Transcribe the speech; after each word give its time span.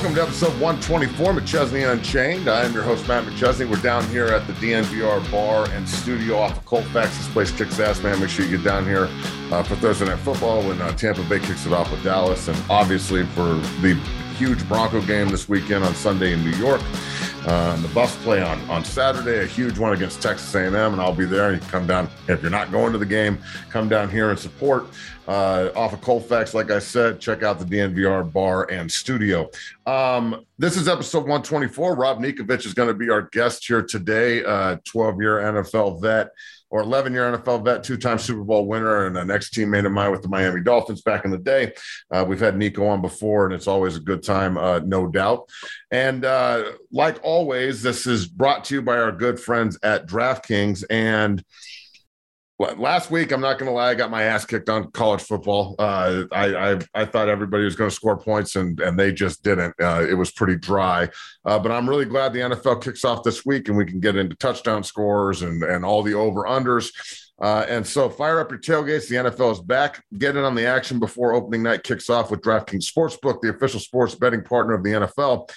Welcome 0.00 0.16
to 0.16 0.22
episode 0.22 0.58
124, 0.58 1.34
McChesney 1.34 1.92
Unchained. 1.92 2.48
I 2.48 2.64
am 2.64 2.72
your 2.72 2.82
host, 2.82 3.06
Matt 3.06 3.22
McChesney. 3.24 3.68
We're 3.68 3.82
down 3.82 4.02
here 4.08 4.28
at 4.28 4.46
the 4.46 4.54
DNVR 4.54 5.30
bar 5.30 5.68
and 5.72 5.86
studio 5.86 6.38
off 6.38 6.56
of 6.56 6.64
Colfax. 6.64 7.18
This 7.18 7.28
place 7.28 7.50
kicks 7.50 7.78
ass, 7.78 8.02
man. 8.02 8.18
Make 8.18 8.30
sure 8.30 8.46
you 8.46 8.56
get 8.56 8.64
down 8.64 8.86
here 8.86 9.10
uh, 9.52 9.62
for 9.62 9.76
Thursday 9.76 10.06
Night 10.06 10.18
Football 10.20 10.62
when 10.62 10.80
uh, 10.80 10.90
Tampa 10.92 11.22
Bay 11.24 11.38
kicks 11.38 11.66
it 11.66 11.74
off 11.74 11.90
with 11.90 12.02
Dallas, 12.02 12.48
and 12.48 12.56
obviously 12.70 13.26
for 13.26 13.56
the 13.82 13.92
huge 14.38 14.66
Bronco 14.68 15.02
game 15.02 15.28
this 15.28 15.50
weekend 15.50 15.84
on 15.84 15.94
Sunday 15.94 16.32
in 16.32 16.42
New 16.42 16.56
York. 16.56 16.80
Uh, 17.46 17.74
the 17.80 17.88
Buffs 17.88 18.16
play 18.16 18.42
on 18.42 18.60
on 18.68 18.84
Saturday, 18.84 19.42
a 19.42 19.46
huge 19.46 19.78
one 19.78 19.94
against 19.94 20.20
Texas 20.20 20.54
A&M, 20.54 20.74
and 20.74 21.00
I'll 21.00 21.14
be 21.14 21.24
there. 21.24 21.54
You 21.54 21.60
come 21.60 21.86
down 21.86 22.10
if 22.28 22.42
you're 22.42 22.50
not 22.50 22.70
going 22.70 22.92
to 22.92 22.98
the 22.98 23.06
game, 23.06 23.38
come 23.70 23.88
down 23.88 24.10
here 24.10 24.30
and 24.30 24.38
support. 24.38 24.86
Uh, 25.26 25.70
off 25.76 25.92
of 25.92 26.00
Colfax, 26.00 26.54
like 26.54 26.70
I 26.70 26.80
said, 26.80 27.20
check 27.20 27.42
out 27.42 27.58
the 27.58 27.64
DNVR 27.64 28.30
bar 28.30 28.70
and 28.70 28.90
studio. 28.90 29.48
Um, 29.86 30.44
this 30.58 30.76
is 30.76 30.88
episode 30.88 31.20
124. 31.20 31.94
Rob 31.94 32.18
Ninkovich 32.18 32.66
is 32.66 32.74
going 32.74 32.88
to 32.88 32.94
be 32.94 33.10
our 33.10 33.22
guest 33.22 33.66
here 33.66 33.82
today. 33.82 34.42
12 34.42 34.84
uh, 35.14 35.18
year 35.18 35.36
NFL 35.36 36.02
vet 36.02 36.30
or 36.70 36.82
11 36.82 37.12
year 37.12 37.30
NFL 37.36 37.64
vet, 37.64 37.82
two 37.82 37.96
time 37.96 38.18
Super 38.18 38.44
Bowl 38.44 38.66
winner, 38.66 39.06
and 39.06 39.16
an 39.18 39.30
ex 39.30 39.50
teammate 39.50 39.86
of 39.86 39.92
mine 39.92 40.10
with 40.10 40.22
the 40.22 40.28
Miami 40.28 40.62
Dolphins 40.62 41.02
back 41.02 41.24
in 41.24 41.30
the 41.30 41.38
day. 41.38 41.72
Uh, 42.10 42.24
we've 42.26 42.40
had 42.40 42.56
Nico 42.56 42.86
on 42.86 43.02
before, 43.02 43.44
and 43.44 43.54
it's 43.54 43.66
always 43.66 43.96
a 43.96 44.00
good 44.00 44.22
time, 44.22 44.56
uh, 44.56 44.78
no 44.80 45.06
doubt. 45.06 45.48
And 45.90 46.24
uh, 46.24 46.64
like 46.92 47.18
always, 47.22 47.82
this 47.82 48.06
is 48.06 48.26
brought 48.26 48.64
to 48.66 48.76
you 48.76 48.82
by 48.82 48.96
our 48.98 49.12
good 49.12 49.40
friends 49.40 49.78
at 49.82 50.06
DraftKings. 50.06 50.84
And 50.88 51.44
last 52.60 53.10
week, 53.10 53.32
I'm 53.32 53.40
not 53.40 53.58
going 53.58 53.70
to 53.70 53.74
lie, 53.74 53.90
I 53.90 53.94
got 53.94 54.10
my 54.10 54.24
ass 54.24 54.44
kicked 54.44 54.68
on 54.68 54.90
college 54.90 55.22
football. 55.22 55.74
Uh, 55.78 56.24
I, 56.30 56.72
I, 56.72 56.78
I 56.94 57.04
thought 57.06 57.28
everybody 57.28 57.64
was 57.64 57.74
going 57.74 57.88
to 57.88 57.96
score 57.96 58.18
points, 58.18 58.56
and 58.56 58.78
and 58.80 58.98
they 58.98 59.12
just 59.12 59.42
didn't. 59.42 59.74
Uh, 59.80 60.06
it 60.08 60.14
was 60.14 60.30
pretty 60.30 60.56
dry. 60.56 61.08
Uh, 61.44 61.58
but 61.58 61.72
I'm 61.72 61.88
really 61.88 62.04
glad 62.04 62.32
the 62.32 62.40
NFL 62.40 62.82
kicks 62.82 63.04
off 63.04 63.24
this 63.24 63.46
week, 63.46 63.68
and 63.68 63.76
we 63.76 63.86
can 63.86 63.98
get 63.98 64.16
into 64.16 64.36
touchdown 64.36 64.84
scores 64.84 65.42
and 65.42 65.62
and 65.62 65.84
all 65.84 66.02
the 66.02 66.14
over 66.14 66.42
unders. 66.42 66.92
Uh, 67.40 67.64
and 67.70 67.86
so, 67.86 68.10
fire 68.10 68.38
up 68.38 68.50
your 68.50 68.60
tailgates. 68.60 69.08
The 69.08 69.16
NFL 69.16 69.52
is 69.52 69.60
back. 69.60 70.04
Get 70.18 70.36
in 70.36 70.44
on 70.44 70.54
the 70.54 70.66
action 70.66 70.98
before 70.98 71.32
opening 71.32 71.62
night 71.62 71.82
kicks 71.82 72.10
off 72.10 72.30
with 72.30 72.42
DraftKings 72.42 72.84
Sportsbook, 72.84 73.40
the 73.40 73.48
official 73.48 73.80
sports 73.80 74.14
betting 74.14 74.44
partner 74.44 74.74
of 74.74 74.84
the 74.84 74.90
NFL. 74.90 75.50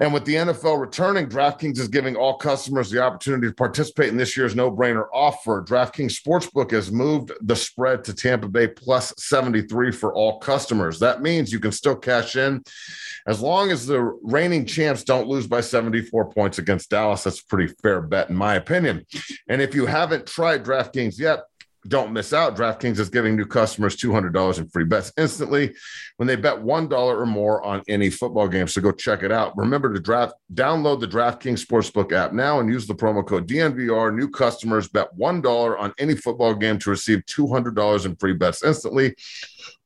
And 0.00 0.14
with 0.14 0.24
the 0.24 0.34
NFL 0.34 0.80
returning, 0.80 1.28
DraftKings 1.28 1.78
is 1.78 1.88
giving 1.88 2.14
all 2.14 2.36
customers 2.36 2.88
the 2.88 3.02
opportunity 3.02 3.48
to 3.48 3.54
participate 3.54 4.10
in 4.10 4.16
this 4.16 4.36
year's 4.36 4.54
no 4.54 4.70
brainer 4.70 5.06
offer. 5.12 5.62
DraftKings 5.62 6.20
Sportsbook 6.20 6.70
has 6.70 6.92
moved 6.92 7.32
the 7.40 7.56
spread 7.56 8.04
to 8.04 8.14
Tampa 8.14 8.48
Bay 8.48 8.68
plus 8.68 9.12
73 9.18 9.90
for 9.90 10.14
all 10.14 10.38
customers. 10.38 11.00
That 11.00 11.20
means 11.20 11.52
you 11.52 11.58
can 11.58 11.72
still 11.72 11.96
cash 11.96 12.36
in 12.36 12.62
as 13.26 13.40
long 13.40 13.72
as 13.72 13.86
the 13.86 14.00
reigning 14.22 14.66
champs 14.66 15.02
don't 15.02 15.26
lose 15.26 15.46
by 15.46 15.60
74 15.60 16.30
points 16.32 16.58
against 16.58 16.90
Dallas. 16.90 17.24
That's 17.24 17.40
a 17.40 17.46
pretty 17.46 17.74
fair 17.82 18.00
bet, 18.00 18.30
in 18.30 18.36
my 18.36 18.54
opinion. 18.54 19.04
And 19.48 19.60
if 19.60 19.74
you 19.74 19.86
haven't 19.86 20.26
tried 20.26 20.64
DraftKings 20.64 21.18
yet, 21.18 21.40
don't 21.88 22.12
miss 22.12 22.32
out. 22.32 22.56
DraftKings 22.56 22.98
is 22.98 23.08
giving 23.08 23.34
new 23.34 23.46
customers 23.46 23.96
$200 23.96 24.58
in 24.58 24.68
free 24.68 24.84
bets 24.84 25.12
instantly 25.16 25.74
when 26.16 26.26
they 26.26 26.36
bet 26.36 26.58
$1 26.58 26.92
or 26.92 27.26
more 27.26 27.64
on 27.64 27.82
any 27.88 28.10
football 28.10 28.46
game. 28.46 28.68
So 28.68 28.80
go 28.80 28.92
check 28.92 29.22
it 29.22 29.32
out. 29.32 29.56
Remember 29.56 29.92
to 29.92 30.00
draft, 30.00 30.34
download 30.54 31.00
the 31.00 31.08
DraftKings 31.08 31.64
Sportsbook 31.64 32.12
app 32.12 32.32
now 32.32 32.60
and 32.60 32.68
use 32.68 32.86
the 32.86 32.94
promo 32.94 33.26
code 33.26 33.48
DNVR. 33.48 34.14
New 34.14 34.28
customers 34.28 34.88
bet 34.88 35.16
$1 35.16 35.80
on 35.80 35.94
any 35.98 36.14
football 36.14 36.54
game 36.54 36.78
to 36.80 36.90
receive 36.90 37.24
$200 37.26 38.06
in 38.06 38.16
free 38.16 38.34
bets 38.34 38.62
instantly 38.62 39.14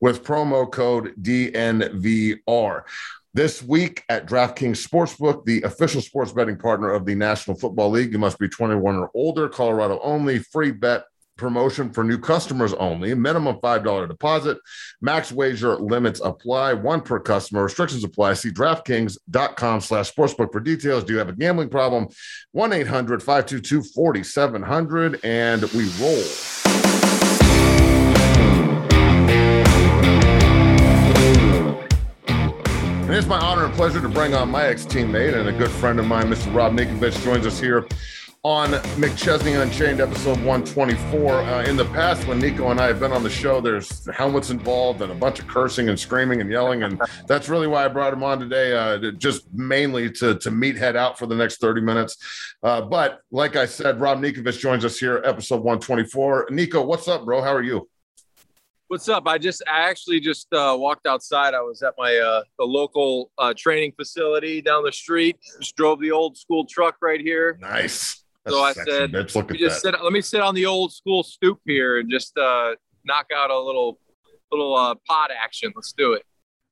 with 0.01 0.23
promo 0.23 0.69
code 0.69 1.13
DNVR. 1.21 2.83
This 3.35 3.63
week 3.63 4.03
at 4.09 4.27
DraftKings 4.27 4.87
Sportsbook, 4.87 5.43
the 5.45 5.63
official 5.63 6.01
sports 6.01 6.31
betting 6.31 6.57
partner 6.57 6.91
of 6.91 7.03
the 7.03 7.15
National 7.15 7.57
Football 7.57 7.89
League, 7.89 8.11
you 8.11 8.19
must 8.19 8.37
be 8.37 8.47
21 8.47 8.95
or 8.95 9.09
older, 9.15 9.49
Colorado 9.49 9.99
only, 10.03 10.37
free 10.37 10.69
bet 10.69 11.05
promotion 11.37 11.91
for 11.91 12.03
new 12.03 12.17
customers 12.17 12.73
only. 12.73 13.13
Minimum 13.13 13.57
$5 13.57 14.07
deposit. 14.07 14.57
Max 15.01 15.31
wager 15.31 15.75
limits 15.75 16.19
apply. 16.23 16.73
One 16.73 17.01
per 17.01 17.19
customer. 17.19 17.61
Restrictions 17.63 18.03
apply. 18.03 18.33
See 18.35 18.51
DraftKings.com 18.51 19.81
slash 19.81 20.13
sportsbook 20.13 20.51
for 20.51 20.59
details. 20.59 21.03
Do 21.03 21.13
you 21.13 21.19
have 21.19 21.29
a 21.29 21.33
gambling 21.33 21.69
problem? 21.69 22.07
1-800-522-4700 22.55 25.19
and 25.23 25.63
we 25.73 25.89
roll. 25.99 26.23
And 33.03 33.11
it's 33.19 33.27
my 33.27 33.37
honor 33.37 33.65
and 33.65 33.73
pleasure 33.75 34.01
to 34.01 34.09
bring 34.09 34.33
on 34.33 34.49
my 34.49 34.65
ex-teammate 34.65 35.35
and 35.35 35.47
a 35.47 35.51
good 35.51 35.69
friend 35.69 35.99
of 35.99 36.07
mine, 36.07 36.31
Mr. 36.31 36.51
Rob 36.55 36.73
Ninkovich, 36.73 37.23
joins 37.23 37.45
us 37.45 37.59
here 37.59 37.85
on 38.45 38.71
McChesney 38.99 39.61
Unchained, 39.61 40.01
episode 40.01 40.35
124. 40.43 41.31
Uh, 41.31 41.63
in 41.63 41.77
the 41.77 41.85
past, 41.85 42.27
when 42.27 42.39
Nico 42.39 42.71
and 42.71 42.79
I 42.81 42.87
have 42.87 42.99
been 42.99 43.13
on 43.13 43.23
the 43.23 43.29
show, 43.29 43.61
there's 43.61 44.05
helmets 44.13 44.49
involved 44.49 45.01
and 45.01 45.13
a 45.13 45.15
bunch 45.15 45.39
of 45.39 45.47
cursing 45.47 45.87
and 45.87 45.97
screaming 45.97 46.41
and 46.41 46.51
yelling. 46.51 46.83
And 46.83 47.01
that's 47.27 47.47
really 47.47 47.67
why 47.67 47.85
I 47.85 47.87
brought 47.87 48.11
him 48.11 48.21
on 48.21 48.41
today, 48.41 48.75
uh, 48.75 49.11
just 49.11 49.45
mainly 49.53 50.11
to, 50.11 50.35
to 50.35 50.51
meet 50.51 50.75
head 50.75 50.97
out 50.97 51.17
for 51.17 51.25
the 51.25 51.35
next 51.35 51.61
30 51.61 51.79
minutes. 51.79 52.17
Uh, 52.61 52.81
but 52.81 53.21
like 53.31 53.55
I 53.55 53.65
said, 53.65 54.01
Rob 54.01 54.19
Ninkovich 54.19 54.59
joins 54.59 54.83
us 54.83 54.99
here, 54.99 55.21
episode 55.23 55.63
124. 55.63 56.49
Nico, 56.51 56.83
what's 56.83 57.07
up, 57.07 57.23
bro? 57.23 57.41
How 57.41 57.53
are 57.53 57.63
you? 57.63 57.87
What's 58.89 59.07
up? 59.07 59.25
I 59.25 59.37
just 59.37 59.63
I 59.71 59.89
actually 59.89 60.19
just 60.19 60.53
uh, 60.53 60.75
walked 60.77 61.07
outside. 61.07 61.53
I 61.53 61.61
was 61.61 61.81
at 61.81 61.93
my 61.97 62.17
uh, 62.17 62.43
the 62.59 62.65
local 62.65 63.31
uh, 63.37 63.53
training 63.57 63.93
facility 63.95 64.61
down 64.61 64.83
the 64.83 64.91
street. 64.91 65.37
Just 65.61 65.77
drove 65.77 66.01
the 66.01 66.11
old 66.11 66.37
school 66.37 66.65
truck 66.65 66.97
right 67.01 67.21
here. 67.21 67.57
Nice 67.61 68.22
so 68.47 68.61
I 68.61 68.73
said, 68.73 69.11
Let's 69.11 69.35
look 69.35 69.51
at 69.51 69.57
just 69.57 69.83
that. 69.83 69.95
Sit, 69.95 70.03
let 70.03 70.13
me 70.13 70.21
sit 70.21 70.41
on 70.41 70.55
the 70.55 70.65
old 70.65 70.93
school 70.93 71.23
stoop 71.23 71.59
here 71.65 71.99
and 71.99 72.09
just 72.09 72.37
uh, 72.37 72.75
knock 73.05 73.27
out 73.35 73.49
a 73.49 73.59
little 73.59 73.99
little 74.51 74.75
uh, 74.75 74.95
pod 75.07 75.29
action. 75.31 75.71
Let's 75.75 75.93
do 75.93 76.13
it. 76.13 76.23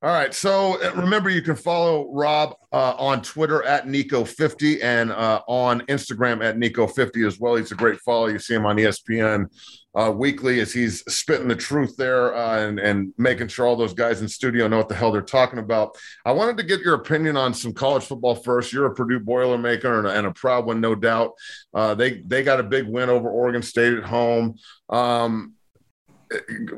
All 0.04 0.10
right. 0.12 0.34
So 0.34 0.82
uh, 0.84 0.94
remember, 0.96 1.30
you 1.30 1.44
can 1.44 1.56
follow 1.56 2.12
Rob 2.12 2.56
uh, 2.72 2.96
on 2.98 3.22
Twitter 3.22 3.64
at 3.64 3.86
Nico50 3.86 4.84
and 4.84 5.12
uh, 5.12 5.44
on 5.48 5.82
Instagram 5.82 6.44
at 6.44 6.58
Nico50 6.58 7.28
as 7.28 7.40
well. 7.40 7.54
He's 7.54 7.72
a 7.72 7.76
great 7.76 8.00
follow. 8.00 8.26
You 8.26 8.40
see 8.40 8.56
him 8.56 8.66
on 8.66 8.78
ESPN 8.78 9.46
uh, 9.94 10.12
weekly 10.12 10.60
as 10.60 10.74
he's 10.74 11.04
spitting 11.14 11.48
the 11.48 11.56
truth 11.56 11.96
there 11.98 12.34
uh, 12.36 12.66
and, 12.66 12.80
and 12.80 13.14
making 13.20 13.50
sure 13.50 13.68
all 13.68 13.76
those 13.76 13.94
guys 13.94 14.22
in 14.22 14.28
studio 14.28 14.68
know 14.68 14.78
what 14.78 14.90
the 14.90 14.96
hell 14.96 15.12
they're 15.12 15.22
talking 15.22 15.60
about. 15.60 15.96
I 16.26 16.32
wanted 16.32 16.58
to 16.58 16.64
get 16.64 16.80
your 16.80 16.96
opinion 16.96 17.38
on 17.38 17.54
some 17.54 17.72
college 17.72 18.06
football 18.06 18.34
first. 18.34 18.74
You're 18.74 18.88
a 18.88 18.96
Purdue 18.96 19.20
Boilermaker 19.20 20.00
and 20.00 20.08
a, 20.08 20.18
and 20.18 20.26
a 20.26 20.32
proud 20.32 20.66
one, 20.66 20.82
no 20.82 20.96
doubt. 20.96 21.34
Uh, 21.76 21.94
they 21.94 22.22
they 22.26 22.42
got 22.42 22.60
a 22.60 22.64
big 22.64 22.88
win 22.88 23.10
over 23.10 23.30
Oregon 23.30 23.62
State 23.62 23.94
at 23.94 24.04
home. 24.06 24.56
Um, 24.90 25.54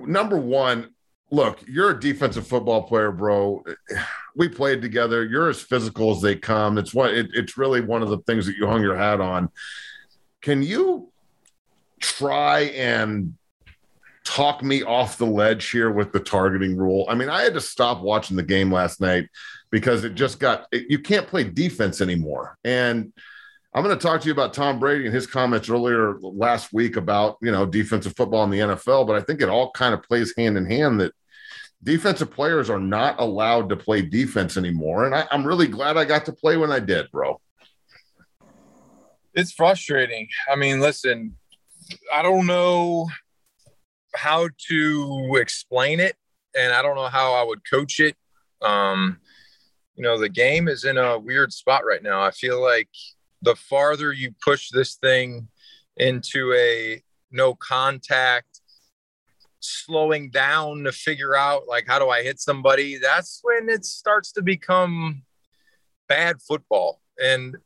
number 0.05 0.37
one, 0.37 0.89
look, 1.33 1.63
you're 1.67 1.89
a 1.89 1.99
defensive 1.99 2.45
football 2.45 2.83
player, 2.83 3.11
bro. 3.11 3.63
We 4.35 4.47
played 4.47 4.81
together. 4.81 5.25
You're 5.25 5.49
as 5.49 5.61
physical 5.61 6.11
as 6.11 6.21
they 6.21 6.35
come. 6.35 6.77
It's 6.77 6.93
what 6.93 7.13
it, 7.13 7.31
it's 7.33 7.57
really 7.57 7.81
one 7.81 8.01
of 8.01 8.09
the 8.09 8.19
things 8.19 8.45
that 8.45 8.55
you 8.55 8.67
hung 8.67 8.81
your 8.81 8.95
hat 8.95 9.19
on. 9.19 9.49
Can 10.41 10.61
you 10.61 11.11
try 11.99 12.61
and 12.61 13.35
talk 14.23 14.63
me 14.63 14.83
off 14.83 15.17
the 15.17 15.25
ledge 15.25 15.69
here 15.69 15.91
with 15.91 16.11
the 16.13 16.19
targeting 16.19 16.77
rule. 16.77 17.05
I 17.09 17.15
mean, 17.15 17.29
I 17.29 17.41
had 17.41 17.53
to 17.55 17.61
stop 17.61 18.01
watching 18.01 18.37
the 18.37 18.43
game 18.43 18.71
last 18.71 19.01
night 19.01 19.27
because 19.69 20.03
it 20.03 20.15
just 20.15 20.39
got 20.39 20.67
it, 20.71 20.85
you 20.89 20.99
can't 20.99 21.27
play 21.27 21.43
defense 21.43 21.99
anymore. 21.99 22.57
And 22.63 23.11
I'm 23.73 23.83
going 23.83 23.97
to 23.97 24.01
talk 24.01 24.21
to 24.21 24.27
you 24.27 24.33
about 24.33 24.53
Tom 24.53 24.79
Brady 24.79 25.05
and 25.05 25.13
his 25.13 25.27
comments 25.27 25.69
earlier 25.69 26.17
last 26.19 26.71
week 26.71 26.95
about, 26.95 27.37
you 27.41 27.51
know, 27.51 27.65
defensive 27.65 28.15
football 28.15 28.43
in 28.43 28.49
the 28.49 28.59
NFL, 28.59 29.07
but 29.07 29.15
I 29.15 29.21
think 29.21 29.41
it 29.41 29.49
all 29.49 29.71
kind 29.71 29.93
of 29.93 30.03
plays 30.03 30.33
hand 30.37 30.57
in 30.57 30.65
hand 30.65 31.01
that 31.01 31.13
defensive 31.83 32.31
players 32.31 32.69
are 32.69 32.79
not 32.79 33.19
allowed 33.19 33.69
to 33.69 33.75
play 33.75 34.01
defense 34.01 34.57
anymore. 34.57 35.05
And 35.05 35.13
I, 35.13 35.25
I'm 35.31 35.45
really 35.45 35.67
glad 35.67 35.97
I 35.97 36.05
got 36.05 36.25
to 36.25 36.33
play 36.33 36.57
when 36.57 36.71
I 36.71 36.79
did, 36.79 37.11
bro. 37.11 37.39
It's 39.33 39.51
frustrating. 39.51 40.27
I 40.51 40.55
mean, 40.55 40.79
listen, 40.79 41.35
I 42.13 42.21
don't 42.21 42.45
know 42.45 43.07
how 44.15 44.49
to 44.69 45.37
explain 45.41 45.99
it, 45.99 46.15
and 46.55 46.71
I 46.73 46.81
don't 46.81 46.95
know 46.95 47.07
how 47.07 47.33
I 47.33 47.43
would 47.43 47.61
coach 47.69 47.99
it. 47.99 48.15
Um, 48.61 49.19
you 49.95 50.03
know, 50.03 50.19
the 50.19 50.29
game 50.29 50.67
is 50.67 50.85
in 50.85 50.97
a 50.97 51.19
weird 51.19 51.51
spot 51.51 51.85
right 51.85 52.01
now. 52.01 52.21
I 52.21 52.31
feel 52.31 52.61
like 52.61 52.89
the 53.41 53.55
farther 53.55 54.13
you 54.13 54.33
push 54.43 54.69
this 54.69 54.95
thing 54.95 55.47
into 55.97 56.53
a 56.53 57.03
no 57.31 57.55
contact, 57.55 58.52
slowing 59.63 60.29
down 60.29 60.83
to 60.83 60.91
figure 60.91 61.35
out 61.35 61.67
like 61.67 61.85
how 61.87 61.99
do 61.99 62.09
I 62.09 62.23
hit 62.23 62.39
somebody, 62.39 62.97
that's 62.97 63.39
when 63.43 63.69
it 63.69 63.85
starts 63.85 64.31
to 64.33 64.41
become 64.41 65.23
bad 66.07 66.41
football. 66.41 67.01
And 67.21 67.57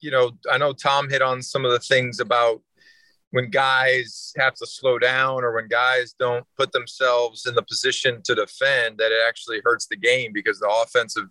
you 0.00 0.10
know, 0.10 0.32
I 0.50 0.58
know 0.58 0.72
Tom 0.72 1.10
hit 1.10 1.22
on 1.22 1.42
some 1.42 1.64
of 1.64 1.72
the 1.72 1.78
things 1.78 2.20
about 2.20 2.62
when 3.32 3.50
guys 3.50 4.32
have 4.36 4.54
to 4.54 4.66
slow 4.66 4.98
down 4.98 5.44
or 5.44 5.54
when 5.54 5.68
guys 5.68 6.14
don't 6.18 6.44
put 6.56 6.72
themselves 6.72 7.46
in 7.46 7.54
the 7.54 7.62
position 7.62 8.20
to 8.24 8.34
defend 8.34 8.98
that 8.98 9.12
it 9.12 9.20
actually 9.28 9.60
hurts 9.64 9.86
the 9.86 9.96
game 9.96 10.32
because 10.32 10.58
the 10.58 10.82
offensive 10.82 11.26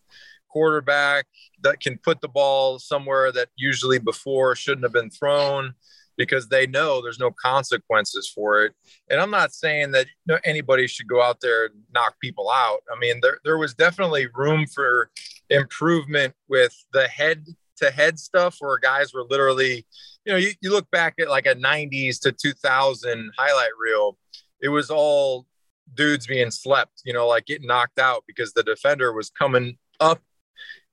quarterback 0.49 1.25
that 1.61 1.79
can 1.79 1.97
put 1.97 2.21
the 2.21 2.27
ball 2.27 2.79
somewhere 2.79 3.31
that 3.31 3.49
usually 3.55 3.99
before 3.99 4.55
shouldn't 4.55 4.83
have 4.83 4.93
been 4.93 5.09
thrown 5.09 5.73
because 6.19 6.49
they 6.49 6.67
know 6.67 7.01
there's 7.01 7.17
no 7.17 7.31
consequences 7.31 8.29
for 8.35 8.65
it. 8.65 8.73
And 9.09 9.21
I'm 9.21 9.31
not 9.31 9.53
saying 9.53 9.91
that 9.91 10.07
anybody 10.43 10.85
should 10.85 11.07
go 11.07 11.23
out 11.23 11.39
there 11.39 11.67
and 11.67 11.75
knock 11.93 12.15
people 12.21 12.51
out. 12.51 12.81
I 12.93 12.99
mean, 12.99 13.21
there, 13.23 13.39
there 13.45 13.57
was 13.57 13.73
definitely 13.73 14.27
room 14.35 14.67
for 14.67 15.09
improvement 15.49 16.35
with 16.49 16.75
the 16.91 17.07
head 17.07 17.45
to 17.77 17.89
head 17.89 18.19
stuff 18.19 18.57
where 18.59 18.77
guys 18.77 19.13
were 19.13 19.23
literally, 19.29 19.85
you 20.25 20.33
know, 20.33 20.37
you, 20.37 20.51
you 20.59 20.71
look 20.71 20.91
back 20.91 21.15
at 21.21 21.29
like 21.29 21.45
a 21.45 21.55
90s 21.55 22.19
to 22.19 22.33
2000 22.33 23.31
highlight 23.37 23.71
reel, 23.81 24.17
it 24.61 24.67
was 24.67 24.91
all 24.91 25.45
dudes 25.93 26.27
being 26.27 26.51
slept, 26.51 27.01
you 27.05 27.13
know, 27.13 27.27
like 27.27 27.45
getting 27.45 27.67
knocked 27.67 27.97
out 27.97 28.25
because 28.27 28.51
the 28.51 28.63
defender 28.63 29.13
was 29.13 29.29
coming 29.29 29.77
up 30.01 30.21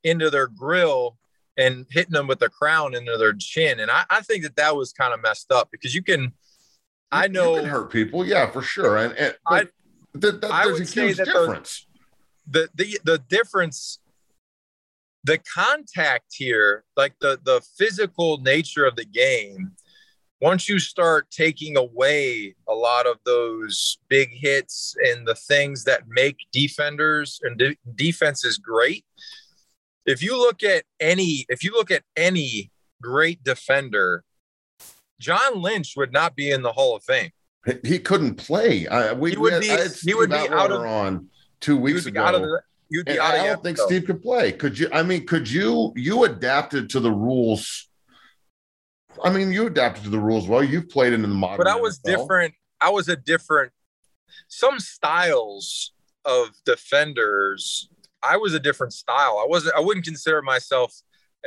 into 0.05 0.31
their 0.31 0.46
grill 0.46 1.19
and 1.56 1.87
hitting 1.91 2.12
them 2.12 2.26
with 2.26 2.38
the 2.38 2.49
crown 2.49 2.94
into 2.94 3.17
their 3.17 3.32
chin. 3.32 3.81
And 3.81 3.91
I, 3.91 4.05
I 4.11 4.20
think 4.20 4.43
that 4.44 4.56
that 4.56 4.76
was 4.76 4.93
kind 4.93 5.14
of 5.14 5.23
messed 5.23 5.50
up 5.50 5.70
because 5.70 5.94
you 5.94 6.03
can, 6.03 6.32
I 7.11 7.29
know, 7.29 7.64
hurt 7.64 7.91
people, 7.91 8.26
yeah, 8.26 8.50
for 8.50 8.62
sure. 8.62 8.97
And, 8.97 9.14
and 9.14 9.37
I, 9.47 9.67
th- 10.20 10.41
th- 10.41 10.53
I 10.53 10.67
would 10.67 10.88
say 10.88 11.12
that 11.12 11.25
difference. 11.25 11.87
The, 12.49 12.69
the 12.75 12.99
the 13.05 13.19
difference, 13.19 13.99
the 15.25 15.38
contact 15.38 16.35
here, 16.35 16.85
like 16.97 17.14
the 17.20 17.41
the 17.43 17.61
physical 17.76 18.38
nature 18.38 18.85
of 18.85 18.97
the 18.97 19.05
game. 19.05 19.73
Once 20.38 20.69
you 20.69 20.79
start 20.79 21.31
taking 21.31 21.79
away 21.79 22.55
a 22.69 22.75
lot 22.75 23.06
of 23.06 23.17
those 23.25 23.97
big 24.09 24.29
hits 24.31 24.94
and 25.02 25.26
the 25.26 25.35
things 25.35 25.85
that 25.85 26.02
make 26.09 26.37
defenders 26.52 27.41
and 27.43 27.56
de- 27.56 27.79
defenses 27.94 28.59
great, 28.59 29.06
if 30.06 30.23
you 30.23 30.38
look 30.38 30.62
at 30.62 30.85
any 31.00 31.44
if 31.49 31.62
you 31.62 31.73
look 31.73 31.91
at 31.91 32.03
any 32.17 32.70
great 33.03 33.43
defender, 33.44 34.25
John 35.20 35.61
Lynch 35.61 35.94
would 35.97 36.12
not 36.12 36.37
be 36.37 36.50
in 36.50 36.62
the 36.62 36.73
Hall 36.73 36.97
of 36.97 37.03
Fame. 37.03 37.31
He 37.82 37.99
couldn't 37.99 38.37
play. 38.37 38.87
I, 38.87 39.12
we, 39.12 39.31
he 39.32 39.37
would 39.37 39.61
be. 39.61 39.76
He 40.03 40.14
would 40.14 40.31
be 40.31 40.37
out 40.37 40.70
of 40.70 40.82
on 40.82 41.29
two 41.61 41.76
weeks 41.76 42.06
ago. 42.06 42.23
Out 42.23 42.37
of 42.37 42.43
the, 42.43 42.62
you'd 42.88 43.06
be 43.06 43.19
out 43.19 43.35
I 43.35 43.47
don't 43.47 43.62
think 43.62 43.79
Steve 43.79 44.05
could 44.05 44.23
play. 44.23 44.53
Could 44.53 44.79
you? 44.79 44.88
I 44.93 45.03
mean, 45.03 45.26
could 45.26 45.50
you? 45.50 45.93
You 45.97 46.25
adapted 46.25 46.91
to 46.91 47.00
the 47.00 47.11
rules. 47.11 47.88
I 49.25 49.31
mean, 49.31 49.52
you 49.52 49.67
adapted 49.67 50.05
to 50.05 50.11
the 50.11 50.20
rules 50.20 50.47
well. 50.47 50.62
You've 50.62 50.88
played 50.88 51.12
in 51.12 51.23
the 51.23 51.29
modern. 51.29 51.56
But 51.56 51.67
I 51.67 51.76
was 51.76 51.99
NFL. 52.00 52.17
different. 52.19 52.55
I 52.81 52.91
was 52.91 53.09
a 53.09 53.17
different. 53.17 53.73
Some 54.49 54.79
styles 54.79 55.93
of 56.25 56.50
defenders 56.64 57.88
I 58.22 58.36
was 58.36 58.54
a 58.54 58.60
different 58.60 58.92
style. 58.92 59.40
I 59.42 59.46
wasn't. 59.48 59.74
I 59.76 59.80
wouldn't 59.80 60.04
consider 60.04 60.42
myself 60.42 60.92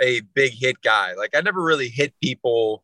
a 0.01 0.21
big 0.33 0.53
hit 0.53 0.81
guy. 0.81 1.13
Like 1.13 1.35
I 1.35 1.41
never 1.41 1.61
really 1.61 1.89
hit 1.89 2.13
people. 2.21 2.83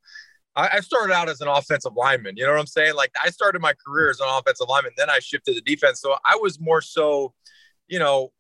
I, 0.56 0.70
I, 0.74 0.80
started 0.80 1.14
out 1.14 1.30
as 1.30 1.42
an 1.42 1.48
offensive 1.48 1.94
lineman. 1.96 2.36
You 2.38 2.46
know 2.46 2.52
what 2.52 2.60
I'm 2.60 2.68
saying? 2.68 2.96
Like 2.96 3.12
I 3.24 3.30
started 3.30 3.62
my 3.62 3.74
career 3.86 4.10
as 4.10 4.20
an 4.20 4.28
offensive 4.30 4.68
lineman, 4.70 4.94
then 4.98 5.10
I 5.10 5.20
shifted 5.20 5.56
to 5.56 5.62
defense. 5.62 6.00
So 6.02 6.16
I 6.26 6.38
was 6.42 6.60
more 6.60 6.82
so, 6.82 7.34
you 7.88 8.00
know, 8.00 8.32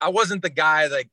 I 0.00 0.08
wasn't 0.08 0.42
the 0.42 0.50
guy 0.50 0.88
that 0.88 1.04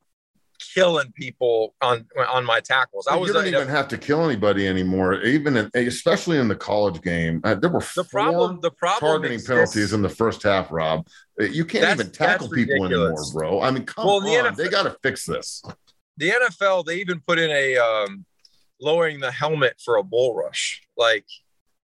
killing 0.74 1.12
people 1.13 1.75
on 1.81 2.06
on 2.30 2.46
my 2.46 2.60
tackles. 2.60 3.07
I 3.07 3.16
was. 3.16 3.30
You 3.30 3.34
don't 3.34 3.48
even 3.48 3.68
have 3.68 3.88
to 3.90 3.98
kill 3.98 4.24
anybody 4.25 4.68
anymore. 4.68 5.22
Even 5.22 5.57
in, 5.57 5.72
especially 5.75 6.38
in 6.38 6.48
the 6.48 6.56
college 6.56 7.02
game, 7.02 7.42
uh, 7.44 7.56
there 7.56 7.69
were 7.69 7.84
the 7.96 8.04
problem. 8.04 8.60
The 8.62 8.72
problem 8.72 9.22
targeting 9.22 9.46
penalties 9.46 9.94
in 9.94 10.02
the 10.02 10.10
first 10.10 10.44
half. 10.44 10.72
Rob, 10.72 11.07
uh, 11.40 11.46
you 11.46 11.66
can't 11.66 12.00
even 12.00 12.12
tackle 12.12 12.50
people 12.50 12.86
anymore, 12.86 13.24
bro. 13.34 13.62
I 13.62 13.72
mean, 13.72 13.86
come 13.86 14.06
well, 14.06 14.22
the 14.22 14.38
on, 14.38 14.54
NFL, 14.54 14.57
they 14.57 14.69
got 14.69 14.84
to 14.84 14.98
fix 15.02 15.25
this. 15.25 15.63
The 16.18 16.31
NFL, 16.31 16.86
they 16.86 16.98
even 16.98 17.19
put 17.19 17.40
in 17.40 17.52
a 17.52 17.78
um, 17.78 18.25
lowering 18.80 19.19
the 19.19 19.31
helmet 19.31 19.81
for 19.84 19.98
a 19.98 20.04
bull 20.04 20.36
rush. 20.36 20.81
Like 20.98 21.25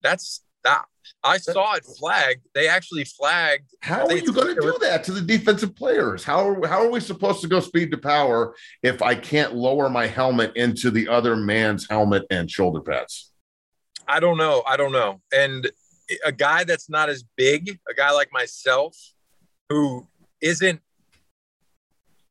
that's 0.02 0.44
that 0.64 0.86
I 1.24 1.38
saw 1.38 1.76
it 1.76 1.86
flagged. 1.86 2.48
They 2.54 2.68
actually 2.68 3.04
flagged. 3.04 3.74
How 3.82 4.06
are 4.06 4.14
you 4.14 4.32
going 4.32 4.56
to 4.56 4.62
do 4.62 4.78
that 4.82 5.04
to 5.06 5.12
the 5.12 5.22
defensive 5.22 5.76
players? 5.76 6.24
How 6.24 6.48
are, 6.48 6.68
how 6.68 6.84
are 6.84 6.90
we 6.90 7.00
supposed 7.00 7.42
to 7.42 7.48
go 7.48 7.60
speed 7.60 7.92
to 7.92 7.98
power 7.98 8.56
if 8.84 9.02
I 9.02 9.16
can't 9.16 9.56
lower 9.56 9.90
my 9.90 10.08
helmet 10.08 10.56
into 10.56 10.92
the 10.92 11.08
other 11.08 11.36
man's 11.36 11.88
helmet 11.90 12.26
and 12.30 12.50
shoulder 12.50 12.82
pads? 12.82 13.32
I 14.08 14.20
don't 14.20 14.38
know. 14.38 14.64
I 14.66 14.78
don't 14.78 14.92
know. 14.92 15.22
And 15.34 15.70
a 16.26 16.32
guy 16.32 16.64
that's 16.64 16.90
not 16.90 17.10
as 17.10 17.24
big, 17.36 17.80
a 17.90 17.94
guy 17.94 18.12
like 18.12 18.32
myself, 18.34 18.96
who 19.70 20.08
isn't 20.42 20.82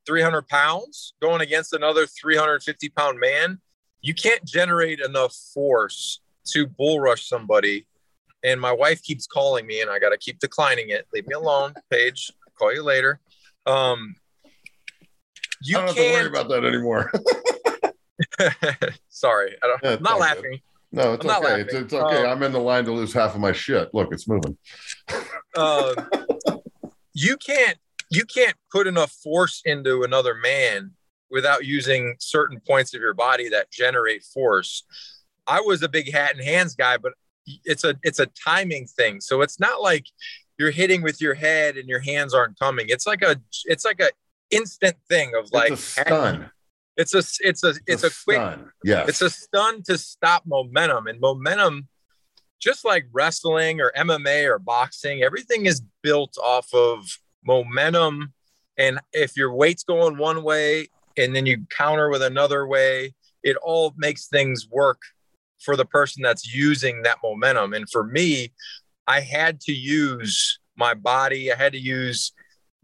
300 0.07 0.49
pounds 0.49 1.13
going 1.21 1.41
against 1.41 1.73
another 1.73 2.07
350 2.07 2.89
pound 2.91 3.21
man, 3.21 3.61
you 4.01 4.15
can't 4.15 4.45
generate 4.45 5.01
enough 5.01 5.35
force 5.55 6.21
to 6.47 6.67
bull 6.67 6.99
rush 6.99 7.29
somebody 7.29 7.87
and 8.43 8.61
my 8.61 8.73
wife 8.73 9.03
keeps 9.03 9.27
calling 9.27 9.67
me 9.67 9.81
and 9.81 9.91
I 9.91 9.99
got 9.99 10.11
to 10.11 10.19
keep 10.19 10.39
declining 10.39 10.91
it. 10.91 11.07
Leave 11.13 11.27
me 11.27 11.35
alone, 11.35 11.75
Paige. 11.91 12.31
I'll 12.47 12.53
call 12.59 12.75
you 12.75 12.83
later. 12.83 13.21
Um, 13.67 14.15
you 15.63 15.79
I 15.79 15.87
don't 15.87 15.95
can't... 15.95 16.15
have 16.15 16.25
to 16.25 16.31
worry 16.31 16.41
about 16.41 16.49
that 16.51 16.65
anymore. 16.65 17.13
Sorry, 19.09 19.57
I 19.63 19.67
don't, 19.67 19.81
yeah, 19.83 19.97
I'm 19.97 20.03
not 20.03 20.21
laughing. 20.21 20.53
Good. 20.53 20.63
No, 20.91 21.13
it's 21.13 21.25
I'm 21.27 21.45
okay. 21.45 21.61
It's, 21.61 21.75
it's, 21.75 21.93
okay. 21.93 22.25
Um, 22.25 22.31
I'm 22.31 22.43
in 22.43 22.53
the 22.53 22.61
line 22.61 22.85
to 22.87 22.93
lose 22.93 23.13
half 23.13 23.35
of 23.35 23.41
my 23.41 23.53
shit. 23.53 23.93
Look, 23.93 24.13
it's 24.13 24.27
moving. 24.27 24.57
uh, 25.55 25.95
you 27.13 27.37
can't 27.37 27.77
you 28.11 28.25
can't 28.25 28.57
put 28.73 28.87
enough 28.87 29.13
force 29.13 29.61
into 29.67 30.03
another 30.03 30.35
man 30.35 30.93
without 31.31 31.67
using 31.67 32.17
certain 32.19 32.59
points 32.67 32.95
of 32.95 33.03
your 33.03 33.13
body 33.13 33.51
that 33.51 33.71
generate 33.71 34.25
force. 34.25 34.85
I 35.47 35.61
was 35.61 35.83
a 35.83 35.89
big 35.89 36.11
hat 36.11 36.35
and 36.35 36.43
hands 36.43 36.75
guy, 36.75 36.97
but 36.97 37.13
it's 37.65 37.85
a 37.85 37.97
it's 38.03 38.19
a 38.19 38.27
timing 38.27 38.87
thing. 38.87 39.21
So 39.21 39.43
it's 39.43 39.59
not 39.59 39.81
like 39.81 40.07
you're 40.59 40.71
hitting 40.71 41.03
with 41.03 41.21
your 41.21 41.35
head 41.35 41.77
and 41.77 41.89
your 41.89 42.01
hands 42.01 42.35
aren't 42.35 42.59
coming. 42.59 42.87
It's 42.89 43.07
like 43.07 43.23
a 43.23 43.41
it's 43.65 43.85
like 43.85 44.01
a 44.01 44.11
instant 44.51 44.97
thing 45.09 45.33
of 45.37 45.49
like 45.53 45.73
it's 45.73 45.99
a 45.99 46.03
stun. 46.03 46.51
It's 46.97 47.15
a 47.15 47.23
it's 47.41 47.65
a 47.65 47.75
it's, 47.87 48.03
a, 48.03 48.09
a 48.09 48.11
quick 48.25 48.59
yeah. 48.85 49.05
It's 49.07 49.23
a 49.23 49.31
stun 49.31 49.83
to 49.85 49.97
stop 49.99 50.45
momentum 50.47 51.07
and 51.07 51.21
momentum 51.21 51.89
just 52.61 52.85
like 52.85 53.07
wrestling 53.13 53.81
or 53.81 53.93
MMA 53.97 54.49
or 54.49 54.59
boxing, 54.59 55.23
everything 55.23 55.67
is 55.67 55.83
built 56.03 56.37
off 56.39 56.73
of 56.75 57.19
momentum. 57.45 58.33
And 58.77 59.01
if 59.13 59.37
your 59.37 59.53
weight's 59.53 59.85
going 59.85 60.19
one 60.19 60.43
way 60.43 60.89
and 61.17 61.35
then 61.35 61.47
you 61.47 61.67
counter 61.71 62.11
with 62.11 62.23
another 62.23 62.67
way, 62.67 63.15
it 63.43 63.57
all 63.57 63.95
makes 63.97 64.27
things 64.27 64.69
work 64.71 65.01
for 65.61 65.77
the 65.77 65.85
person 65.85 66.23
that's 66.23 66.53
using 66.55 67.03
that 67.03 67.19
momentum. 67.23 67.75
And 67.75 67.89
for 67.91 68.05
me, 68.05 68.53
I 69.07 69.21
had 69.21 69.61
to 69.63 69.73
use 69.73 70.59
my 70.77 70.95
body, 70.95 71.53
I 71.53 71.57
had 71.57 71.73
to 71.73 71.81
use 71.81 72.33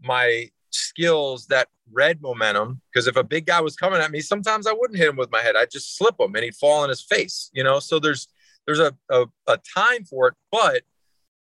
my 0.01 0.49
skills 0.71 1.47
that 1.47 1.69
read 1.91 2.21
momentum. 2.21 2.81
Because 2.91 3.07
if 3.07 3.15
a 3.15 3.23
big 3.23 3.45
guy 3.45 3.61
was 3.61 3.75
coming 3.75 4.01
at 4.01 4.11
me, 4.11 4.19
sometimes 4.21 4.67
I 4.67 4.73
wouldn't 4.73 4.99
hit 4.99 5.09
him 5.09 5.15
with 5.15 5.31
my 5.31 5.41
head. 5.41 5.55
I'd 5.55 5.71
just 5.71 5.97
slip 5.97 6.19
him 6.19 6.35
and 6.35 6.43
he'd 6.43 6.55
fall 6.55 6.83
on 6.83 6.89
his 6.89 7.01
face, 7.01 7.49
you 7.53 7.63
know? 7.63 7.79
So 7.79 7.99
there's, 7.99 8.27
there's 8.65 8.79
a, 8.79 8.93
a, 9.09 9.25
a 9.47 9.57
time 9.75 10.03
for 10.03 10.27
it. 10.27 10.33
But, 10.51 10.83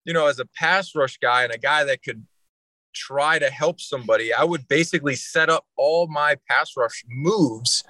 you 0.06 0.14
know, 0.14 0.28
as 0.28 0.40
a 0.40 0.46
pass 0.46 0.96
rush 0.96 1.18
guy 1.18 1.44
and 1.44 1.54
a 1.54 1.58
guy 1.60 1.84
that 1.84 2.02
could 2.04 2.26
try 2.94 3.38
to 3.38 3.50
help 3.50 3.80
somebody, 3.80 4.34
I 4.34 4.44
would 4.44 4.68
basically 4.68 5.16
set 5.16 5.50
up 5.50 5.66
all 5.78 6.08
my 6.08 6.38
pass 6.50 6.76
rush 6.76 7.04
moves 7.08 7.84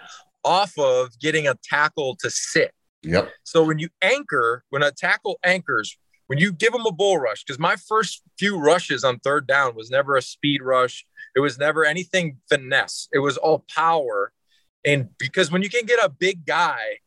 off 0.44 0.78
of 0.78 1.18
getting 1.20 1.48
a 1.48 1.56
tackle 1.64 2.16
to 2.22 2.30
sit. 2.30 2.74
Yep. 3.04 3.32
So 3.44 3.64
when 3.64 3.80
you 3.80 3.90
anchor, 4.02 4.64
when 4.70 4.84
a 4.84 4.92
tackle 4.92 5.40
anchors, 5.44 5.98
when 6.28 6.40
you 6.40 6.52
give 6.52 6.74
them 6.74 6.86
a 6.86 6.92
bull 6.92 7.18
rush, 7.18 7.44
because 7.44 7.60
my 7.60 7.76
first 7.76 8.22
few 8.38 8.60
rushes 8.60 9.04
on 9.04 9.20
third 9.20 9.48
down 9.48 9.76
was 9.76 9.90
never 9.90 10.16
a 10.16 10.22
speed 10.22 10.62
rush. 10.62 11.06
It 11.36 11.40
was 11.40 11.58
never 11.58 11.86
anything 11.86 12.38
finesse. 12.50 13.08
It 13.12 13.20
was 13.20 13.38
all 13.38 13.66
power. 13.74 14.32
And 14.86 15.10
because 15.18 15.52
when 15.52 15.64
you 15.64 15.70
can 15.70 15.86
get 15.86 16.04
a 16.04 16.10
big 16.10 16.46
guy 16.46 17.00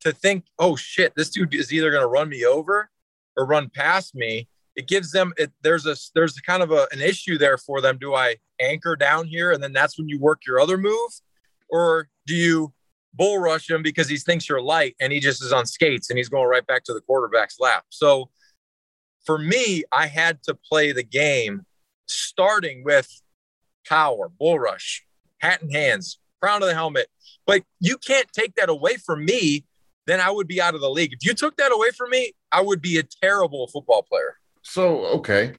to 0.00 0.12
think, 0.12 0.44
oh 0.58 0.76
shit, 0.76 1.14
this 1.14 1.30
dude 1.30 1.54
is 1.54 1.72
either 1.72 1.90
going 1.90 2.02
to 2.02 2.08
run 2.08 2.28
me 2.28 2.44
over 2.44 2.90
or 3.36 3.46
run 3.46 3.68
past 3.68 4.14
me, 4.14 4.48
it 4.76 4.88
gives 4.88 5.12
them 5.12 5.34
it, 5.36 5.52
there's 5.62 5.84
a 5.84 5.96
there's 6.14 6.40
kind 6.40 6.62
of 6.62 6.70
a, 6.70 6.86
an 6.92 7.00
issue 7.00 7.36
there 7.36 7.58
for 7.58 7.80
them. 7.80 7.98
Do 7.98 8.14
I 8.14 8.36
anchor 8.60 8.96
down 8.96 9.26
here 9.26 9.52
and 9.52 9.62
then 9.62 9.72
that's 9.72 9.98
when 9.98 10.08
you 10.08 10.18
work 10.18 10.46
your 10.46 10.58
other 10.58 10.78
move, 10.78 11.10
or 11.68 12.08
do 12.26 12.34
you 12.34 12.72
bull 13.14 13.38
rush 13.38 13.68
him 13.68 13.82
because 13.82 14.08
he 14.08 14.16
thinks 14.16 14.48
you're 14.48 14.60
light 14.60 14.96
and 15.00 15.12
he 15.12 15.20
just 15.20 15.42
is 15.42 15.52
on 15.52 15.66
skates 15.66 16.10
and 16.10 16.18
he's 16.18 16.28
going 16.28 16.48
right 16.48 16.66
back 16.66 16.84
to 16.84 16.92
the 16.92 17.00
quarterback's 17.00 17.58
lap. 17.58 17.84
So 17.90 18.30
for 19.24 19.38
me, 19.38 19.84
I 19.92 20.06
had 20.06 20.42
to 20.44 20.54
play 20.54 20.92
the 20.92 21.02
game 21.02 21.62
starting 22.06 22.84
with 22.84 23.08
power, 23.86 24.28
bull 24.28 24.58
rush, 24.58 25.04
hat 25.38 25.62
in 25.62 25.70
hands, 25.70 26.18
crown 26.40 26.62
of 26.62 26.68
the 26.68 26.74
helmet. 26.74 27.08
But 27.46 27.62
you 27.80 27.96
can't 27.98 28.30
take 28.32 28.54
that 28.56 28.68
away 28.68 28.96
from 28.96 29.24
me, 29.24 29.64
then 30.06 30.20
I 30.20 30.30
would 30.30 30.48
be 30.48 30.60
out 30.60 30.74
of 30.74 30.80
the 30.80 30.90
league. 30.90 31.12
If 31.12 31.24
you 31.24 31.34
took 31.34 31.56
that 31.56 31.72
away 31.72 31.90
from 31.96 32.10
me, 32.10 32.32
I 32.52 32.60
would 32.60 32.80
be 32.80 32.98
a 32.98 33.02
terrible 33.02 33.66
football 33.68 34.02
player. 34.02 34.36
So, 34.62 35.04
okay. 35.06 35.54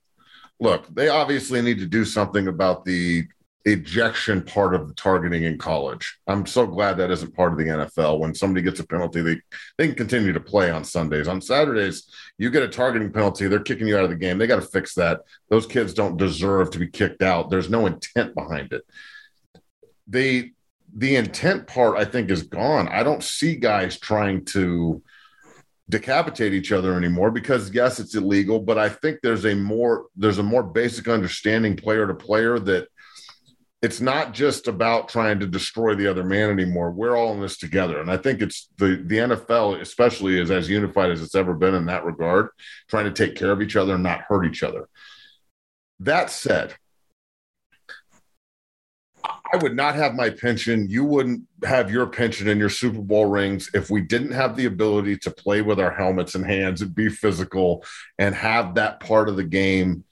Look, 0.59 0.93
they 0.93 1.09
obviously 1.09 1.61
need 1.61 1.79
to 1.79 1.87
do 1.87 2.05
something 2.05 2.47
about 2.47 2.85
the 2.85 3.25
ejection 3.65 4.41
part 4.41 4.73
of 4.73 4.87
the 4.87 4.93
targeting 4.95 5.43
in 5.43 5.57
college. 5.57 6.19
I'm 6.27 6.45
so 6.45 6.65
glad 6.65 6.97
that 6.97 7.11
isn't 7.11 7.35
part 7.35 7.51
of 7.51 7.57
the 7.57 7.65
NFL. 7.65 8.19
When 8.19 8.33
somebody 8.33 8.63
gets 8.63 8.79
a 8.79 8.87
penalty, 8.87 9.21
they, 9.21 9.41
they 9.77 9.87
can 9.87 9.95
continue 9.95 10.33
to 10.33 10.39
play 10.39 10.71
on 10.71 10.83
Sundays. 10.83 11.27
On 11.27 11.41
Saturdays, 11.41 12.09
you 12.37 12.49
get 12.49 12.63
a 12.63 12.67
targeting 12.67 13.11
penalty, 13.11 13.47
they're 13.47 13.59
kicking 13.59 13.87
you 13.87 13.97
out 13.97 14.03
of 14.03 14.09
the 14.09 14.15
game. 14.15 14.37
They 14.37 14.47
got 14.47 14.57
to 14.57 14.67
fix 14.67 14.95
that. 14.95 15.21
Those 15.49 15.67
kids 15.67 15.93
don't 15.93 16.17
deserve 16.17 16.71
to 16.71 16.79
be 16.79 16.87
kicked 16.87 17.21
out. 17.21 17.49
There's 17.49 17.69
no 17.69 17.85
intent 17.85 18.35
behind 18.35 18.73
it. 18.73 18.83
The 20.07 20.51
the 20.93 21.15
intent 21.15 21.67
part, 21.67 21.97
I 21.97 22.03
think, 22.03 22.29
is 22.29 22.43
gone. 22.43 22.89
I 22.89 23.03
don't 23.03 23.23
see 23.23 23.55
guys 23.55 23.97
trying 23.97 24.43
to 24.45 25.01
decapitate 25.91 26.53
each 26.53 26.71
other 26.71 26.95
anymore 26.95 27.31
because 27.31 27.69
yes 27.71 27.99
it's 27.99 28.15
illegal 28.15 28.59
but 28.59 28.77
i 28.77 28.87
think 28.87 29.19
there's 29.21 29.45
a 29.45 29.53
more 29.53 30.05
there's 30.15 30.37
a 30.37 30.43
more 30.43 30.63
basic 30.63 31.09
understanding 31.09 31.75
player 31.75 32.07
to 32.07 32.13
player 32.13 32.57
that 32.59 32.87
it's 33.81 33.99
not 33.99 34.33
just 34.33 34.67
about 34.67 35.09
trying 35.09 35.39
to 35.39 35.47
destroy 35.47 35.95
the 35.95 36.07
other 36.07 36.23
man 36.23 36.51
anymore. 36.51 36.91
We're 36.91 37.17
all 37.17 37.33
in 37.33 37.41
this 37.41 37.57
together. 37.57 37.99
And 37.99 38.11
I 38.11 38.17
think 38.17 38.41
it's 38.41 38.69
the, 38.77 39.03
the 39.03 39.17
NFL, 39.17 39.81
especially, 39.81 40.39
is 40.39 40.51
as 40.51 40.69
unified 40.69 41.09
as 41.09 41.21
it's 41.21 41.33
ever 41.33 41.55
been 41.55 41.73
in 41.73 41.87
that 41.87 42.05
regard, 42.05 42.49
trying 42.87 43.05
to 43.05 43.11
take 43.11 43.35
care 43.35 43.51
of 43.51 43.61
each 43.61 43.75
other 43.75 43.95
and 43.95 44.03
not 44.03 44.21
hurt 44.21 44.45
each 44.45 44.61
other. 44.61 44.87
That 45.99 46.29
said, 46.29 46.75
I 49.53 49.57
would 49.57 49.75
not 49.75 49.95
have 49.95 50.13
my 50.13 50.29
pension. 50.29 50.87
You 50.87 51.03
wouldn't 51.03 51.41
have 51.63 51.91
your 51.91 52.05
pension 52.05 52.47
and 52.47 52.59
your 52.59 52.69
Super 52.69 53.01
Bowl 53.01 53.25
rings 53.25 53.69
if 53.73 53.89
we 53.89 54.01
didn't 54.01 54.31
have 54.31 54.55
the 54.55 54.65
ability 54.65 55.17
to 55.17 55.31
play 55.31 55.61
with 55.61 55.79
our 55.79 55.91
helmets 55.91 56.35
and 56.35 56.45
hands 56.45 56.81
and 56.81 56.93
be 56.93 57.09
physical 57.09 57.83
and 58.17 58.33
have 58.35 58.75
that 58.75 58.99
part 58.99 59.27
of 59.27 59.35
the 59.35 59.43
game 59.43 60.03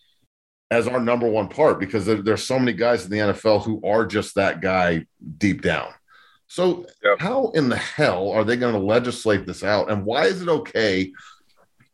as 0.71 0.88
our 0.88 0.99
number 0.99 1.27
one 1.27 1.47
part 1.47 1.79
because 1.79 2.05
there, 2.05 2.21
there's 2.21 2.43
so 2.43 2.59
many 2.59 2.73
guys 2.73 3.03
in 3.03 3.11
the 3.11 3.17
NFL 3.17 3.63
who 3.63 3.81
are 3.83 4.05
just 4.05 4.35
that 4.35 4.61
guy 4.61 5.05
deep 5.38 5.61
down. 5.61 5.91
So 6.47 6.85
yep. 7.03 7.19
how 7.19 7.49
in 7.49 7.69
the 7.69 7.75
hell 7.75 8.29
are 8.29 8.43
they 8.43 8.55
going 8.55 8.73
to 8.73 8.79
legislate 8.79 9.45
this 9.45 9.63
out? 9.63 9.91
And 9.91 10.05
why 10.05 10.25
is 10.25 10.41
it 10.41 10.49
okay? 10.49 11.11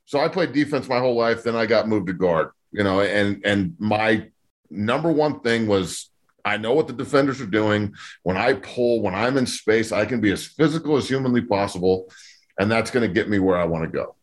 So 0.06 0.20
I 0.20 0.28
played 0.28 0.54
defense 0.54 0.88
my 0.88 1.00
whole 1.00 1.16
life, 1.16 1.44
then 1.44 1.56
I 1.56 1.66
got 1.66 1.88
moved 1.88 2.08
to 2.08 2.14
guard, 2.14 2.52
you 2.72 2.84
know, 2.84 3.02
and 3.02 3.42
and 3.46 3.76
my 3.80 4.30
number 4.70 5.12
one 5.12 5.40
thing 5.42 5.68
was 5.68 6.10
I 6.46 6.58
know 6.58 6.74
what 6.74 6.88
the 6.88 6.94
defenders 6.94 7.42
are 7.42 7.48
doing. 7.48 7.96
When 8.24 8.38
I 8.38 8.54
pull, 8.54 9.02
when 9.02 9.16
I'm 9.16 9.38
in 9.38 9.48
space, 9.48 9.92
I 9.92 10.06
can 10.06 10.22
be 10.22 10.32
as 10.32 10.46
physical 10.46 10.96
as 10.96 11.08
humanly 11.08 11.42
possible, 11.42 12.12
and 12.60 12.72
that's 12.72 12.92
going 12.92 13.08
to 13.08 13.14
get 13.14 13.30
me 13.30 13.40
where 13.40 13.58
I 13.58 13.66
want 13.66 13.84
to 13.84 13.90
go. 13.90 14.15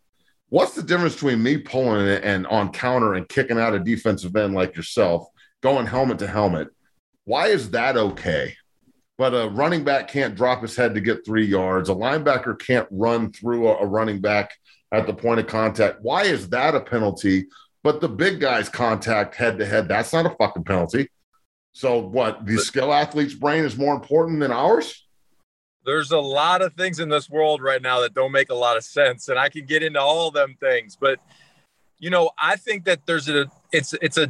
What's 0.52 0.74
the 0.74 0.82
difference 0.82 1.14
between 1.14 1.42
me 1.42 1.56
pulling 1.56 2.06
it 2.06 2.24
and 2.24 2.46
on 2.48 2.72
counter 2.72 3.14
and 3.14 3.26
kicking 3.26 3.58
out 3.58 3.72
a 3.72 3.78
defensive 3.78 4.36
end 4.36 4.52
like 4.52 4.76
yourself, 4.76 5.26
going 5.62 5.86
helmet 5.86 6.18
to 6.18 6.26
helmet? 6.26 6.68
Why 7.24 7.46
is 7.46 7.70
that 7.70 7.96
okay? 7.96 8.54
But 9.16 9.32
a 9.32 9.48
running 9.48 9.82
back 9.82 10.08
can't 10.08 10.34
drop 10.34 10.60
his 10.60 10.76
head 10.76 10.92
to 10.92 11.00
get 11.00 11.24
three 11.24 11.46
yards. 11.46 11.88
A 11.88 11.94
linebacker 11.94 12.60
can't 12.60 12.86
run 12.90 13.32
through 13.32 13.66
a, 13.66 13.86
running 13.86 14.20
back 14.20 14.52
at 14.92 15.06
the 15.06 15.14
point 15.14 15.40
of 15.40 15.46
contact. 15.46 16.00
Why 16.02 16.24
is 16.24 16.50
that 16.50 16.74
a 16.74 16.80
penalty? 16.82 17.46
But 17.82 18.02
the 18.02 18.10
big 18.10 18.38
guys 18.38 18.68
contact 18.68 19.34
head 19.34 19.58
to 19.58 19.64
head, 19.64 19.88
that's 19.88 20.12
not 20.12 20.26
a 20.26 20.36
fucking 20.36 20.64
penalty. 20.64 21.08
So 21.72 21.96
what? 21.96 22.44
The 22.44 22.58
skill 22.58 22.92
athlete's 22.92 23.32
brain 23.32 23.64
is 23.64 23.78
more 23.78 23.94
important 23.94 24.40
than 24.40 24.52
ours? 24.52 25.08
There's 25.84 26.12
a 26.12 26.18
lot 26.18 26.62
of 26.62 26.74
things 26.74 27.00
in 27.00 27.08
this 27.08 27.28
world 27.28 27.62
right 27.62 27.82
now 27.82 28.00
that 28.00 28.14
don't 28.14 28.32
make 28.32 28.50
a 28.50 28.54
lot 28.54 28.76
of 28.76 28.84
sense 28.84 29.28
and 29.28 29.38
i 29.38 29.48
can 29.48 29.64
get 29.66 29.82
into 29.82 30.00
all 30.00 30.30
them 30.30 30.56
things 30.60 30.96
but 31.00 31.18
you 31.98 32.10
know 32.10 32.30
i 32.38 32.56
think 32.56 32.84
that 32.84 33.00
there's 33.06 33.28
a 33.28 33.46
it's 33.72 33.94
it's 34.02 34.18
a 34.18 34.28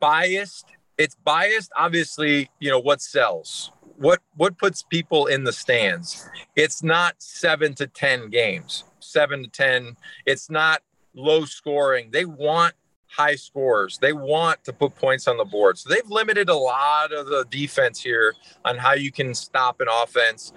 biased 0.00 0.66
it's 0.98 1.16
biased 1.24 1.70
obviously 1.76 2.50
you 2.60 2.70
know 2.70 2.78
what 2.78 3.00
sells 3.00 3.70
what 3.98 4.20
what 4.36 4.58
puts 4.58 4.82
people 4.82 5.26
in 5.26 5.44
the 5.44 5.52
stands. 5.52 6.28
It's 6.54 6.82
not 6.82 7.14
7 7.18 7.74
to 7.74 7.86
10 7.86 8.30
games 8.30 8.84
7 9.00 9.44
to 9.44 9.48
10 9.48 9.96
it's 10.24 10.50
not 10.50 10.82
low 11.14 11.44
scoring. 11.44 12.10
They 12.12 12.24
want 12.24 12.74
high 13.08 13.36
scores. 13.36 13.98
They 13.98 14.12
want 14.12 14.64
to 14.64 14.72
put 14.72 14.94
points 14.94 15.28
on 15.28 15.36
the 15.36 15.44
board. 15.44 15.78
So 15.78 15.88
they've 15.88 16.08
limited 16.08 16.48
a 16.48 16.56
lot 16.56 17.12
of 17.12 17.26
the 17.26 17.46
defense 17.50 18.00
here 18.02 18.34
on 18.64 18.76
how 18.76 18.94
you 18.94 19.12
can 19.12 19.34
stop 19.34 19.80
an 19.80 19.88
offense. 19.90 20.52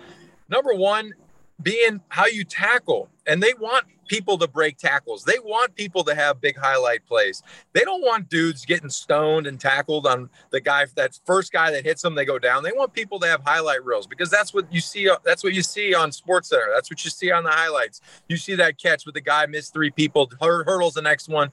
Number 0.50 0.74
one, 0.74 1.14
being 1.62 2.02
how 2.10 2.26
you 2.26 2.44
tackle. 2.44 3.10
And 3.28 3.44
they 3.44 3.54
want 3.60 3.86
people 4.08 4.38
to 4.40 4.48
break 4.48 4.78
tackles. 4.78 5.24
They 5.24 5.38
want 5.40 5.76
people 5.76 6.04
to 6.04 6.16
have 6.16 6.42
big 6.42 6.58
highlight 6.58 7.06
plays. 7.06 7.44
They 7.74 7.82
don't 7.82 8.02
want 8.02 8.28
dudes 8.30 8.66
getting 8.66 8.90
stoned 8.90 9.46
and 9.46 9.60
tackled 9.60 10.08
on 10.08 10.30
the 10.50 10.60
guy 10.60 10.88
that 10.96 11.20
first 11.26 11.52
guy 11.52 11.72
that 11.72 11.86
hits 11.86 12.02
them, 12.02 12.16
they 12.16 12.26
go 12.26 12.40
down. 12.40 12.64
They 12.64 12.72
want 12.72 12.94
people 12.94 13.20
to 13.20 13.28
have 13.28 13.42
highlight 13.46 13.86
reels 13.86 14.08
because 14.08 14.32
that's 14.32 14.54
what 14.54 14.72
you 14.74 14.82
see. 14.82 15.10
That's 15.24 15.44
what 15.44 15.54
you 15.54 15.62
see 15.62 15.94
on 15.94 16.12
Sports 16.12 16.50
Center. 16.50 16.70
That's 16.74 16.90
what 16.90 17.04
you 17.06 17.12
see 17.12 17.32
on 17.32 17.44
the 17.44 17.52
highlights. 17.52 18.02
You 18.28 18.38
see 18.38 18.56
that 18.56 18.78
catch 18.80 19.06
with 19.06 19.14
the 19.14 19.22
guy 19.22 19.46
missed 19.46 19.74
three 19.74 19.92
people, 19.92 20.30
hurdles 20.42 20.96
the 20.96 21.02
next 21.04 21.30
one. 21.30 21.52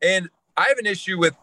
And 0.00 0.30
I 0.58 0.68
have 0.68 0.78
an 0.78 0.86
issue 0.86 1.18
with 1.18 1.36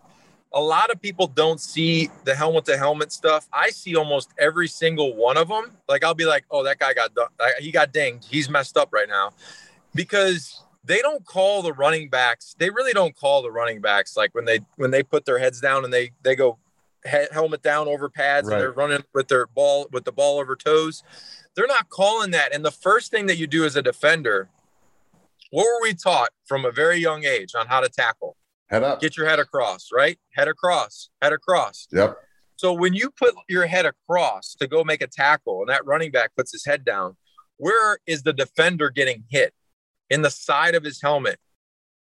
a 0.54 0.62
lot 0.62 0.92
of 0.92 1.02
people 1.02 1.28
don't 1.28 1.60
see 1.60 2.10
the 2.24 2.36
helmet 2.36 2.66
to 2.66 2.78
helmet 2.78 3.12
stuff. 3.12 3.48
I 3.52 3.70
see 3.70 3.96
almost 3.96 4.30
every 4.38 4.68
single 4.68 5.16
one 5.16 5.38
of 5.38 5.48
them. 5.48 5.72
Like 5.88 6.04
I'll 6.04 6.14
be 6.14 6.26
like, 6.26 6.46
"Oh, 6.52 6.64
that 6.64 6.80
guy 6.80 6.94
got 6.94 7.12
he 7.60 7.72
got 7.72 7.92
dinged. 7.92 8.28
He's 8.30 8.50
messed 8.50 8.78
up 8.78 8.90
right 8.92 9.10
now," 9.10 9.32
because 9.94 10.62
they 10.84 11.00
don't 11.00 11.26
call 11.26 11.62
the 11.62 11.74
running 11.74 12.10
backs. 12.10 12.56
They 12.58 12.70
really 12.70 12.94
don't 12.94 13.16
call 13.16 13.42
the 13.42 13.52
running 13.52 13.82
backs 13.82 14.16
like 14.16 14.36
when 14.36 14.46
they 14.46 14.60
when 14.76 14.92
they 14.92 15.02
put 15.02 15.26
their 15.26 15.40
heads 15.40 15.60
down 15.60 15.84
and 15.84 15.94
they 15.94 16.12
they 16.24 16.36
go 16.36 16.58
helmet 17.32 17.62
down 17.62 17.88
over 17.88 18.10
pads 18.10 18.48
right. 18.48 18.54
and 18.54 18.62
they're 18.62 18.72
running 18.72 19.04
with 19.14 19.28
their 19.28 19.48
ball 19.48 19.88
with 19.92 20.06
the 20.06 20.12
ball 20.12 20.40
over 20.40 20.56
toes. 20.56 21.04
They're 21.56 21.68
not 21.68 21.90
calling 21.90 22.32
that. 22.32 22.54
And 22.54 22.66
the 22.66 22.72
first 22.72 23.12
thing 23.12 23.28
that 23.28 23.38
you 23.38 23.48
do 23.48 23.64
as 23.66 23.76
a 23.76 23.82
defender, 23.82 24.50
what 25.52 25.64
were 25.64 25.82
we 25.82 25.94
taught 25.94 26.30
from 26.46 26.66
a 26.66 26.72
very 26.72 26.98
young 26.98 27.24
age 27.24 27.56
on 27.56 27.68
how 27.68 27.80
to 27.80 27.90
tackle? 27.90 28.36
Head 28.70 28.84
up. 28.84 29.00
Get 29.00 29.16
your 29.16 29.28
head 29.28 29.40
across, 29.40 29.90
right? 29.94 30.18
Head 30.34 30.48
across, 30.48 31.10
head 31.22 31.34
across. 31.34 31.88
Yep. 31.92 32.18
So 32.56 32.74
when 32.74 32.94
you 32.94 33.12
put 33.12 33.36
your 33.48 33.66
head 33.66 33.86
across 33.86 34.56
to 34.56 34.68
go 34.68 34.84
make 34.84 35.02
a 35.02 35.08
tackle 35.08 35.62
and 35.62 35.70
that 35.70 35.86
running 35.86 36.12
back 36.12 36.32
puts 36.36 36.52
his 36.52 36.66
head 36.66 36.86
down, 36.86 37.18
where 37.58 38.00
is 38.08 38.24
the 38.24 38.34
defender 38.34 38.90
getting 38.90 39.26
hit? 39.30 39.54
In 40.10 40.22
the 40.22 40.30
side 40.30 40.76
of 40.76 40.84
his 40.84 41.02
helmet. 41.02 41.40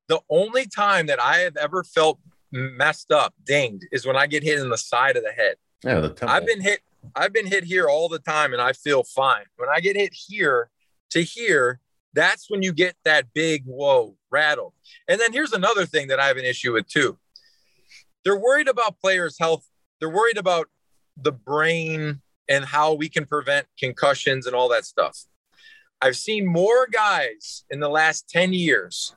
The 0.08 0.20
only 0.30 0.66
time 0.66 1.06
that 1.06 1.22
I 1.22 1.38
have 1.38 1.56
ever 1.56 1.84
felt 1.84 2.18
messed 2.50 3.12
up, 3.12 3.34
dinged, 3.44 3.86
is 3.92 4.06
when 4.06 4.16
I 4.16 4.26
get 4.26 4.42
hit 4.42 4.58
in 4.58 4.70
the 4.70 4.78
side 4.78 5.16
of 5.16 5.22
the 5.22 5.32
head. 5.32 5.56
Yeah, 5.84 6.00
the 6.00 6.08
temple. 6.08 6.30
I've 6.30 6.46
been 6.46 6.60
hit. 6.60 6.80
I've 7.14 7.32
been 7.32 7.46
hit 7.46 7.64
here 7.64 7.88
all 7.88 8.08
the 8.08 8.18
time, 8.18 8.52
and 8.52 8.60
I 8.60 8.72
feel 8.72 9.04
fine. 9.04 9.44
When 9.56 9.68
I 9.68 9.80
get 9.80 9.96
hit 9.96 10.12
here 10.12 10.70
to 11.10 11.22
here, 11.22 11.80
that's 12.14 12.50
when 12.50 12.62
you 12.62 12.72
get 12.72 12.96
that 13.04 13.26
big 13.34 13.64
whoa 13.64 14.16
rattle. 14.30 14.74
And 15.08 15.20
then 15.20 15.32
here's 15.32 15.52
another 15.52 15.86
thing 15.86 16.08
that 16.08 16.20
I 16.20 16.26
have 16.26 16.36
an 16.36 16.44
issue 16.44 16.72
with 16.72 16.88
too. 16.88 17.18
They're 18.24 18.38
worried 18.38 18.68
about 18.68 19.00
players' 19.00 19.36
health. 19.38 19.64
They're 19.98 20.10
worried 20.10 20.38
about 20.38 20.68
the 21.16 21.32
brain 21.32 22.20
and 22.48 22.64
how 22.64 22.94
we 22.94 23.08
can 23.08 23.26
prevent 23.26 23.66
concussions 23.78 24.46
and 24.46 24.54
all 24.54 24.68
that 24.70 24.84
stuff. 24.84 25.18
I've 26.02 26.16
seen 26.16 26.46
more 26.46 26.86
guys 26.90 27.64
in 27.70 27.80
the 27.80 27.88
last 27.88 28.28
10 28.28 28.52
years 28.52 29.14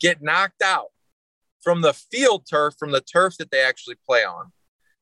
get 0.00 0.22
knocked 0.22 0.62
out 0.62 0.88
from 1.62 1.80
the 1.80 1.94
field 1.94 2.46
turf, 2.48 2.74
from 2.78 2.92
the 2.92 3.00
turf 3.00 3.36
that 3.38 3.50
they 3.50 3.62
actually 3.62 3.96
play 4.06 4.24
on, 4.24 4.52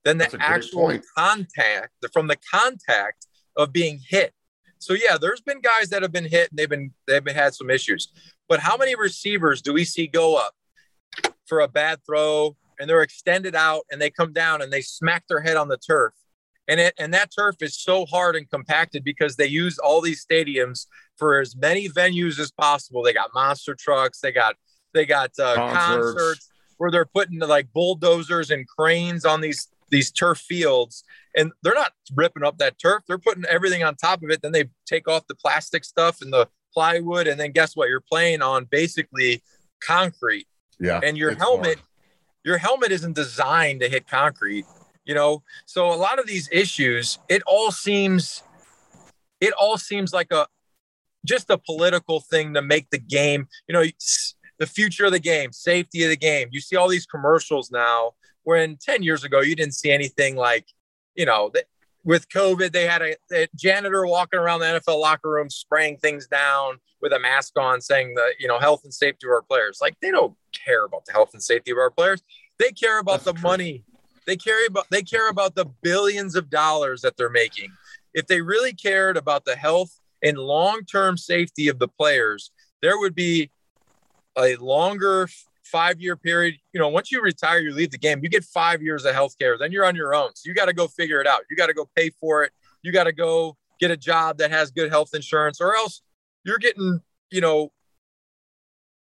than 0.05 0.19
the 0.19 0.37
actual 0.39 0.99
contact, 1.17 1.91
from 2.13 2.29
the 2.29 2.39
contact 2.51 3.27
of 3.57 3.73
being 3.73 4.01
hit. 4.09 4.33
So 4.85 4.95
yeah, 4.95 5.17
there's 5.21 5.41
been 5.41 5.61
guys 5.61 5.89
that 5.91 6.03
have 6.03 6.13
been 6.13 6.25
hit 6.25 6.51
and 6.51 6.59
they've 6.59 6.69
been 6.69 6.93
they've 7.07 7.25
been 7.25 7.35
had 7.35 7.55
some 7.55 7.71
issues. 7.71 8.09
But 8.49 8.61
how 8.61 8.77
many 8.77 8.95
receivers 8.95 9.63
do 9.63 9.73
we 9.73 9.85
see 9.85 10.07
go 10.07 10.37
up 10.37 10.55
for 11.47 11.61
a 11.61 11.69
bad 11.69 12.01
throw 12.05 12.57
and 12.79 12.89
they're 12.89 13.03
extended 13.03 13.55
out 13.55 13.83
and 13.91 14.01
they 14.01 14.11
come 14.11 14.33
down 14.33 14.63
and 14.63 14.73
they 14.73 14.83
smack 14.83 15.25
their 15.29 15.41
head 15.41 15.57
on 15.57 15.69
the 15.69 15.79
turf? 15.79 16.13
And 16.69 16.81
it 16.81 16.95
and 16.99 17.13
that 17.15 17.31
turf 17.35 17.57
is 17.61 17.79
so 17.79 18.07
hard 18.07 18.37
and 18.37 18.49
compacted 18.49 19.05
because 19.05 19.37
they 19.37 19.47
use 19.47 19.79
all 19.79 20.01
these 20.01 20.25
stadiums 20.25 20.87
for 21.17 21.41
as 21.41 21.57
many 21.57 21.89
venues 21.89 22.39
as 22.39 22.51
possible. 22.51 23.03
They 23.03 23.13
got 23.13 23.31
monster 23.35 23.75
trucks, 23.75 24.21
they 24.21 24.33
got 24.33 24.57
they 24.93 25.07
got 25.07 25.31
uh, 25.39 25.55
concerts. 25.57 26.15
concerts 26.15 26.49
where 26.79 26.91
they're 26.91 27.07
putting 27.07 27.39
like 27.39 27.73
bulldozers 27.73 28.51
and 28.51 28.67
cranes 28.67 29.25
on 29.25 29.41
these 29.41 29.69
these 29.91 30.11
turf 30.11 30.39
fields 30.39 31.05
and 31.37 31.53
they're 31.63 31.75
not 31.75 31.93
ripping 32.15 32.45
up 32.45 32.59
that 32.59 32.79
turf. 32.79 33.03
They're 33.07 33.19
putting 33.19 33.45
everything 33.47 33.83
on 33.83 33.97
top 33.97 34.23
of 34.23 34.31
it. 34.31 34.43
Then 34.43 34.53
they 34.53 34.71
take 34.87 35.09
off 35.09 35.27
the 35.27 35.35
plastic 35.35 35.85
stuff 35.85 36.21
and 36.21 36.33
the 36.33 36.49
plywood 36.73 37.27
and 37.27 37.39
then 37.39 37.53
guess 37.53 37.77
what? 37.77 37.89
You're 37.89 38.01
playing 38.01 38.43
on 38.43 38.67
basically 38.71 39.43
concrete. 39.81 40.47
Yeah 40.81 41.01
and 41.05 41.17
your 41.17 41.35
helmet 41.37 41.79
hard. 41.79 41.89
your 42.45 42.59
helmet 42.59 42.91
isn't 42.91 43.15
designed 43.15 43.81
to 43.81 43.89
hit 43.89 44.09
concrete 44.09 44.67
you 45.05 45.15
know? 45.15 45.43
So 45.67 45.93
a 45.93 45.95
lot 45.95 46.19
of 46.19 46.27
these 46.27 46.49
issues 46.51 47.19
it 47.29 47.43
all 47.47 47.71
seems 47.71 48.43
it 49.41 49.53
all 49.53 49.79
seems 49.79 50.13
like 50.13 50.33
a 50.33 50.47
just 51.25 51.49
a 51.49 51.59
political 51.59 52.21
thing 52.21 52.55
to 52.55 52.63
make 52.63 52.91
the 52.91 52.99
game 52.99 53.47
you 53.69 53.73
know 53.73 53.85
the 54.59 54.67
future 54.67 55.07
of 55.07 55.13
the 55.13 55.21
game 55.21 55.53
safety 55.53 56.03
of 56.05 56.11
the 56.11 56.17
game. 56.17 56.49
You 56.51 56.61
see 56.61 56.77
all 56.77 56.89
these 56.89 57.07
commercials 57.07 57.71
now 57.71 58.13
when 58.45 58.77
10 58.77 59.03
years 59.03 59.25
ago 59.25 59.41
you 59.41 59.57
didn't 59.57 59.75
see 59.75 59.91
anything 59.91 60.37
like 60.37 60.67
you 61.15 61.27
know, 61.27 61.51
that 61.55 61.65
with 62.05 62.29
COVID, 62.29 62.73
they 62.73 62.87
had 62.87 63.03
a, 63.03 63.17
a, 63.33 63.49
janitor 63.57 64.07
walking 64.07 64.39
around 64.39 64.61
the 64.61 64.67
NFL 64.67 65.01
locker 65.01 65.31
room 65.31 65.49
spraying 65.49 65.97
things 65.99 66.27
down 66.27 66.77
with 67.01 67.13
a 67.13 67.19
mask 67.19 67.59
on, 67.59 67.81
saying 67.81 68.15
the 68.15 68.33
you 68.39 68.49
know 68.49 68.59
health 68.59 68.83
and 68.85 68.93
safety 68.93 69.27
of 69.27 69.31
our 69.31 69.43
players. 69.43 69.79
Like 69.81 69.97
they 70.01 70.11
don't 70.11 70.35
care 70.53 70.85
about 70.85 71.07
the 71.07 71.13
health 71.13 71.31
and 71.33 71.43
safety 71.43 71.71
of 71.71 71.79
our 71.79 71.91
players. 71.91 72.23
They 72.59 72.71
care 72.71 72.99
about 72.99 73.25
That's 73.25 73.25
the 73.25 73.33
true. 73.33 73.43
money. 73.43 73.85
They 74.27 74.37
care 74.37 74.67
about 74.67 74.87
they 74.91 75.03
care 75.03 75.29
about 75.29 75.55
the 75.55 75.67
billions 75.83 76.35
of 76.35 76.51
dollars 76.51 77.03
that 77.03 77.17
they're 77.17 77.31
making. 77.31 77.73
If 78.13 78.27
they 78.27 78.41
really 78.41 78.73
cared 78.73 79.17
about 79.17 79.45
the 79.45 79.57
health 79.57 79.99
and 80.23 80.39
long-term 80.39 81.17
safety 81.17 81.69
of 81.69 81.79
the 81.79 81.89
players, 81.89 82.51
there 82.81 82.99
would 82.99 83.15
be 83.15 83.51
a 84.39 84.57
longer 84.57 85.29
five 85.75 86.01
year 86.01 86.17
period. 86.17 86.55
You 86.73 86.79
know, 86.79 86.89
once 86.89 87.11
you 87.11 87.21
retire, 87.21 87.59
you 87.59 87.73
leave 87.73 87.91
the 87.91 87.99
game, 87.99 88.21
you 88.23 88.29
get 88.29 88.45
five 88.45 88.81
years 88.81 89.05
of 89.05 89.13
health 89.13 89.37
care, 89.41 89.59
then 89.59 89.73
you're 89.73 89.85
on 89.85 89.97
your 89.97 90.15
own. 90.15 90.31
So 90.37 90.49
you 90.49 90.55
got 90.55 90.67
to 90.67 90.73
go 90.73 90.87
figure 90.87 91.21
it 91.21 91.27
out. 91.27 91.41
You 91.51 91.57
got 91.57 91.67
to 91.67 91.75
go 91.75 91.91
pay 91.97 92.11
for 92.21 92.45
it. 92.45 92.53
You 92.83 92.93
got 92.93 93.05
to 93.05 93.13
go 93.13 93.57
get 93.81 93.91
a 93.91 93.97
job 93.97 94.39
that 94.39 94.53
has 94.53 94.71
good 94.71 94.89
health 94.91 95.11
insurance, 95.15 95.61
or 95.61 95.75
else 95.75 96.01
you're 96.45 96.59
getting, 96.59 97.01
you 97.33 97.41
know, 97.41 97.73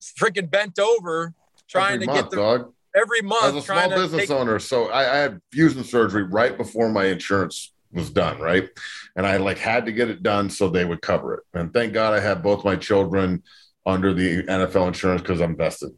freaking 0.01 0.49
bent 0.49 0.79
over 0.79 1.35
trying 1.69 1.95
every 1.95 2.07
to 2.07 2.13
month, 2.13 2.21
get 2.27 2.31
the 2.31 2.37
dog. 2.37 2.73
every 2.95 3.23
month. 3.23 3.45
As 3.47 3.57
a 3.57 3.63
small 3.63 3.89
business 3.89 4.29
take- 4.29 4.31
owner, 4.31 4.61
so 4.61 4.91
I, 4.91 5.13
I 5.13 5.17
had 5.17 5.41
fusion 5.51 5.83
surgery 5.83 6.23
right 6.23 6.57
before 6.57 6.89
my 6.89 7.07
insurance 7.07 7.73
was 7.93 8.11
done, 8.11 8.39
right? 8.39 8.69
And 9.17 9.27
I 9.27 9.39
like 9.39 9.59
had 9.59 9.87
to 9.87 9.93
get 9.93 10.09
it 10.09 10.23
done 10.23 10.49
so 10.49 10.69
they 10.69 10.85
would 10.85 11.03
cover 11.03 11.35
it. 11.35 11.41
And 11.53 11.75
thank 11.75 11.93
God 11.95 12.15
I 12.15 12.21
had 12.21 12.45
both 12.45 12.65
my 12.65 12.77
children 12.77 13.43
under 13.85 14.15
the 14.15 14.45
NFL 14.45 14.87
insurance 14.87 15.23
because 15.23 15.41
I'm 15.41 15.57
vested 15.57 15.91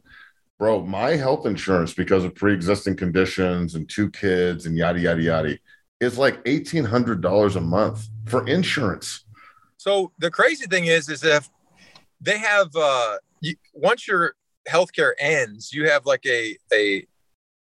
bro, 0.59 0.85
my 0.85 1.11
health 1.11 1.45
insurance 1.45 1.93
because 1.93 2.23
of 2.23 2.35
pre-existing 2.35 2.95
conditions 2.95 3.75
and 3.75 3.89
two 3.89 4.09
kids 4.11 4.65
and 4.65 4.77
yada 4.77 4.99
yada 4.99 5.21
yada 5.21 5.57
is 5.99 6.17
like 6.17 6.39
eighteen 6.45 6.83
hundred 6.83 7.21
dollars 7.21 7.55
a 7.55 7.61
month 7.61 8.07
for 8.25 8.45
insurance. 8.47 9.25
So 9.77 10.11
the 10.19 10.31
crazy 10.31 10.65
thing 10.65 10.85
is, 10.85 11.09
is 11.09 11.23
if 11.23 11.49
they 12.21 12.37
have 12.37 12.69
uh, 12.75 13.17
you, 13.41 13.55
once 13.73 14.07
your 14.07 14.35
healthcare 14.67 15.11
ends, 15.19 15.73
you 15.73 15.89
have 15.89 16.05
like 16.05 16.25
a 16.25 16.57
a 16.73 17.05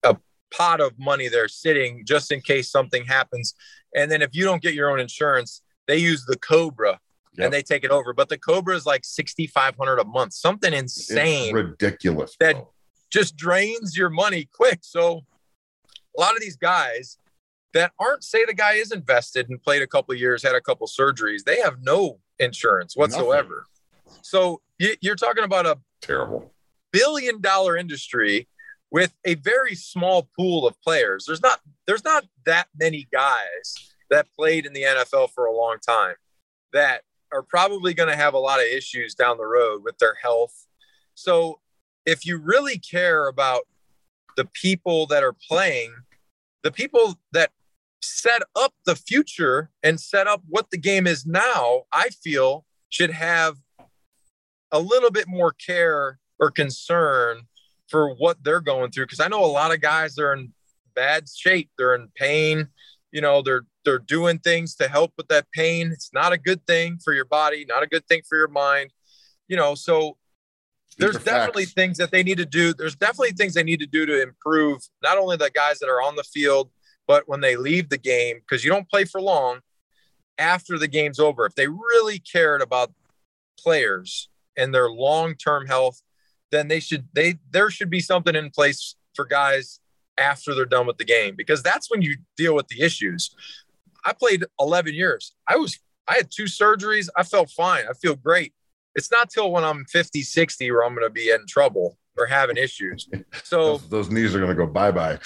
a 0.03 0.17
pot 0.53 0.81
of 0.81 0.97
money 0.99 1.29
there 1.29 1.47
sitting 1.47 2.05
just 2.05 2.31
in 2.31 2.41
case 2.41 2.69
something 2.69 3.05
happens. 3.05 3.53
And 3.95 4.11
then 4.11 4.21
if 4.21 4.35
you 4.35 4.43
don't 4.43 4.61
get 4.61 4.73
your 4.73 4.91
own 4.91 4.99
insurance, 4.99 5.61
they 5.87 5.97
use 5.97 6.25
the 6.25 6.37
Cobra 6.37 6.99
Yep. 7.37 7.45
and 7.45 7.53
they 7.53 7.61
take 7.61 7.83
it 7.83 7.91
over. 7.91 8.11
But 8.11 8.27
the 8.27 8.37
Cobra 8.37 8.75
is 8.75 8.85
like 8.85 9.05
sixty 9.05 9.47
five 9.47 9.75
hundred 9.77 9.99
a 9.99 10.03
month, 10.03 10.33
something 10.33 10.73
insane, 10.73 11.45
it's 11.45 11.53
ridiculous. 11.53 12.35
Bro. 12.37 12.73
Just 13.11 13.35
drains 13.35 13.97
your 13.97 14.09
money 14.09 14.47
quick. 14.53 14.79
So 14.81 15.25
a 16.17 16.19
lot 16.19 16.35
of 16.35 16.41
these 16.41 16.57
guys 16.57 17.17
that 17.73 17.91
aren't 17.99 18.23
say 18.23 18.45
the 18.45 18.53
guy 18.53 18.73
is 18.73 18.91
invested 18.91 19.49
and 19.49 19.61
played 19.61 19.81
a 19.81 19.87
couple 19.87 20.13
years, 20.15 20.43
had 20.43 20.55
a 20.55 20.61
couple 20.61 20.87
surgeries, 20.87 21.43
they 21.43 21.59
have 21.61 21.81
no 21.81 22.19
insurance 22.39 22.95
whatsoever. 22.95 23.65
Nothing. 24.05 24.19
So 24.23 24.61
you're 24.77 25.15
talking 25.15 25.43
about 25.43 25.65
a 25.65 25.77
terrible 26.01 26.51
billion 26.91 27.41
dollar 27.41 27.77
industry 27.77 28.47
with 28.91 29.13
a 29.25 29.35
very 29.35 29.75
small 29.75 30.29
pool 30.37 30.67
of 30.67 30.81
players. 30.81 31.25
There's 31.25 31.41
not 31.41 31.59
there's 31.85 32.03
not 32.03 32.25
that 32.45 32.67
many 32.79 33.07
guys 33.11 33.93
that 34.09 34.27
played 34.35 34.65
in 34.65 34.73
the 34.73 34.83
NFL 34.83 35.31
for 35.31 35.45
a 35.45 35.55
long 35.55 35.77
time 35.85 36.15
that 36.73 37.01
are 37.31 37.43
probably 37.43 37.93
going 37.93 38.09
to 38.09 38.15
have 38.15 38.33
a 38.33 38.39
lot 38.39 38.59
of 38.59 38.65
issues 38.65 39.13
down 39.13 39.37
the 39.37 39.45
road 39.45 39.83
with 39.83 39.97
their 39.99 40.15
health. 40.21 40.65
So 41.13 41.59
if 42.05 42.25
you 42.25 42.37
really 42.37 42.77
care 42.77 43.27
about 43.27 43.63
the 44.37 44.45
people 44.45 45.05
that 45.07 45.23
are 45.23 45.35
playing, 45.47 45.93
the 46.63 46.71
people 46.71 47.17
that 47.33 47.51
set 48.01 48.41
up 48.55 48.73
the 48.85 48.95
future 48.95 49.69
and 49.83 49.99
set 49.99 50.27
up 50.27 50.41
what 50.47 50.69
the 50.71 50.77
game 50.77 51.07
is 51.07 51.25
now, 51.25 51.83
I 51.91 52.09
feel 52.09 52.65
should 52.89 53.11
have 53.11 53.57
a 54.71 54.79
little 54.79 55.11
bit 55.11 55.27
more 55.27 55.51
care 55.51 56.19
or 56.39 56.51
concern 56.51 57.41
for 57.87 58.13
what 58.15 58.43
they're 58.43 58.61
going 58.61 58.91
through. 58.91 59.07
Cause 59.07 59.19
I 59.19 59.27
know 59.27 59.43
a 59.43 59.47
lot 59.47 59.73
of 59.73 59.81
guys 59.81 60.17
are 60.17 60.33
in 60.33 60.53
bad 60.95 61.27
shape, 61.29 61.69
they're 61.77 61.95
in 61.95 62.09
pain, 62.15 62.67
you 63.11 63.21
know, 63.21 63.41
they're 63.41 63.63
they're 63.85 63.99
doing 63.99 64.39
things 64.39 64.75
to 64.75 64.87
help 64.87 65.13
with 65.17 65.27
that 65.29 65.47
pain. 65.51 65.91
It's 65.91 66.11
not 66.13 66.33
a 66.33 66.37
good 66.37 66.65
thing 66.67 66.99
for 67.03 67.13
your 67.13 67.25
body, 67.25 67.65
not 67.67 67.83
a 67.83 67.87
good 67.87 68.05
thing 68.07 68.21
for 68.27 68.37
your 68.37 68.47
mind. 68.47 68.91
You 69.47 69.57
know, 69.57 69.73
so 69.73 70.17
there's 70.99 71.23
definitely 71.23 71.65
facts. 71.65 71.73
things 71.73 71.97
that 71.97 72.11
they 72.11 72.23
need 72.23 72.37
to 72.37 72.45
do. 72.45 72.73
There's 72.73 72.95
definitely 72.95 73.31
things 73.31 73.53
they 73.53 73.63
need 73.63 73.79
to 73.79 73.87
do 73.87 74.05
to 74.05 74.21
improve 74.21 74.81
not 75.01 75.17
only 75.17 75.37
the 75.37 75.49
guys 75.49 75.79
that 75.79 75.87
are 75.87 76.01
on 76.01 76.15
the 76.15 76.23
field, 76.23 76.69
but 77.07 77.27
when 77.27 77.41
they 77.41 77.55
leave 77.55 77.89
the 77.89 77.97
game, 77.97 78.37
because 78.39 78.63
you 78.63 78.69
don't 78.69 78.89
play 78.89 79.05
for 79.05 79.21
long 79.21 79.59
after 80.37 80.77
the 80.77 80.87
game's 80.87 81.19
over. 81.19 81.45
If 81.45 81.55
they 81.55 81.67
really 81.67 82.19
cared 82.19 82.61
about 82.61 82.91
players 83.57 84.29
and 84.57 84.73
their 84.73 84.89
long-term 84.89 85.67
health, 85.67 86.01
then 86.51 86.67
they 86.67 86.79
should 86.79 87.07
they 87.13 87.35
there 87.51 87.69
should 87.69 87.89
be 87.89 87.99
something 87.99 88.35
in 88.35 88.49
place 88.49 88.95
for 89.13 89.25
guys 89.25 89.79
after 90.17 90.53
they're 90.53 90.65
done 90.65 90.87
with 90.87 90.97
the 90.97 91.05
game 91.05 91.35
because 91.35 91.63
that's 91.63 91.89
when 91.89 92.01
you 92.01 92.17
deal 92.35 92.55
with 92.55 92.67
the 92.67 92.81
issues. 92.81 93.33
I 94.05 94.13
played 94.13 94.45
11 94.59 94.93
years. 94.93 95.33
I 95.47 95.57
was 95.57 95.79
I 96.07 96.15
had 96.15 96.31
two 96.31 96.45
surgeries. 96.45 97.09
I 97.15 97.23
felt 97.23 97.51
fine. 97.51 97.85
I 97.89 97.93
feel 97.93 98.15
great 98.15 98.53
it's 98.95 99.11
not 99.11 99.29
till 99.29 99.51
when 99.51 99.63
I'm 99.63 99.85
50, 99.85 100.21
60 100.21 100.71
where 100.71 100.83
I'm 100.83 100.93
going 100.93 101.07
to 101.07 101.13
be 101.13 101.29
in 101.29 101.45
trouble 101.47 101.97
or 102.17 102.25
having 102.25 102.57
issues. 102.57 103.07
So 103.43 103.77
those, 103.77 103.89
those 103.89 104.09
knees 104.09 104.35
are 104.35 104.39
going 104.39 104.49
to 104.49 104.55
go 104.55 104.67
bye 104.67 104.91
bye. 104.91 105.19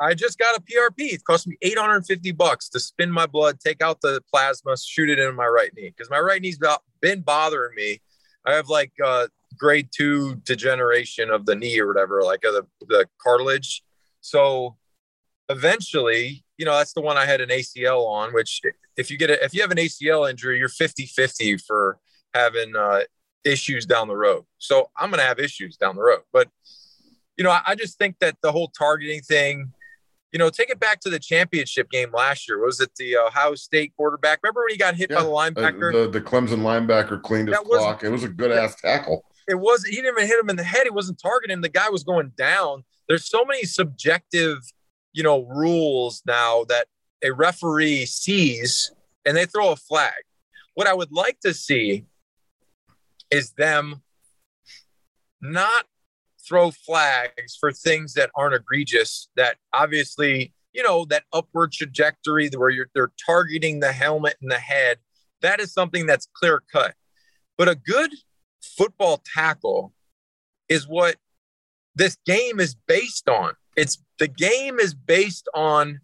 I 0.00 0.14
just 0.14 0.38
got 0.38 0.56
a 0.56 0.60
PRP. 0.60 1.12
It 1.12 1.24
cost 1.24 1.48
me 1.48 1.56
850 1.60 2.32
bucks 2.32 2.68
to 2.70 2.80
spin 2.80 3.10
my 3.10 3.26
blood, 3.26 3.58
take 3.58 3.82
out 3.82 4.00
the 4.00 4.22
plasma, 4.32 4.76
shoot 4.76 5.10
it 5.10 5.18
in 5.18 5.34
my 5.34 5.46
right 5.46 5.70
knee 5.76 5.92
because 5.94 6.10
my 6.10 6.20
right 6.20 6.40
knee's 6.40 6.58
been 7.00 7.20
bothering 7.22 7.74
me. 7.74 8.00
I 8.46 8.54
have 8.54 8.68
like 8.68 8.92
uh, 9.04 9.26
grade 9.58 9.88
two 9.90 10.36
degeneration 10.36 11.30
of 11.30 11.46
the 11.46 11.56
knee 11.56 11.80
or 11.80 11.86
whatever, 11.86 12.22
like 12.22 12.44
uh, 12.44 12.52
the, 12.52 12.66
the 12.86 13.06
cartilage. 13.20 13.82
So 14.20 14.76
eventually, 15.48 16.44
you 16.56 16.64
know, 16.64 16.76
that's 16.76 16.92
the 16.92 17.00
one 17.00 17.16
I 17.16 17.26
had 17.26 17.40
an 17.40 17.48
ACL 17.48 18.06
on, 18.06 18.32
which 18.32 18.60
if 18.96 19.10
you 19.10 19.18
get 19.18 19.30
it, 19.30 19.40
if 19.42 19.52
you 19.52 19.62
have 19.62 19.70
an 19.70 19.78
ACL 19.78 20.28
injury, 20.30 20.58
you're 20.58 20.68
50 20.68 21.06
50 21.06 21.58
for 21.58 21.98
having 22.38 22.74
uh, 22.76 23.00
issues 23.44 23.86
down 23.86 24.08
the 24.08 24.16
road. 24.16 24.44
So 24.58 24.90
I'm 24.96 25.10
going 25.10 25.20
to 25.20 25.26
have 25.26 25.38
issues 25.38 25.76
down 25.76 25.96
the 25.96 26.02
road. 26.02 26.20
But, 26.32 26.48
you 27.36 27.44
know, 27.44 27.50
I, 27.50 27.62
I, 27.66 27.74
just 27.74 27.98
think 27.98 28.16
that 28.20 28.36
the 28.42 28.52
whole 28.52 28.68
targeting 28.68 29.20
thing, 29.20 29.72
you 30.32 30.38
know, 30.38 30.50
take 30.50 30.70
it 30.70 30.78
back 30.78 31.00
to 31.00 31.10
the 31.10 31.18
championship 31.18 31.90
game 31.90 32.10
last 32.12 32.48
year. 32.48 32.64
Was 32.64 32.80
it 32.80 32.90
the 32.96 33.16
Ohio 33.16 33.54
State 33.54 33.92
quarterback? 33.96 34.40
Remember 34.42 34.62
when 34.62 34.70
he 34.70 34.76
got 34.76 34.94
hit 34.94 35.10
yeah, 35.10 35.18
by 35.18 35.22
the 35.22 35.28
linebacker? 35.28 35.94
Uh, 35.94 36.00
the, 36.02 36.10
the 36.10 36.20
Clemson 36.20 36.60
linebacker 36.60 37.20
cleaned 37.22 37.48
his 37.48 37.58
clock. 37.58 38.04
It 38.04 38.10
was 38.10 38.24
a 38.24 38.28
good 38.28 38.52
ass 38.52 38.74
tackle. 38.80 39.24
It 39.48 39.58
was. 39.58 39.84
He 39.84 39.96
didn't 39.96 40.18
even 40.18 40.26
hit 40.26 40.38
him 40.38 40.50
in 40.50 40.56
the 40.56 40.64
head. 40.64 40.84
He 40.84 40.90
wasn't 40.90 41.18
targeting 41.20 41.54
him. 41.54 41.62
The 41.62 41.70
guy 41.70 41.88
was 41.88 42.04
going 42.04 42.32
down. 42.36 42.84
There's 43.08 43.26
so 43.26 43.46
many 43.46 43.64
subjective, 43.64 44.58
you 45.14 45.22
know, 45.22 45.44
rules 45.44 46.22
now 46.26 46.64
that 46.68 46.86
a 47.24 47.30
referee 47.30 48.04
sees 48.04 48.92
and 49.24 49.34
they 49.34 49.46
throw 49.46 49.72
a 49.72 49.76
flag. 49.76 50.12
What 50.74 50.86
I 50.86 50.94
would 50.94 51.10
like 51.10 51.40
to 51.40 51.54
see 51.54 52.04
is 53.30 53.52
them 53.52 54.02
not 55.40 55.84
throw 56.46 56.70
flags 56.70 57.56
for 57.58 57.72
things 57.72 58.14
that 58.14 58.30
aren't 58.34 58.54
egregious 58.54 59.28
that 59.36 59.56
obviously 59.72 60.52
you 60.72 60.82
know 60.82 61.04
that 61.04 61.24
upward 61.32 61.72
trajectory 61.72 62.48
where 62.48 62.70
you're 62.70 62.88
they're 62.94 63.12
targeting 63.24 63.80
the 63.80 63.92
helmet 63.92 64.36
and 64.40 64.50
the 64.50 64.58
head 64.58 64.98
that 65.40 65.60
is 65.60 65.72
something 65.72 66.06
that's 66.06 66.28
clear 66.32 66.62
cut. 66.72 66.94
But 67.56 67.68
a 67.68 67.74
good 67.74 68.10
football 68.62 69.22
tackle 69.34 69.92
is 70.68 70.86
what 70.86 71.16
this 71.94 72.16
game 72.26 72.60
is 72.60 72.74
based 72.74 73.28
on. 73.28 73.54
It's 73.76 74.02
the 74.18 74.28
game 74.28 74.78
is 74.78 74.94
based 74.94 75.48
on 75.54 76.00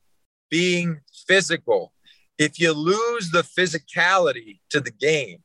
being 0.50 1.00
physical. 1.26 1.92
If 2.38 2.58
you 2.60 2.72
lose 2.72 3.30
the 3.30 3.42
physicality 3.42 4.60
to 4.70 4.80
the 4.80 4.90
game 4.90 5.42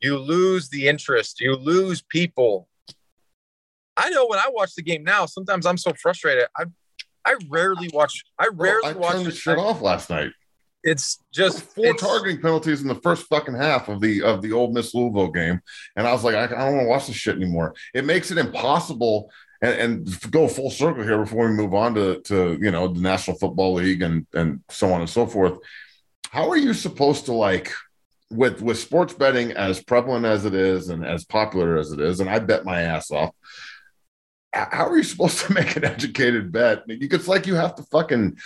you 0.00 0.18
lose 0.18 0.68
the 0.68 0.88
interest, 0.88 1.40
you 1.40 1.54
lose 1.56 2.02
people. 2.02 2.68
I 3.96 4.10
know 4.10 4.26
when 4.26 4.38
I 4.38 4.48
watch 4.50 4.74
the 4.74 4.82
game 4.82 5.02
now, 5.02 5.26
sometimes 5.26 5.66
I'm 5.66 5.76
so 5.76 5.92
frustrated. 6.00 6.44
I 6.56 6.64
I 7.24 7.36
rarely 7.50 7.90
watch. 7.92 8.24
I 8.38 8.48
rarely 8.52 8.80
Bro, 8.80 8.90
I 8.90 9.12
turned 9.12 9.24
watch. 9.24 9.24
the 9.24 9.32
shit 9.32 9.58
off 9.58 9.82
last 9.82 10.08
night. 10.08 10.30
It's 10.84 11.22
just 11.32 11.62
four 11.62 11.88
it's, 11.88 12.02
targeting 12.02 12.40
penalties 12.40 12.80
in 12.80 12.88
the 12.88 12.94
first 12.94 13.26
fucking 13.26 13.54
half 13.54 13.88
of 13.88 14.00
the 14.00 14.22
of 14.22 14.40
the 14.40 14.52
Ole 14.52 14.72
Miss 14.72 14.94
Louisville 14.94 15.30
game, 15.30 15.60
and 15.96 16.06
I 16.06 16.12
was 16.12 16.24
like, 16.24 16.36
I, 16.36 16.44
I 16.44 16.48
don't 16.48 16.76
want 16.76 16.84
to 16.84 16.88
watch 16.88 17.06
this 17.08 17.16
shit 17.16 17.36
anymore. 17.36 17.74
It 17.94 18.04
makes 18.04 18.30
it 18.30 18.38
impossible. 18.38 19.30
And, 19.60 20.06
and 20.06 20.30
go 20.30 20.46
full 20.46 20.70
circle 20.70 21.02
here 21.02 21.18
before 21.18 21.48
we 21.48 21.56
move 21.56 21.74
on 21.74 21.92
to 21.96 22.20
to 22.22 22.56
you 22.62 22.70
know 22.70 22.86
the 22.86 23.00
National 23.00 23.36
Football 23.36 23.74
League 23.74 24.02
and 24.02 24.24
and 24.32 24.60
so 24.70 24.92
on 24.92 25.00
and 25.00 25.10
so 25.10 25.26
forth. 25.26 25.58
How 26.30 26.48
are 26.48 26.56
you 26.56 26.72
supposed 26.72 27.24
to 27.24 27.32
like? 27.32 27.72
With 28.30 28.60
with 28.60 28.78
sports 28.78 29.14
betting 29.14 29.52
as 29.52 29.82
prevalent 29.82 30.26
as 30.26 30.44
it 30.44 30.54
is 30.54 30.88
and 30.88 31.04
as 31.04 31.24
popular 31.24 31.78
as 31.78 31.92
it 31.92 32.00
is, 32.00 32.20
and 32.20 32.28
I 32.28 32.38
bet 32.38 32.64
my 32.64 32.82
ass 32.82 33.10
off. 33.10 33.34
How 34.52 34.88
are 34.88 34.96
you 34.96 35.02
supposed 35.02 35.38
to 35.46 35.52
make 35.52 35.76
an 35.76 35.84
educated 35.84 36.52
bet? 36.52 36.82
It's 36.88 37.28
like 37.28 37.46
you 37.46 37.54
have 37.54 37.74
to 37.76 37.82
fucking 37.84 38.38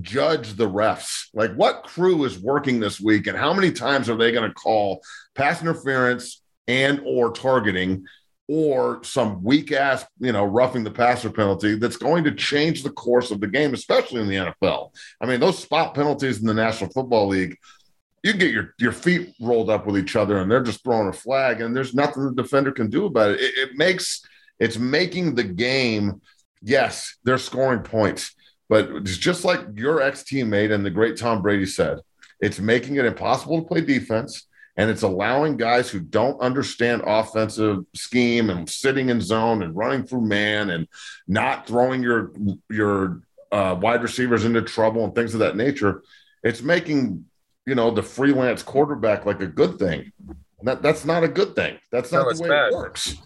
judge 0.00 0.54
the 0.54 0.68
refs. 0.68 1.26
Like, 1.34 1.54
what 1.54 1.84
crew 1.84 2.24
is 2.24 2.38
working 2.38 2.80
this 2.80 3.00
week, 3.00 3.26
and 3.26 3.36
how 3.36 3.52
many 3.52 3.72
times 3.72 4.08
are 4.08 4.16
they 4.16 4.32
going 4.32 4.48
to 4.48 4.54
call 4.54 5.02
pass 5.34 5.60
interference 5.60 6.42
and 6.66 7.00
or 7.04 7.32
targeting? 7.32 8.06
or 8.48 9.02
some 9.02 9.42
weak 9.42 9.72
ass, 9.72 10.04
you 10.18 10.32
know, 10.32 10.44
roughing 10.44 10.84
the 10.84 10.90
passer 10.90 11.30
penalty 11.30 11.76
that's 11.76 11.96
going 11.96 12.24
to 12.24 12.34
change 12.34 12.82
the 12.82 12.90
course 12.90 13.30
of 13.30 13.40
the 13.40 13.46
game, 13.46 13.72
especially 13.72 14.20
in 14.20 14.28
the 14.28 14.52
NFL. 14.62 14.90
I 15.20 15.26
mean, 15.26 15.40
those 15.40 15.58
spot 15.58 15.94
penalties 15.94 16.40
in 16.40 16.46
the 16.46 16.54
National 16.54 16.90
Football 16.90 17.28
League, 17.28 17.56
you 18.24 18.30
can 18.30 18.40
get 18.40 18.52
your, 18.52 18.74
your 18.78 18.92
feet 18.92 19.34
rolled 19.38 19.68
up 19.68 19.86
with 19.86 19.98
each 19.98 20.16
other 20.16 20.38
and 20.38 20.50
they're 20.50 20.62
just 20.62 20.82
throwing 20.82 21.08
a 21.08 21.12
flag 21.12 21.60
and 21.60 21.76
there's 21.76 21.94
nothing 21.94 22.24
the 22.24 22.42
defender 22.42 22.72
can 22.72 22.88
do 22.88 23.04
about 23.04 23.32
it. 23.32 23.40
It, 23.40 23.54
it 23.58 23.76
makes 23.76 24.22
it's 24.58 24.78
making 24.78 25.34
the 25.34 25.44
game, 25.44 26.22
yes, 26.62 27.18
they're 27.24 27.36
scoring 27.36 27.80
points, 27.80 28.34
but 28.70 28.88
it's 28.90 29.18
just 29.18 29.44
like 29.44 29.60
your 29.74 30.00
ex 30.00 30.22
teammate 30.22 30.72
and 30.72 30.84
the 30.84 30.90
great 30.90 31.18
Tom 31.18 31.42
Brady 31.42 31.66
said, 31.66 31.98
it's 32.40 32.58
making 32.58 32.96
it 32.96 33.04
impossible 33.04 33.60
to 33.60 33.68
play 33.68 33.82
defense 33.82 34.46
and 34.78 34.90
it's 34.90 35.02
allowing 35.02 35.58
guys 35.58 35.90
who 35.90 36.00
don't 36.00 36.40
understand 36.40 37.02
offensive 37.06 37.84
scheme 37.94 38.48
and 38.48 38.68
sitting 38.68 39.10
in 39.10 39.20
zone 39.20 39.62
and 39.62 39.76
running 39.76 40.02
through 40.02 40.22
man 40.22 40.70
and 40.70 40.88
not 41.28 41.66
throwing 41.66 42.02
your 42.02 42.32
your 42.70 43.20
uh, 43.52 43.76
wide 43.78 44.02
receivers 44.02 44.46
into 44.46 44.62
trouble 44.62 45.04
and 45.04 45.14
things 45.14 45.34
of 45.34 45.40
that 45.40 45.56
nature. 45.56 46.02
It's 46.42 46.62
making 46.62 47.26
you 47.66 47.74
know 47.74 47.90
the 47.90 48.02
freelance 48.02 48.62
quarterback 48.62 49.26
like 49.26 49.40
a 49.40 49.46
good 49.46 49.78
thing. 49.78 50.12
That 50.62 50.82
that's 50.82 51.04
not 51.04 51.24
a 51.24 51.28
good 51.28 51.54
thing. 51.54 51.78
That's 51.90 52.12
not 52.12 52.26
no, 52.26 52.32
the 52.32 52.42
way 52.42 52.48
bad. 52.48 52.72
it 52.72 52.74
works. 52.74 53.16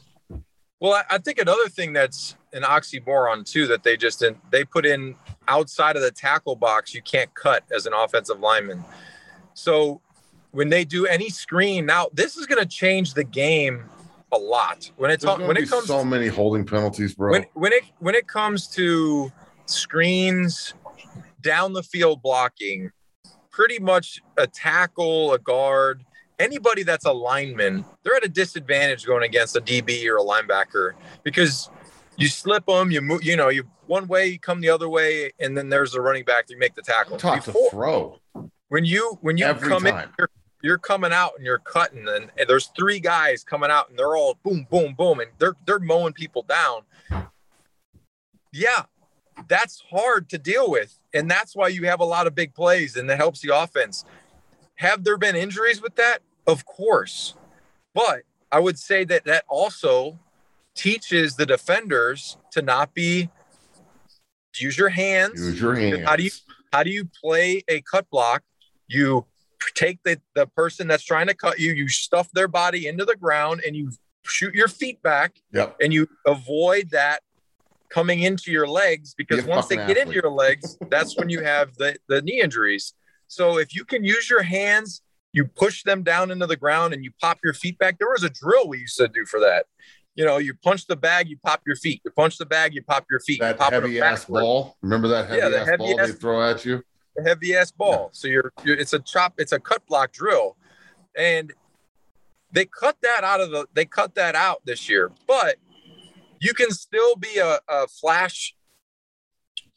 Well, 0.80 1.02
I 1.10 1.18
think 1.18 1.38
another 1.40 1.68
thing 1.68 1.92
that's 1.92 2.36
an 2.52 2.62
oxymoron 2.62 3.44
too 3.44 3.66
that 3.66 3.82
they 3.82 3.96
just 3.96 4.20
didn't 4.20 4.38
they 4.50 4.64
put 4.64 4.86
in 4.86 5.16
outside 5.48 5.96
of 5.96 6.02
the 6.02 6.10
tackle 6.10 6.56
box 6.56 6.94
you 6.94 7.02
can't 7.02 7.32
cut 7.34 7.64
as 7.74 7.86
an 7.86 7.92
offensive 7.92 8.40
lineman. 8.40 8.84
So 9.54 10.00
when 10.50 10.68
they 10.68 10.84
do 10.84 11.06
any 11.06 11.28
screen 11.28 11.86
now 11.86 12.08
this 12.12 12.36
is 12.36 12.46
going 12.46 12.60
to 12.60 12.68
change 12.68 13.14
the 13.14 13.24
game 13.24 13.84
a 14.32 14.38
lot 14.38 14.90
when 14.96 15.10
it's 15.10 15.24
when 15.24 15.56
it 15.56 15.68
comes 15.68 15.86
so 15.86 16.04
many 16.04 16.28
holding 16.28 16.64
penalties 16.64 17.14
bro 17.14 17.32
when, 17.32 17.46
when 17.54 17.72
it 17.72 17.84
when 17.98 18.14
it 18.14 18.26
comes 18.26 18.66
to 18.66 19.32
screens 19.66 20.74
down 21.40 21.72
the 21.72 21.82
field 21.82 22.22
blocking 22.22 22.90
pretty 23.58 23.80
much 23.80 24.22
a 24.36 24.46
tackle 24.46 25.32
a 25.32 25.38
guard 25.38 26.04
anybody 26.38 26.84
that's 26.84 27.06
a 27.06 27.12
lineman 27.12 27.84
they're 28.04 28.14
at 28.14 28.24
a 28.24 28.28
disadvantage 28.28 29.04
going 29.04 29.24
against 29.24 29.56
a 29.56 29.60
db 29.60 30.06
or 30.06 30.18
a 30.18 30.22
linebacker 30.22 30.92
because 31.24 31.68
you 32.16 32.28
slip 32.28 32.64
them 32.66 32.92
you 32.92 33.00
move 33.00 33.24
you 33.24 33.34
know 33.34 33.48
you 33.48 33.64
one 33.88 34.06
way 34.06 34.28
you 34.28 34.38
come 34.38 34.60
the 34.60 34.68
other 34.68 34.88
way 34.88 35.32
and 35.40 35.58
then 35.58 35.68
there's 35.68 35.96
a 35.96 36.00
running 36.00 36.22
back 36.22 36.44
you 36.48 36.56
make 36.56 36.76
the 36.76 36.82
tackle. 36.82 37.16
Talk 37.16 37.44
Before, 37.44 37.70
to 37.70 37.70
throw. 37.70 38.20
when 38.68 38.84
you 38.84 39.18
when 39.22 39.36
you 39.36 39.46
Every 39.46 39.68
come 39.68 39.82
time. 39.82 40.04
in 40.04 40.08
you're 40.18 40.30
you're 40.62 40.78
coming 40.78 41.12
out 41.12 41.32
and 41.36 41.44
you're 41.44 41.58
cutting 41.58 42.06
and, 42.06 42.30
and, 42.36 42.48
there's 42.48 42.66
three 42.76 43.00
guys 43.00 43.42
coming 43.42 43.70
out 43.70 43.88
and 43.90 43.98
they're 43.98 44.16
all 44.16 44.38
boom 44.44 44.68
boom 44.70 44.94
boom 44.96 45.18
and 45.18 45.30
they're 45.38 45.56
they're 45.66 45.80
mowing 45.80 46.12
people 46.12 46.42
down. 46.42 46.82
Yeah 48.52 48.84
that's 49.48 49.82
hard 49.90 50.28
to 50.30 50.38
deal 50.38 50.70
with. 50.70 50.98
And 51.14 51.30
that's 51.30 51.54
why 51.54 51.68
you 51.68 51.86
have 51.86 52.00
a 52.00 52.04
lot 52.04 52.26
of 52.26 52.34
big 52.34 52.54
plays 52.54 52.96
and 52.96 53.08
that 53.08 53.16
helps 53.16 53.40
the 53.40 53.56
offense. 53.56 54.04
Have 54.76 55.04
there 55.04 55.16
been 55.16 55.36
injuries 55.36 55.80
with 55.80 55.96
that? 55.96 56.18
Of 56.46 56.64
course. 56.64 57.34
But 57.94 58.22
i 58.50 58.58
would 58.58 58.78
say 58.78 59.04
that 59.04 59.24
that 59.24 59.44
also 59.46 60.18
teaches 60.74 61.36
the 61.36 61.44
defenders 61.44 62.38
to 62.50 62.62
not 62.62 62.94
be 62.94 63.28
use 64.56 64.78
your 64.78 64.88
hands. 64.88 65.40
Use 65.40 65.60
your 65.60 65.74
hands 65.74 66.04
how 66.04 66.16
do 66.16 66.22
you 66.22 66.30
how 66.72 66.82
do 66.82 66.90
you 66.90 67.08
play 67.22 67.62
a 67.68 67.80
cut 67.82 68.08
block? 68.10 68.42
You 68.88 69.26
take 69.74 70.02
the, 70.02 70.20
the 70.34 70.46
person 70.46 70.88
that's 70.88 71.04
trying 71.04 71.26
to 71.26 71.34
cut 71.34 71.58
you, 71.58 71.72
you 71.72 71.88
stuff 71.88 72.30
their 72.32 72.48
body 72.48 72.86
into 72.86 73.04
the 73.04 73.16
ground 73.16 73.62
and 73.66 73.76
you 73.76 73.90
shoot 74.22 74.54
your 74.54 74.68
feet 74.68 75.02
back 75.02 75.40
yep. 75.52 75.76
and 75.80 75.92
you 75.92 76.08
avoid 76.26 76.90
that 76.90 77.20
coming 77.90 78.20
into 78.20 78.50
your 78.50 78.68
legs 78.68 79.14
because 79.14 79.44
once 79.44 79.66
they 79.66 79.76
get 79.76 79.96
into 79.96 80.14
your 80.14 80.30
legs, 80.30 80.76
that's 80.90 81.16
when 81.16 81.28
you 81.28 81.42
have 81.42 81.74
the, 81.76 81.96
the 82.08 82.22
knee 82.22 82.40
injuries. 82.40 82.94
So 83.28 83.58
if 83.58 83.74
you 83.74 83.84
can 83.84 84.04
use 84.04 84.28
your 84.28 84.42
hands, 84.42 85.02
you 85.32 85.46
push 85.46 85.82
them 85.82 86.02
down 86.02 86.30
into 86.30 86.46
the 86.46 86.56
ground 86.56 86.94
and 86.94 87.04
you 87.04 87.10
pop 87.20 87.38
your 87.44 87.54
feet 87.54 87.78
back. 87.78 87.98
There 87.98 88.08
was 88.08 88.24
a 88.24 88.30
drill 88.30 88.68
we 88.68 88.78
used 88.78 88.96
to 88.96 89.08
do 89.08 89.24
for 89.26 89.40
that. 89.40 89.66
You 90.14 90.24
know, 90.24 90.38
you 90.38 90.54
punch 90.54 90.86
the 90.86 90.96
bag, 90.96 91.28
you 91.28 91.38
pop 91.44 91.62
your 91.66 91.76
feet. 91.76 92.00
You 92.04 92.10
punch 92.10 92.38
the 92.38 92.46
bag, 92.46 92.74
you 92.74 92.82
pop 92.82 93.06
your 93.10 93.20
feet. 93.20 93.40
That 93.40 93.58
pop 93.58 93.72
heavy 93.72 94.00
ass 94.00 94.24
ball. 94.24 94.76
Remember 94.82 95.06
that 95.08 95.28
heavy 95.28 95.38
yeah, 95.38 95.60
ass 95.60 95.68
heavy 95.68 95.76
ball 95.78 96.00
ass, 96.00 96.08
they 96.08 96.14
throw 96.14 96.50
at 96.50 96.64
you? 96.64 96.82
The 97.14 97.22
heavy 97.22 97.54
ass 97.54 97.70
ball. 97.70 98.10
So 98.12 98.26
you're, 98.26 98.52
you're, 98.64 98.76
it's 98.76 98.94
a 98.94 98.98
chop, 98.98 99.34
it's 99.38 99.52
a 99.52 99.60
cut 99.60 99.86
block 99.86 100.12
drill, 100.12 100.56
and 101.16 101.52
they 102.50 102.64
cut 102.64 102.96
that 103.02 103.22
out 103.22 103.40
of 103.40 103.50
the 103.50 103.66
they 103.74 103.84
cut 103.84 104.14
that 104.14 104.34
out 104.34 104.62
this 104.64 104.88
year. 104.88 105.12
But 105.26 105.56
you 106.40 106.54
can 106.54 106.70
still 106.70 107.16
be 107.16 107.38
a, 107.38 107.58
a 107.68 107.86
flash 107.88 108.54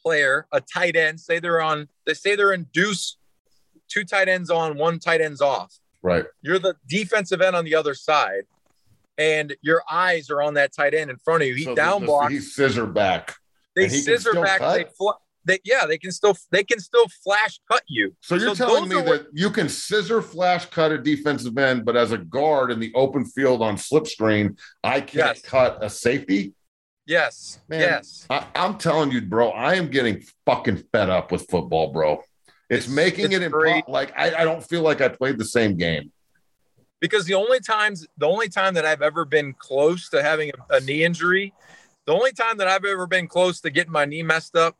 player, 0.02 0.46
a 0.52 0.60
tight 0.60 0.96
end. 0.96 1.20
Say 1.20 1.38
they're 1.38 1.60
on, 1.60 1.88
they 2.06 2.14
say 2.14 2.36
they're 2.36 2.52
in 2.52 2.64
deuce, 2.72 3.16
two 3.88 4.04
tight 4.04 4.28
ends 4.28 4.50
on, 4.50 4.76
one 4.76 4.98
tight 4.98 5.20
ends 5.20 5.40
off. 5.40 5.74
Right. 6.02 6.24
You're 6.40 6.58
the 6.58 6.74
defensive 6.88 7.40
end 7.40 7.54
on 7.54 7.64
the 7.64 7.74
other 7.74 7.94
side, 7.94 8.44
and 9.16 9.54
your 9.62 9.82
eyes 9.90 10.30
are 10.30 10.42
on 10.42 10.54
that 10.54 10.72
tight 10.72 10.94
end 10.94 11.10
in 11.10 11.16
front 11.18 11.42
of 11.42 11.48
you. 11.48 11.54
He 11.54 11.64
so 11.64 11.74
down 11.74 12.04
blocks. 12.04 12.32
He 12.32 12.40
scissor 12.40 12.86
back. 12.86 13.36
They 13.76 13.88
scissor 13.88 14.34
back. 14.34 14.60
They, 14.60 14.84
fl- 14.98 15.21
they 15.44 15.58
yeah 15.64 15.86
they 15.86 15.98
can 15.98 16.12
still 16.12 16.36
they 16.50 16.64
can 16.64 16.78
still 16.78 17.06
flash 17.22 17.60
cut 17.70 17.82
you. 17.86 18.14
So 18.20 18.36
you're 18.36 18.54
so 18.54 18.66
telling 18.66 18.88
me 18.88 18.96
that 18.96 19.06
what, 19.06 19.26
you 19.32 19.50
can 19.50 19.68
scissor 19.68 20.22
flash 20.22 20.66
cut 20.66 20.92
a 20.92 20.98
defensive 20.98 21.56
end, 21.58 21.84
but 21.84 21.96
as 21.96 22.12
a 22.12 22.18
guard 22.18 22.70
in 22.70 22.80
the 22.80 22.92
open 22.94 23.24
field 23.24 23.62
on 23.62 23.76
slip 23.76 24.06
screen, 24.06 24.56
I 24.82 25.00
can't 25.00 25.36
yes. 25.36 25.42
cut 25.42 25.78
a 25.82 25.90
safety. 25.90 26.54
Yes. 27.06 27.60
Man, 27.68 27.80
yes. 27.80 28.26
I, 28.30 28.46
am 28.54 28.78
telling 28.78 29.10
you, 29.10 29.22
bro, 29.22 29.50
I 29.50 29.74
am 29.74 29.88
getting 29.88 30.22
fucking 30.46 30.84
fed 30.92 31.10
up 31.10 31.32
with 31.32 31.48
football, 31.50 31.92
bro. 31.92 32.22
It's, 32.70 32.86
it's 32.86 32.88
making 32.88 33.26
it's 33.26 33.34
it 33.34 33.42
impossible. 33.42 33.92
Like 33.92 34.12
I, 34.16 34.34
I 34.34 34.44
don't 34.44 34.62
feel 34.62 34.82
like 34.82 35.00
I 35.00 35.08
played 35.08 35.38
the 35.38 35.44
same 35.44 35.76
game. 35.76 36.12
Because 37.00 37.24
the 37.24 37.34
only 37.34 37.58
times, 37.58 38.06
the 38.16 38.28
only 38.28 38.48
time 38.48 38.74
that 38.74 38.86
I've 38.86 39.02
ever 39.02 39.24
been 39.24 39.54
close 39.54 40.08
to 40.10 40.22
having 40.22 40.52
a, 40.70 40.76
a 40.76 40.80
knee 40.80 41.02
injury, 41.02 41.52
the 42.06 42.12
only 42.12 42.32
time 42.32 42.56
that 42.58 42.68
I've 42.68 42.84
ever 42.84 43.08
been 43.08 43.26
close 43.26 43.60
to 43.62 43.70
getting 43.70 43.92
my 43.92 44.04
knee 44.04 44.22
messed 44.22 44.56
up 44.56 44.76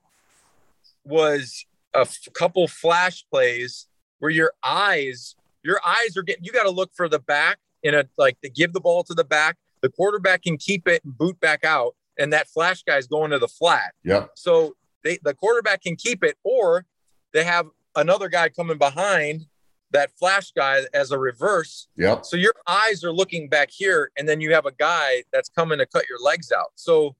was 1.05 1.67
a 1.95 2.01
f- 2.01 2.29
couple 2.35 2.67
flash 2.69 3.25
plays 3.31 3.89
where 4.19 4.31
your 4.31 4.53
eyes, 4.65 5.37
your 5.63 5.81
eyes 5.85 6.17
are 6.17 6.23
getting, 6.23 6.45
you 6.45 6.53
got 6.53 6.65
to 6.65 6.71
look 6.71 6.91
for 6.95 7.09
the 7.09 7.19
back 7.19 7.59
in 7.83 7.95
a 7.95 8.05
like 8.17 8.41
to 8.43 8.49
give 8.49 8.73
the 8.73 8.81
ball 8.81 9.03
to 9.05 9.15
the 9.15 9.25
back. 9.25 9.57
The 9.81 9.89
quarterback 9.89 10.43
can 10.43 10.57
keep 10.57 10.87
it 10.87 11.05
and 11.05 11.17
boot 11.17 11.39
back 11.41 11.65
out, 11.65 11.97
and 12.19 12.33
that 12.33 12.49
flash 12.49 12.85
guy's 12.85 13.07
going 13.07 13.31
to 13.33 13.39
the 13.39 13.49
flat. 13.49 13.93
Yeah. 14.05 14.27
So 14.37 14.77
they 15.03 15.19
the 15.23 15.35
quarterback 15.35 15.83
can 15.83 15.97
keep 15.97 16.23
it, 16.23 16.37
or 16.45 16.87
they 17.33 17.45
have 17.45 17.67
another 17.97 18.29
guy 18.29 18.49
coming 18.49 18.79
behind 18.79 19.47
that 19.91 20.11
flash 20.19 20.53
guy 20.53 20.83
as 20.95 21.11
a 21.11 21.19
reverse. 21.19 21.89
Yep. 21.97 22.25
So 22.25 22.37
your 22.37 22.55
eyes 22.67 23.05
are 23.05 23.13
looking 23.13 23.49
back 23.49 23.71
here, 23.71 24.11
and 24.17 24.29
then 24.29 24.41
you 24.41 24.55
have 24.55 24.67
a 24.67 24.73
guy 24.73 25.25
that's 25.33 25.49
coming 25.49 25.79
to 25.79 25.87
cut 25.87 26.09
your 26.09 26.19
legs 26.19 26.51
out. 26.51 26.73
So 26.77 27.15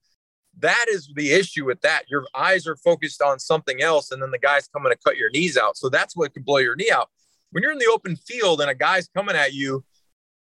that 0.59 0.85
is 0.89 1.09
the 1.15 1.31
issue 1.31 1.65
with 1.65 1.81
that. 1.81 2.09
Your 2.09 2.25
eyes 2.35 2.67
are 2.67 2.75
focused 2.75 3.21
on 3.21 3.39
something 3.39 3.81
else, 3.81 4.11
and 4.11 4.21
then 4.21 4.31
the 4.31 4.39
guy's 4.39 4.67
coming 4.67 4.91
to 4.91 4.97
cut 5.03 5.17
your 5.17 5.29
knees 5.31 5.57
out. 5.57 5.77
So 5.77 5.89
that's 5.89 6.15
what 6.15 6.33
can 6.33 6.43
blow 6.43 6.57
your 6.57 6.75
knee 6.75 6.91
out. 6.91 7.09
When 7.51 7.63
you're 7.63 7.71
in 7.71 7.79
the 7.79 7.91
open 7.91 8.15
field 8.15 8.61
and 8.61 8.69
a 8.69 8.75
guy's 8.75 9.07
coming 9.09 9.35
at 9.35 9.53
you, 9.53 9.83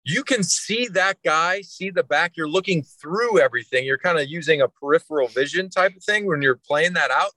you 0.05 0.25
can 0.25 0.43
see 0.43 0.89
that 0.89 1.19
guy, 1.25 1.61
see 1.63 1.91
the 1.91 2.03
back. 2.03 2.37
You're 2.37 2.49
looking 2.49 2.83
through 2.83 3.39
everything. 3.39 3.85
You're 3.85 3.99
kind 3.99 4.19
of 4.19 4.29
using 4.29 4.61
a 4.61 4.69
peripheral 4.69 5.29
vision 5.29 5.71
type 5.71 5.97
of 5.97 6.03
thing 6.03 6.27
when 6.27 6.43
you're 6.43 6.57
playing 6.67 6.95
that 6.95 7.11
out. 7.11 7.31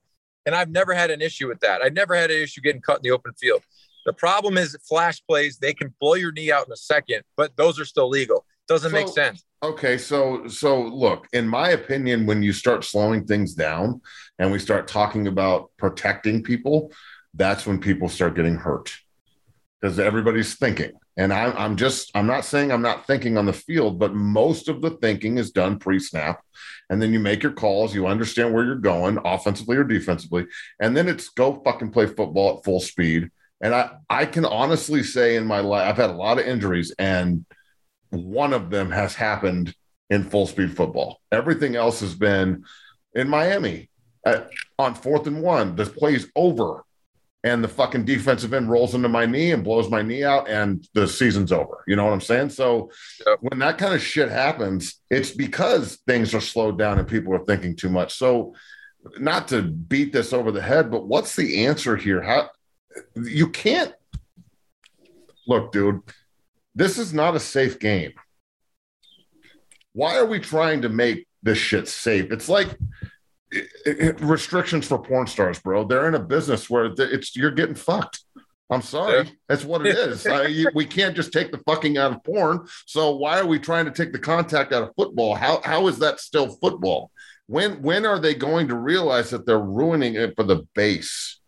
And 0.46 0.56
I've 0.56 0.70
never 0.70 0.94
had 0.94 1.12
an 1.12 1.22
issue 1.22 1.48
with 1.48 1.60
that. 1.62 1.82
I've 1.82 1.94
never 1.94 2.16
had 2.16 2.32
an 2.32 2.42
issue 2.42 2.62
getting 2.62 2.82
cut 2.82 2.98
in 2.98 3.04
the 3.04 3.12
open 3.12 3.34
field. 3.34 3.62
The 4.06 4.14
problem 4.14 4.58
is 4.58 4.78
flash 4.88 5.22
plays, 5.28 5.58
they 5.58 5.74
can 5.74 5.94
blow 6.00 6.14
your 6.14 6.32
knee 6.32 6.52
out 6.52 6.68
in 6.68 6.74
a 6.74 6.78
second, 6.78 7.24
but 7.36 7.56
those 7.58 7.80
are 7.80 7.86
still 7.86 8.08
legal. 8.08 8.46
Doesn't 8.68 8.92
so, 8.92 8.96
make 8.96 9.08
sense. 9.08 9.46
Okay, 9.64 9.98
so 9.98 10.48
so 10.48 10.82
look, 10.82 11.28
in 11.34 11.48
my 11.48 11.70
opinion, 11.70 12.26
when 12.26 12.44
you 12.44 12.54
start 12.54 12.84
slowing 12.84 13.26
things 13.26 13.54
down 13.54 14.02
and 14.40 14.52
we 14.52 14.60
start 14.60 14.88
talking 14.88 15.28
about 15.28 15.72
protecting 15.78 16.44
people, 16.44 16.92
that's 17.34 17.66
when 17.66 17.80
people 17.80 18.10
start 18.10 18.36
getting 18.36 18.56
hurt 18.56 18.92
because 19.82 20.00
everybody's 20.00 20.56
thinking. 20.56 20.92
And 21.18 21.32
I'm, 21.32 21.56
I'm 21.56 21.76
just, 21.78 22.12
I'm 22.14 22.28
not 22.28 22.44
saying 22.44 22.72
I'm 22.72 22.82
not 22.82 23.08
thinking 23.08 23.38
on 23.38 23.46
the 23.46 23.54
field, 23.54 24.00
but 24.00 24.14
most 24.14 24.68
of 24.68 24.82
the 24.82 24.92
thinking 24.92 25.38
is 25.38 25.52
done 25.52 25.80
pre 25.80 26.00
snap. 26.00 26.42
And 26.90 27.02
then 27.02 27.14
you 27.14 27.20
make 27.20 27.42
your 27.42 27.54
calls, 27.54 27.96
you 27.96 28.08
understand 28.08 28.54
where 28.54 28.66
you're 28.66 28.76
going, 28.76 29.20
offensively 29.24 29.78
or 29.78 29.84
defensively. 29.84 30.46
And 30.80 30.96
then 30.96 31.08
it's 31.08 31.30
go 31.30 31.62
fucking 31.64 31.92
play 31.92 32.08
football 32.08 32.58
at 32.58 32.66
full 32.66 32.82
speed. 32.82 33.30
And 33.62 33.74
I, 33.74 33.92
I 34.10 34.26
can 34.26 34.44
honestly 34.44 35.04
say 35.04 35.36
in 35.36 35.46
my 35.46 35.60
life, 35.60 35.88
I've 35.88 35.98
had 35.98 36.10
a 36.10 36.14
lot 36.14 36.40
of 36.40 36.46
injuries 36.46 36.94
and 37.00 37.46
one 38.16 38.54
of 38.54 38.70
them 38.70 38.92
has 38.92 39.16
happened 39.16 39.74
in 40.10 40.24
full 40.24 40.48
speed 40.48 40.76
football. 40.76 41.20
Everything 41.32 41.76
else 41.76 42.00
has 42.00 42.16
been 42.16 42.64
in 43.14 43.28
Miami 43.28 43.90
at, 44.26 44.50
on 44.78 44.94
fourth 44.96 45.28
and 45.28 45.42
one. 45.42 45.76
The 45.76 45.86
play's 45.86 46.28
over. 46.36 46.84
and 47.46 47.64
the 47.64 47.68
fucking 47.68 48.04
defensive 48.06 48.56
end 48.56 48.72
rolls 48.72 48.96
into 48.96 49.08
my 49.08 49.26
knee 49.28 49.52
and 49.52 49.64
blows 49.64 49.88
my 49.88 50.02
knee 50.02 50.24
out 50.24 50.50
and 50.50 50.88
the 50.96 51.08
season's 51.08 51.52
over. 51.52 51.84
You 51.88 51.96
know 51.96 52.04
what 52.04 52.12
I'm 52.12 52.20
saying? 52.20 52.50
So 52.50 52.90
yep. 53.26 53.38
when 53.40 53.60
that 53.60 53.78
kind 53.78 53.94
of 53.94 54.02
shit 54.02 54.30
happens, 54.30 55.00
it's 55.12 55.30
because 55.30 55.98
things 56.08 56.34
are 56.34 56.42
slowed 56.42 56.80
down 56.80 56.98
and 56.98 57.08
people 57.08 57.36
are 57.36 57.46
thinking 57.46 57.76
too 57.76 57.90
much. 57.90 58.16
So 58.16 58.56
not 59.20 59.48
to 59.50 59.62
beat 59.62 60.12
this 60.12 60.34
over 60.34 60.52
the 60.52 60.62
head, 60.62 60.90
but 60.90 61.06
what's 61.06 61.36
the 61.36 61.68
answer 61.68 61.96
here? 61.96 62.20
How 62.20 62.50
you 63.16 63.50
can't 63.50 63.94
look, 65.48 65.72
dude, 65.72 66.02
this 66.76 66.98
is 66.98 67.14
not 67.14 67.36
a 67.36 67.40
safe 67.40 67.80
game. 67.80 68.14
Why 69.94 70.18
are 70.18 70.26
we 70.26 70.40
trying 70.40 70.82
to 70.82 70.90
make 70.90 71.26
this 71.42 71.58
shit 71.58 71.88
safe? 71.88 72.32
It's 72.32 72.50
like 72.50 72.78
it, 73.52 73.68
it, 73.86 74.22
restrictions 74.22 74.88
for 74.88 75.02
porn 75.02 75.28
stars, 75.28 75.60
bro. 75.60 75.86
They're 75.86 76.08
in 76.08 76.16
a 76.16 76.20
business 76.20 76.70
where 76.70 76.94
it's 76.98 77.36
you're 77.36 77.52
getting 77.52 77.76
fucked. 77.76 78.20
I'm 78.70 78.82
sorry. 78.82 79.32
That's 79.48 79.64
what 79.64 79.86
it 79.86 79.96
is. 79.96 80.26
I, 80.26 80.48
you, 80.48 80.68
we 80.74 80.86
can't 80.86 81.16
just 81.16 81.32
take 81.32 81.52
the 81.52 81.60
fucking 81.68 81.98
out 81.98 82.14
of 82.14 82.24
porn. 82.24 82.68
So 82.88 83.16
why 83.16 83.40
are 83.40 83.46
we 83.46 83.60
trying 83.60 83.86
to 83.86 83.92
take 83.92 84.12
the 84.12 84.20
contact 84.20 84.74
out 84.74 84.84
of 84.84 84.90
football? 84.98 85.36
How 85.36 85.62
how 85.64 85.88
is 85.88 86.00
that 86.00 86.20
still 86.20 86.50
football? 86.50 87.12
When 87.48 87.82
when 87.84 88.06
are 88.06 88.20
they 88.20 88.34
going 88.34 88.68
to 88.70 88.76
realize 88.76 89.30
that 89.30 89.46
they're 89.46 89.60
ruining 89.60 90.16
it 90.16 90.36
for 90.36 90.44
the 90.44 90.68
base? 90.74 91.40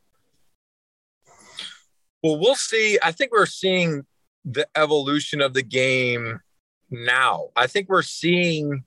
Well, 2.23 2.39
we'll 2.39 2.55
see. 2.55 2.99
I 3.03 3.11
think 3.11 3.31
we're 3.31 3.45
seeing 3.45 4.05
the 4.45 4.67
evolution 4.75 5.41
of 5.41 5.53
the 5.53 5.63
game 5.63 6.39
now. 6.89 7.49
I 7.55 7.67
think 7.67 7.89
we're 7.89 8.01
seeing 8.01 8.83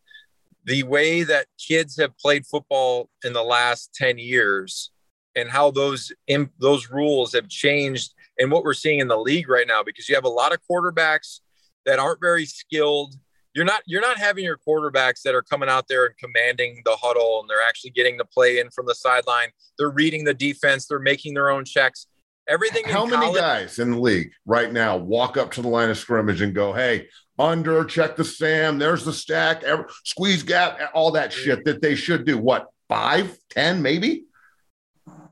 the 0.65 0.83
way 0.85 1.23
that 1.23 1.47
kids 1.59 1.99
have 1.99 2.17
played 2.19 2.47
football 2.47 3.09
in 3.25 3.33
the 3.33 3.43
last 3.43 3.95
10 3.95 4.19
years 4.19 4.91
and 5.37 5.49
how 5.49 5.71
those 5.71 6.13
imp, 6.27 6.53
those 6.59 6.91
rules 6.91 7.33
have 7.33 7.49
changed 7.49 8.15
and 8.39 8.51
what 8.51 8.65
we're 8.65 8.75
seeing 8.75 8.99
in 8.99 9.09
the 9.09 9.19
league 9.19 9.49
right 9.49 9.67
now 9.67 9.83
because 9.83 10.09
you 10.09 10.15
have 10.15 10.25
a 10.25 10.29
lot 10.29 10.53
of 10.53 10.59
quarterbacks 10.71 11.41
that 11.87 11.99
aren't 11.99 12.21
very 12.21 12.47
skilled. 12.47 13.15
You're 13.55 13.65
not 13.65 13.83
you're 13.87 14.01
not 14.01 14.19
having 14.19 14.45
your 14.45 14.59
quarterbacks 14.59 15.23
that 15.23 15.35
are 15.35 15.43
coming 15.43 15.69
out 15.69 15.89
there 15.89 16.07
and 16.07 16.17
commanding 16.19 16.83
the 16.85 16.97
huddle 16.97 17.41
and 17.41 17.51
they're 17.51 17.67
actually 17.67 17.91
getting 17.91 18.17
the 18.17 18.25
play 18.25 18.61
in 18.61 18.71
from 18.71 18.87
the 18.87 18.95
sideline. 18.95 19.49
They're 19.79 19.91
reading 19.91 20.25
the 20.25 20.35
defense. 20.35 20.87
They're 20.87 20.99
making 20.99 21.35
their 21.35 21.51
own 21.51 21.65
checks 21.65 22.07
everything 22.51 22.85
how 22.85 23.07
many 23.07 23.27
college, 23.27 23.41
guys 23.41 23.79
in 23.79 23.93
the 23.93 23.99
league 23.99 24.31
right 24.45 24.73
now 24.73 24.97
walk 24.97 25.37
up 25.37 25.51
to 25.53 25.63
the 25.63 25.69
line 25.69 25.89
of 25.89 25.97
scrimmage 25.97 26.43
and 26.43 26.55
go 26.55 26.73
hey 26.73 27.09
under, 27.41 27.85
check 27.85 28.17
the 28.17 28.25
Sam, 28.25 28.79
there's 28.79 29.05
the 29.05 29.13
stack, 29.13 29.63
every, 29.63 29.87
squeeze 30.05 30.43
gap, 30.43 30.79
all 30.93 31.13
that 31.13 31.33
shit 31.33 31.65
that 31.65 31.81
they 31.81 31.95
should 31.95 32.27
do. 32.27 32.37
What, 32.37 32.67
five, 32.89 33.37
ten, 33.49 33.81
maybe? 33.81 34.25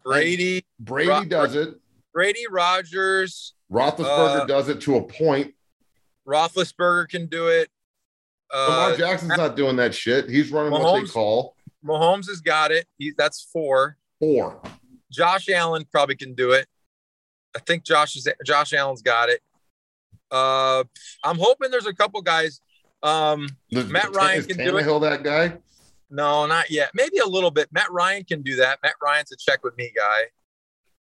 Brady. 0.03 0.65
Brady 0.81 1.11
Ro- 1.11 1.25
does 1.27 1.55
it. 1.55 1.75
Brady 2.15 2.47
Rogers, 2.51 3.53
Roethlisberger 3.71 4.41
uh, 4.41 4.45
does 4.47 4.69
it 4.71 4.81
to 4.83 4.97
a 4.97 5.03
point. 5.03 5.55
Roethlisberger 6.27 7.09
can 7.09 7.27
do 7.27 7.49
it. 7.49 7.69
Uh, 8.53 8.69
Lamar 8.71 8.97
Jackson's 8.97 9.37
not 9.37 9.55
doing 9.55 9.77
that 9.77 9.95
shit. 9.95 10.31
He's 10.31 10.51
running 10.51 10.73
Mahomes, 10.73 10.83
what 10.83 11.01
they 11.03 11.09
call. 11.09 11.57
Mahomes 11.85 12.29
has 12.29 12.41
got 12.41 12.73
it. 12.73 12.87
He, 12.97 13.13
that's 13.17 13.43
four. 13.53 13.99
Four. 14.19 14.63
Josh 15.13 15.49
Allen 15.51 15.85
probably 15.93 16.17
can 16.17 16.35
do 16.35 16.53
it. 16.53 16.67
I 17.59 17.61
think 17.61 17.83
Josh 17.83 18.15
is 18.15 18.29
Josh 18.47 18.73
Allen's 18.73 19.03
got 19.03 19.31
it. 19.31 19.41
Uh, 20.31 20.85
I'm 21.25 21.39
hoping 21.39 21.73
there's 21.73 21.89
a 21.89 21.93
couple 21.93 22.23
guys. 22.23 22.61
Um, 23.03 23.49
Matt 23.73 24.15
Ryan 24.15 24.45
can 24.45 24.57
do 24.59 24.77
it. 24.77 25.01
that 25.01 25.25
guy? 25.25 25.55
No, 26.09 26.47
not 26.47 26.71
yet. 26.71 26.91
Maybe 26.95 27.19
a 27.19 27.27
little 27.27 27.51
bit. 27.51 27.69
Matt 27.73 27.91
Ryan 27.91 28.23
can 28.23 28.43
do 28.43 28.55
that. 28.57 28.79
Matt 28.85 28.95
Ryan's 29.03 29.33
a 29.33 29.37
check 29.37 29.65
with 29.65 29.77
me 29.77 29.93
guy. 29.97 30.21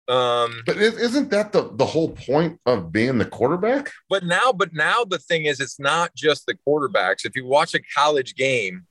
Um, 0.09 0.63
but 0.65 0.79
isn't 0.79 1.31
that 1.31 1.53
the 1.53 1.71
the 1.75 1.85
whole 1.85 2.11
point 2.11 2.59
of 2.65 2.91
being 2.91 3.19
the 3.19 3.27
quarterback? 3.27 3.93
But 4.09 4.25
now, 4.25 4.51
but 4.53 4.73
now 4.73 5.05
the 5.05 5.19
thing 5.19 5.45
is, 5.45 5.61
it's 5.61 5.79
not 5.79 6.15
just 6.15 6.47
the 6.47 6.55
quarterbacks. 6.67 7.27
If 7.27 7.37
you 7.37 7.45
watch 7.45 7.75
a 7.75 7.81
college 7.95 8.35
game, 8.35 8.87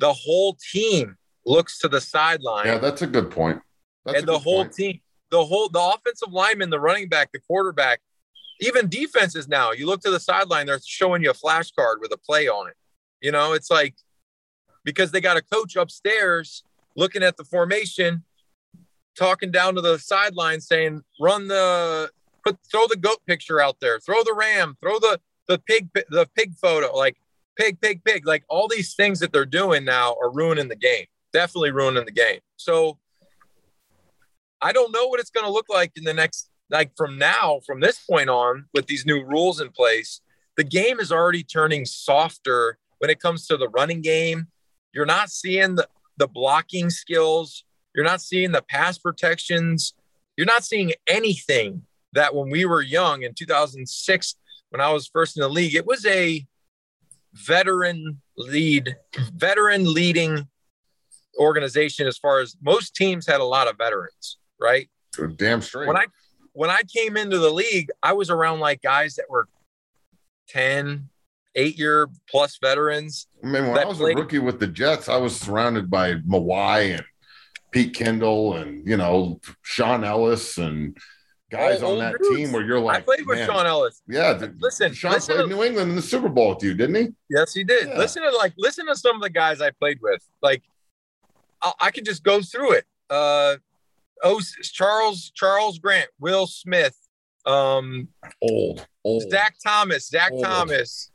the 0.00 0.12
whole 0.12 0.56
team 0.72 1.16
looks 1.46 1.78
to 1.80 1.88
the 1.88 2.00
sideline. 2.00 2.66
Yeah, 2.66 2.78
that's 2.78 3.02
a 3.02 3.06
good 3.06 3.30
point. 3.30 3.60
That's 4.04 4.18
and 4.18 4.26
the 4.26 4.38
whole 4.38 4.64
point. 4.64 4.74
team, 4.74 5.00
the 5.30 5.44
whole 5.44 5.68
the 5.68 5.80
offensive 5.80 6.32
lineman, 6.32 6.70
the 6.70 6.80
running 6.80 7.08
back, 7.08 7.32
the 7.32 7.40
quarterback, 7.40 8.00
even 8.60 8.88
defenses 8.88 9.48
now, 9.48 9.72
you 9.72 9.86
look 9.86 10.00
to 10.02 10.10
the 10.10 10.20
sideline, 10.20 10.66
they're 10.66 10.80
showing 10.84 11.22
you 11.22 11.30
a 11.30 11.34
flashcard 11.34 12.00
with 12.00 12.12
a 12.12 12.18
play 12.18 12.48
on 12.48 12.68
it. 12.68 12.74
You 13.20 13.32
know, 13.32 13.52
it's 13.52 13.70
like 13.70 13.94
because 14.84 15.10
they 15.10 15.20
got 15.20 15.36
a 15.36 15.42
coach 15.42 15.76
upstairs 15.76 16.62
looking 16.96 17.22
at 17.22 17.36
the 17.36 17.44
formation, 17.44 18.24
talking 19.16 19.50
down 19.50 19.74
to 19.74 19.80
the 19.80 19.98
sideline 19.98 20.60
saying, 20.60 21.02
run 21.20 21.48
the 21.48 22.10
put 22.44 22.58
throw 22.70 22.86
the 22.86 22.96
goat 22.96 23.18
picture 23.26 23.60
out 23.60 23.80
there, 23.80 23.98
throw 24.00 24.22
the 24.24 24.34
ram, 24.34 24.76
throw 24.80 24.98
the 24.98 25.20
the 25.46 25.58
pig 25.58 25.88
the 26.10 26.28
pig 26.36 26.54
photo, 26.54 26.94
like 26.96 27.16
pig, 27.56 27.80
pig, 27.80 28.02
pig. 28.04 28.26
Like 28.26 28.44
all 28.48 28.68
these 28.68 28.94
things 28.94 29.20
that 29.20 29.32
they're 29.32 29.44
doing 29.44 29.84
now 29.84 30.16
are 30.20 30.30
ruining 30.30 30.68
the 30.68 30.76
game. 30.76 31.06
Definitely 31.32 31.72
ruining 31.72 32.04
the 32.04 32.12
game. 32.12 32.40
So 32.56 32.98
I 34.60 34.72
don't 34.72 34.92
know 34.92 35.06
what 35.06 35.20
it's 35.20 35.30
going 35.30 35.46
to 35.46 35.52
look 35.52 35.66
like 35.68 35.92
in 35.96 36.04
the 36.04 36.14
next 36.14 36.50
like 36.70 36.92
from 36.96 37.18
now, 37.18 37.60
from 37.66 37.80
this 37.80 37.98
point 37.98 38.28
on, 38.28 38.66
with 38.74 38.86
these 38.86 39.06
new 39.06 39.24
rules 39.24 39.60
in 39.60 39.70
place, 39.70 40.20
the 40.56 40.64
game 40.64 41.00
is 41.00 41.10
already 41.10 41.42
turning 41.42 41.84
softer 41.84 42.78
when 42.98 43.10
it 43.10 43.20
comes 43.20 43.46
to 43.46 43.56
the 43.56 43.68
running 43.68 44.02
game. 44.02 44.48
You're 44.92 45.06
not 45.06 45.30
seeing 45.30 45.76
the, 45.76 45.88
the 46.16 46.26
blocking 46.26 46.90
skills, 46.90 47.64
you're 47.94 48.04
not 48.04 48.20
seeing 48.20 48.52
the 48.52 48.62
pass 48.62 48.98
protections, 48.98 49.94
you're 50.36 50.46
not 50.46 50.64
seeing 50.64 50.92
anything 51.06 51.82
that 52.12 52.34
when 52.34 52.50
we 52.50 52.64
were 52.64 52.82
young 52.82 53.22
in 53.22 53.34
2006, 53.34 54.34
when 54.70 54.80
I 54.80 54.92
was 54.92 55.06
first 55.06 55.36
in 55.36 55.42
the 55.42 55.48
league, 55.48 55.74
it 55.74 55.86
was 55.86 56.04
a 56.06 56.46
veteran 57.32 58.20
lead, 58.36 58.96
veteran 59.34 59.92
leading 59.92 60.48
organization 61.38 62.06
as 62.06 62.18
far 62.18 62.40
as 62.40 62.56
most 62.60 62.94
teams 62.94 63.26
had 63.26 63.40
a 63.40 63.44
lot 63.44 63.68
of 63.68 63.78
veterans, 63.78 64.38
right? 64.60 64.88
Damn 65.36 65.62
straight. 65.62 65.88
When 65.88 65.96
I 65.96 66.06
when 66.52 66.70
I 66.70 66.80
came 66.92 67.16
into 67.16 67.38
the 67.38 67.50
league, 67.50 67.90
I 68.02 68.12
was 68.12 68.30
around 68.30 68.60
like 68.60 68.82
guys 68.82 69.14
that 69.16 69.26
were 69.28 69.48
10, 70.48 71.08
eight 71.54 71.78
year 71.78 72.08
plus 72.28 72.58
veterans. 72.60 73.26
I 73.42 73.46
mean, 73.46 73.68
when 73.68 73.78
I 73.78 73.84
was 73.84 73.98
played. 73.98 74.16
a 74.16 74.20
rookie 74.20 74.38
with 74.38 74.58
the 74.58 74.66
Jets, 74.66 75.08
I 75.08 75.16
was 75.18 75.38
surrounded 75.38 75.90
by 75.90 76.14
Mawae 76.14 76.96
and 76.96 77.04
Pete 77.70 77.94
Kendall 77.94 78.54
and, 78.54 78.86
you 78.86 78.96
know, 78.96 79.40
Shaun 79.62 80.04
Ellis 80.04 80.58
and 80.58 80.96
guys 81.50 81.82
on 81.82 81.98
that 81.98 82.16
dudes. 82.20 82.36
team 82.36 82.52
where 82.52 82.64
you're 82.64 82.80
like, 82.80 82.98
I 82.98 83.00
played 83.02 83.26
with 83.26 83.44
Shaun 83.46 83.66
Ellis. 83.66 84.02
Yeah. 84.08 84.48
Listen, 84.58 84.92
Sean 84.92 85.12
listen 85.12 85.36
played 85.36 85.48
to, 85.48 85.54
New 85.54 85.62
England 85.62 85.90
in 85.90 85.96
the 85.96 86.02
Super 86.02 86.28
Bowl 86.28 86.54
with 86.54 86.64
you, 86.64 86.74
didn't 86.74 86.96
he? 86.96 87.08
Yes, 87.30 87.54
he 87.54 87.64
did. 87.64 87.88
Yeah. 87.88 87.98
Listen 87.98 88.22
to 88.22 88.30
like, 88.36 88.54
listen 88.56 88.86
to 88.86 88.96
some 88.96 89.16
of 89.16 89.22
the 89.22 89.30
guys 89.30 89.60
I 89.60 89.70
played 89.70 89.98
with. 90.00 90.22
Like, 90.42 90.62
I, 91.62 91.72
I 91.80 91.90
could 91.90 92.04
just 92.04 92.22
go 92.22 92.40
through 92.40 92.72
it. 92.72 92.84
Uh, 93.10 93.56
oh 94.22 94.40
Charles 94.62 95.30
Charles 95.34 95.78
Grant, 95.78 96.08
Will 96.18 96.46
Smith, 96.46 96.96
um, 97.46 98.08
old, 98.42 98.86
old 99.04 99.30
Zach 99.30 99.56
Thomas, 99.64 100.08
Zach 100.08 100.32
old. 100.32 100.44
Thomas, 100.44 101.10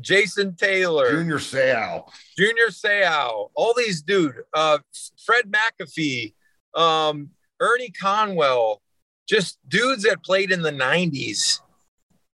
Jason 0.00 0.54
Taylor, 0.54 1.10
Junior 1.10 1.38
Seau, 1.38 2.04
Junior 2.36 2.68
Seau, 2.68 3.50
all 3.54 3.74
these 3.76 4.02
dude, 4.02 4.34
uh, 4.54 4.78
Fred 5.24 5.46
McAfee, 5.50 6.34
um, 6.74 7.30
Ernie 7.60 7.90
Conwell, 7.90 8.82
just 9.28 9.58
dudes 9.68 10.04
that 10.04 10.22
played 10.22 10.52
in 10.52 10.62
the 10.62 10.72
'90s. 10.72 11.60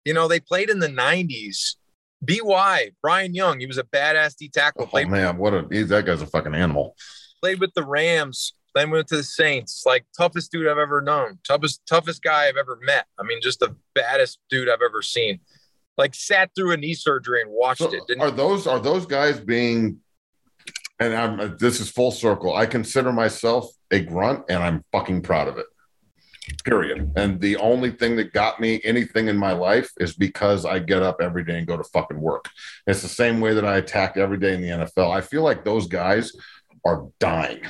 You 0.04 0.14
know, 0.14 0.28
they 0.28 0.40
played 0.40 0.70
in 0.70 0.78
the 0.78 0.88
'90s. 0.88 1.76
BY 2.24 2.90
Brian 3.02 3.34
Young, 3.34 3.60
he 3.60 3.66
was 3.66 3.76
a 3.76 3.84
badass 3.84 4.37
D 4.37 4.48
tackle. 4.48 4.88
Oh 4.90 5.04
man, 5.04 5.37
what 5.37 5.52
a 5.52 5.62
that 5.84 6.06
guy's 6.06 6.22
a 6.22 6.26
fucking 6.26 6.54
animal. 6.54 6.96
Played 7.42 7.60
with 7.60 7.74
the 7.74 7.84
Rams. 7.84 8.54
Then 8.74 8.90
went 8.90 9.06
to 9.08 9.16
the 9.16 9.22
Saints. 9.22 9.84
Like 9.87 10.04
toughest 10.16 10.50
dude 10.50 10.66
I've 10.66 10.78
ever 10.78 11.00
known. 11.00 11.38
Toughest 11.44 11.82
toughest 11.87 12.22
guy 12.22 12.48
I've 12.48 12.56
ever 12.56 12.78
met. 12.82 13.06
I 13.18 13.22
mean, 13.22 13.40
just 13.40 13.60
the 13.60 13.76
baddest 13.94 14.38
dude 14.50 14.68
I've 14.68 14.82
ever 14.84 15.00
seen. 15.00 15.40
Like 15.96 16.14
sat 16.14 16.50
through 16.56 16.72
a 16.72 16.76
knee 16.76 16.94
surgery 16.94 17.40
and 17.40 17.50
watched 17.50 17.80
so 17.80 17.92
it. 17.92 18.20
are 18.20 18.30
those 18.30 18.66
are 18.66 18.80
those 18.80 19.06
guys 19.06 19.38
being? 19.38 20.00
And 20.98 21.14
I'm 21.14 21.40
uh, 21.40 21.48
this 21.58 21.80
is 21.80 21.88
full 21.88 22.10
circle. 22.10 22.54
I 22.54 22.66
consider 22.66 23.12
myself 23.12 23.70
a 23.90 24.00
grunt, 24.00 24.44
and 24.48 24.62
I'm 24.62 24.84
fucking 24.90 25.22
proud 25.22 25.48
of 25.48 25.58
it. 25.58 25.66
Period. 26.64 27.12
And 27.16 27.40
the 27.40 27.56
only 27.56 27.90
thing 27.90 28.16
that 28.16 28.32
got 28.32 28.60
me 28.60 28.80
anything 28.84 29.28
in 29.28 29.37
my 29.37 29.52
life 29.52 29.90
is 29.98 30.14
because 30.14 30.66
I 30.66 30.78
get 30.78 31.02
up 31.02 31.22
every 31.22 31.42
day 31.42 31.56
and 31.56 31.66
go 31.66 31.76
to 31.76 31.84
fucking 31.84 32.20
work. 32.20 32.50
It's 32.87 33.00
the 33.00 33.08
same 33.08 33.40
way 33.40 33.54
that 33.54 33.64
I 33.64 33.78
attack 33.78 34.16
every 34.16 34.37
day 34.37 34.52
in 34.52 34.60
the 34.60 34.68
NFL. 34.68 35.10
I 35.10 35.20
feel 35.22 35.42
like 35.42 35.64
those 35.64 35.87
guys 35.87 36.32
are 36.84 37.06
dying 37.18 37.62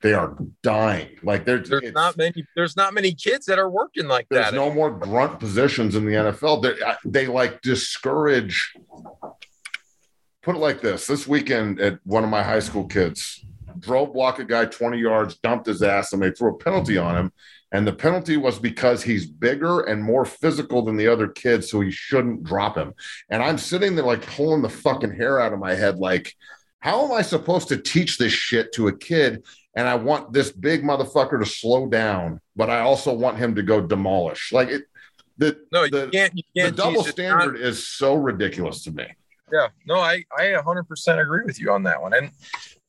they 0.00 0.12
are 0.12 0.36
dying. 0.62 1.18
Like 1.22 1.44
there's 1.44 1.70
not 1.70 2.16
many 2.16 2.44
there's 2.54 2.76
not 2.76 2.94
many 2.94 3.12
kids 3.12 3.46
that 3.46 3.58
are 3.58 3.70
working 3.70 4.06
like 4.06 4.28
there's 4.30 4.46
that. 4.46 4.50
There's 4.52 4.68
no 4.68 4.72
more 4.72 4.90
grunt 4.90 5.40
positions 5.40 5.96
in 5.96 6.04
the 6.04 6.12
NFL. 6.12 6.62
They, 6.62 6.74
they 7.04 7.26
like 7.26 7.60
discourage. 7.62 8.74
Put 10.42 10.56
it 10.56 10.60
like 10.60 10.80
this: 10.80 11.06
this 11.06 11.26
weekend 11.26 11.80
at 11.80 11.98
one 12.04 12.22
of 12.22 12.30
my 12.30 12.42
high 12.42 12.60
school 12.60 12.86
kids, 12.86 13.44
drove 13.80 14.12
block 14.12 14.38
a 14.38 14.44
guy 14.44 14.66
20 14.66 14.98
yards, 14.98 15.36
dumped 15.38 15.66
his 15.66 15.82
ass, 15.82 16.12
and 16.12 16.22
they 16.22 16.30
threw 16.30 16.54
a 16.54 16.58
penalty 16.58 16.96
on 16.96 17.16
him. 17.16 17.32
And 17.70 17.86
the 17.86 17.92
penalty 17.92 18.38
was 18.38 18.58
because 18.58 19.02
he's 19.02 19.26
bigger 19.26 19.80
and 19.80 20.02
more 20.02 20.24
physical 20.24 20.82
than 20.82 20.96
the 20.96 21.08
other 21.08 21.28
kids, 21.28 21.70
so 21.70 21.80
he 21.80 21.90
shouldn't 21.90 22.44
drop 22.44 22.76
him. 22.76 22.94
And 23.28 23.42
I'm 23.42 23.58
sitting 23.58 23.94
there 23.94 24.06
like 24.06 24.24
pulling 24.26 24.62
the 24.62 24.70
fucking 24.70 25.14
hair 25.14 25.38
out 25.38 25.52
of 25.52 25.58
my 25.58 25.74
head, 25.74 25.98
like, 25.98 26.32
how 26.80 27.04
am 27.04 27.12
I 27.12 27.22
supposed 27.22 27.68
to 27.68 27.76
teach 27.76 28.16
this 28.16 28.32
shit 28.32 28.72
to 28.74 28.88
a 28.88 28.96
kid? 28.96 29.44
And 29.78 29.86
I 29.86 29.94
want 29.94 30.32
this 30.32 30.50
big 30.50 30.82
motherfucker 30.82 31.38
to 31.38 31.46
slow 31.46 31.86
down, 31.86 32.40
but 32.56 32.68
I 32.68 32.80
also 32.80 33.12
want 33.12 33.38
him 33.38 33.54
to 33.54 33.62
go 33.62 33.80
demolish. 33.80 34.52
Like 34.52 34.70
it, 34.70 34.86
the 35.36 35.56
no, 35.70 35.84
you 35.84 35.90
the, 35.90 36.08
can't. 36.08 36.36
You 36.36 36.42
can't 36.56 36.74
the 36.74 36.82
double 36.82 37.04
standard 37.04 37.54
is 37.60 37.86
so 37.86 38.16
ridiculous 38.16 38.82
to 38.82 38.90
me. 38.90 39.06
Yeah, 39.52 39.68
no, 39.86 40.00
I 40.00 40.24
I 40.36 40.46
100% 40.46 41.22
agree 41.22 41.44
with 41.44 41.60
you 41.60 41.70
on 41.70 41.84
that 41.84 42.02
one. 42.02 42.12
And 42.12 42.32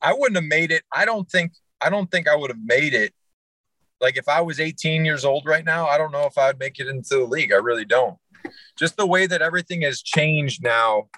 I 0.01 0.13
wouldn't 0.13 0.37
have 0.37 0.49
made 0.49 0.71
it. 0.71 0.81
I 0.91 1.05
don't 1.05 1.29
think 1.29 1.51
I 1.79 1.91
don't 1.91 2.09
think 2.09 2.27
I 2.27 2.35
would 2.35 2.49
have 2.49 2.65
made 2.65 2.95
it. 2.95 3.13
Like 4.01 4.17
if 4.17 4.27
I 4.27 4.41
was 4.41 4.59
18 4.59 5.05
years 5.05 5.25
old 5.25 5.45
right 5.45 5.63
now, 5.63 5.85
I 5.85 5.99
don't 5.99 6.11
know 6.11 6.25
if 6.25 6.39
I'd 6.39 6.57
make 6.57 6.79
it 6.79 6.87
into 6.87 7.17
the 7.17 7.25
league. 7.25 7.53
I 7.53 7.57
really 7.57 7.85
don't. 7.85 8.17
Just 8.79 8.97
the 8.97 9.05
way 9.05 9.27
that 9.27 9.43
everything 9.43 9.83
has 9.83 10.01
changed 10.01 10.63
now 10.63 11.09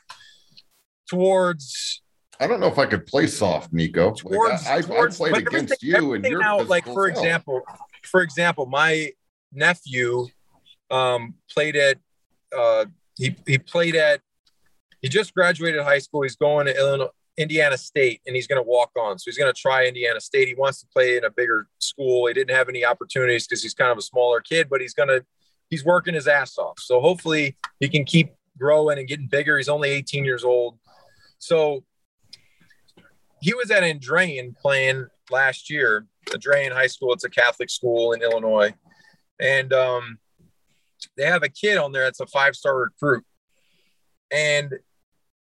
towards 1.07 2.01
I 2.41 2.47
don't 2.47 2.59
know 2.59 2.67
if 2.67 2.79
I 2.79 2.87
could 2.87 3.05
play 3.05 3.27
soft, 3.27 3.71
Nico. 3.71 4.13
towards, 4.13 4.65
like 4.65 4.67
I, 4.67 4.81
towards- 4.81 5.21
I 5.21 5.29
played 5.29 5.47
against 5.47 5.83
you, 5.83 6.13
and 6.13 6.25
you're 6.25 6.41
now, 6.41 6.59
like 6.63 6.85
for 6.85 7.07
example, 7.07 7.57
example, 7.57 7.85
for 8.03 8.21
example, 8.21 8.65
my 8.65 9.11
nephew 9.53 10.25
um, 10.89 11.35
played 11.53 11.75
at 11.75 11.99
uh, 12.57 12.85
he 13.15 13.35
he 13.45 13.59
played 13.59 13.95
at 13.95 14.21
he 15.01 15.09
just 15.09 15.35
graduated 15.35 15.83
high 15.83 15.99
school. 15.99 16.23
He's 16.23 16.35
going 16.35 16.65
to 16.65 16.75
Illinois, 16.75 17.09
Indiana 17.37 17.77
State, 17.77 18.21
and 18.25 18.35
he's 18.35 18.47
going 18.47 18.61
to 18.61 18.67
walk 18.67 18.89
on. 18.97 19.19
So 19.19 19.25
he's 19.25 19.37
going 19.37 19.53
to 19.53 19.59
try 19.59 19.85
Indiana 19.85 20.19
State. 20.19 20.47
He 20.47 20.55
wants 20.55 20.81
to 20.81 20.87
play 20.87 21.17
in 21.17 21.23
a 21.23 21.29
bigger 21.29 21.67
school. 21.77 22.25
He 22.25 22.33
didn't 22.33 22.55
have 22.55 22.69
any 22.69 22.83
opportunities 22.83 23.45
because 23.45 23.61
he's 23.61 23.75
kind 23.75 23.91
of 23.91 23.99
a 23.99 24.01
smaller 24.01 24.41
kid, 24.41 24.67
but 24.67 24.81
he's 24.81 24.95
going 24.95 25.09
to 25.09 25.23
he's 25.69 25.85
working 25.85 26.15
his 26.15 26.27
ass 26.27 26.57
off. 26.57 26.79
So 26.79 26.99
hopefully 27.01 27.55
he 27.79 27.87
can 27.87 28.03
keep 28.03 28.33
growing 28.57 28.97
and 28.97 29.07
getting 29.07 29.27
bigger. 29.27 29.57
He's 29.57 29.69
only 29.69 29.91
18 29.91 30.25
years 30.25 30.43
old, 30.43 30.79
so 31.37 31.83
he 33.41 33.53
was 33.53 33.71
at 33.71 33.83
Andrean 33.83 34.55
playing 34.57 35.07
last 35.29 35.69
year. 35.69 36.05
Andrean 36.29 36.71
High 36.71 36.87
School. 36.87 37.13
It's 37.13 37.23
a 37.23 37.29
Catholic 37.29 37.69
school 37.69 38.13
in 38.13 38.21
Illinois, 38.21 38.73
and 39.39 39.73
um, 39.73 40.19
they 41.17 41.25
have 41.25 41.43
a 41.43 41.49
kid 41.49 41.77
on 41.77 41.91
there 41.91 42.03
that's 42.03 42.19
a 42.19 42.27
five 42.27 42.55
star 42.55 42.77
recruit. 42.77 43.25
And 44.31 44.75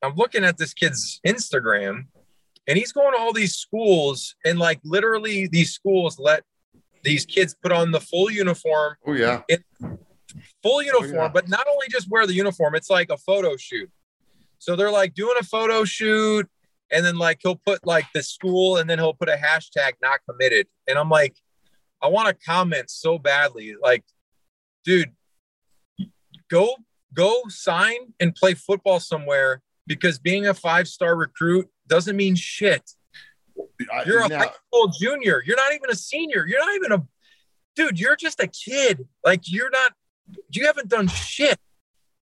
I'm 0.03 0.15
looking 0.15 0.43
at 0.43 0.58
this 0.58 0.73
kid's 0.73 1.21
Instagram, 1.25 2.08
and 2.67 2.77
he's 2.77 2.91
going 2.91 3.13
to 3.13 3.19
all 3.19 3.34
these 3.34 3.55
schools, 3.55 4.36
and 4.45 4.60
like 4.60 4.79
literally, 4.84 5.47
these 5.47 5.71
schools 5.71 6.19
let 6.19 6.43
these 7.03 7.25
kids 7.25 7.55
put 7.62 7.71
on 7.71 7.91
the 7.91 8.01
full 8.01 8.29
uniform, 8.29 8.95
Oh 9.08 9.13
yeah, 9.13 9.43
full 10.62 10.84
uniform, 10.84 11.13
yeah. 11.13 11.29
but 11.29 11.47
not 11.47 11.65
only 11.71 11.88
just 11.89 12.10
wear 12.10 12.27
the 12.27 12.34
uniform, 12.34 12.75
it's 12.75 12.89
like 12.89 13.10
a 13.10 13.17
photo 13.17 13.55
shoot. 13.58 13.89
So 14.60 14.75
they're 14.75 14.91
like 14.91 15.13
doing 15.13 15.36
a 15.39 15.43
photo 15.43 15.86
shoot, 15.86 16.49
and 16.91 17.05
then 17.05 17.17
like 17.17 17.39
he'll 17.41 17.55
put 17.65 17.85
like 17.85 18.05
the 18.13 18.23
school, 18.23 18.77
and 18.77 18.89
then 18.89 18.99
he'll 18.99 19.13
put 19.13 19.29
a 19.29 19.37
hashtag 19.41 19.93
not 20.01 20.19
committed. 20.29 20.67
And 20.87 20.97
I'm 20.97 21.09
like, 21.09 21.35
I 22.01 22.07
want 22.07 22.27
to 22.27 22.45
comment 22.45 22.89
so 22.89 23.17
badly, 23.17 23.75
like, 23.81 24.03
dude, 24.83 25.11
go 26.49 26.75
go 27.13 27.43
sign 27.47 28.13
and 28.19 28.35
play 28.35 28.53
football 28.53 28.99
somewhere 28.99 29.61
because 29.87 30.19
being 30.19 30.47
a 30.47 30.53
five 30.53 30.87
star 30.87 31.15
recruit 31.15 31.67
doesn't 31.87 32.15
mean 32.15 32.35
shit. 32.35 32.91
You're 34.05 34.23
a 34.23 34.27
now- 34.27 34.37
high 34.39 34.51
school 34.67 34.87
junior. 34.87 35.41
You're 35.45 35.57
not 35.57 35.73
even 35.73 35.89
a 35.89 35.95
senior. 35.95 36.45
You're 36.45 36.59
not 36.59 36.75
even 36.75 36.91
a 36.91 37.07
dude. 37.75 37.99
You're 37.99 38.15
just 38.15 38.39
a 38.39 38.47
kid. 38.47 39.07
Like 39.23 39.41
you're 39.45 39.69
not. 39.69 39.93
You 40.51 40.65
haven't 40.65 40.89
done 40.89 41.07
shit. 41.07 41.57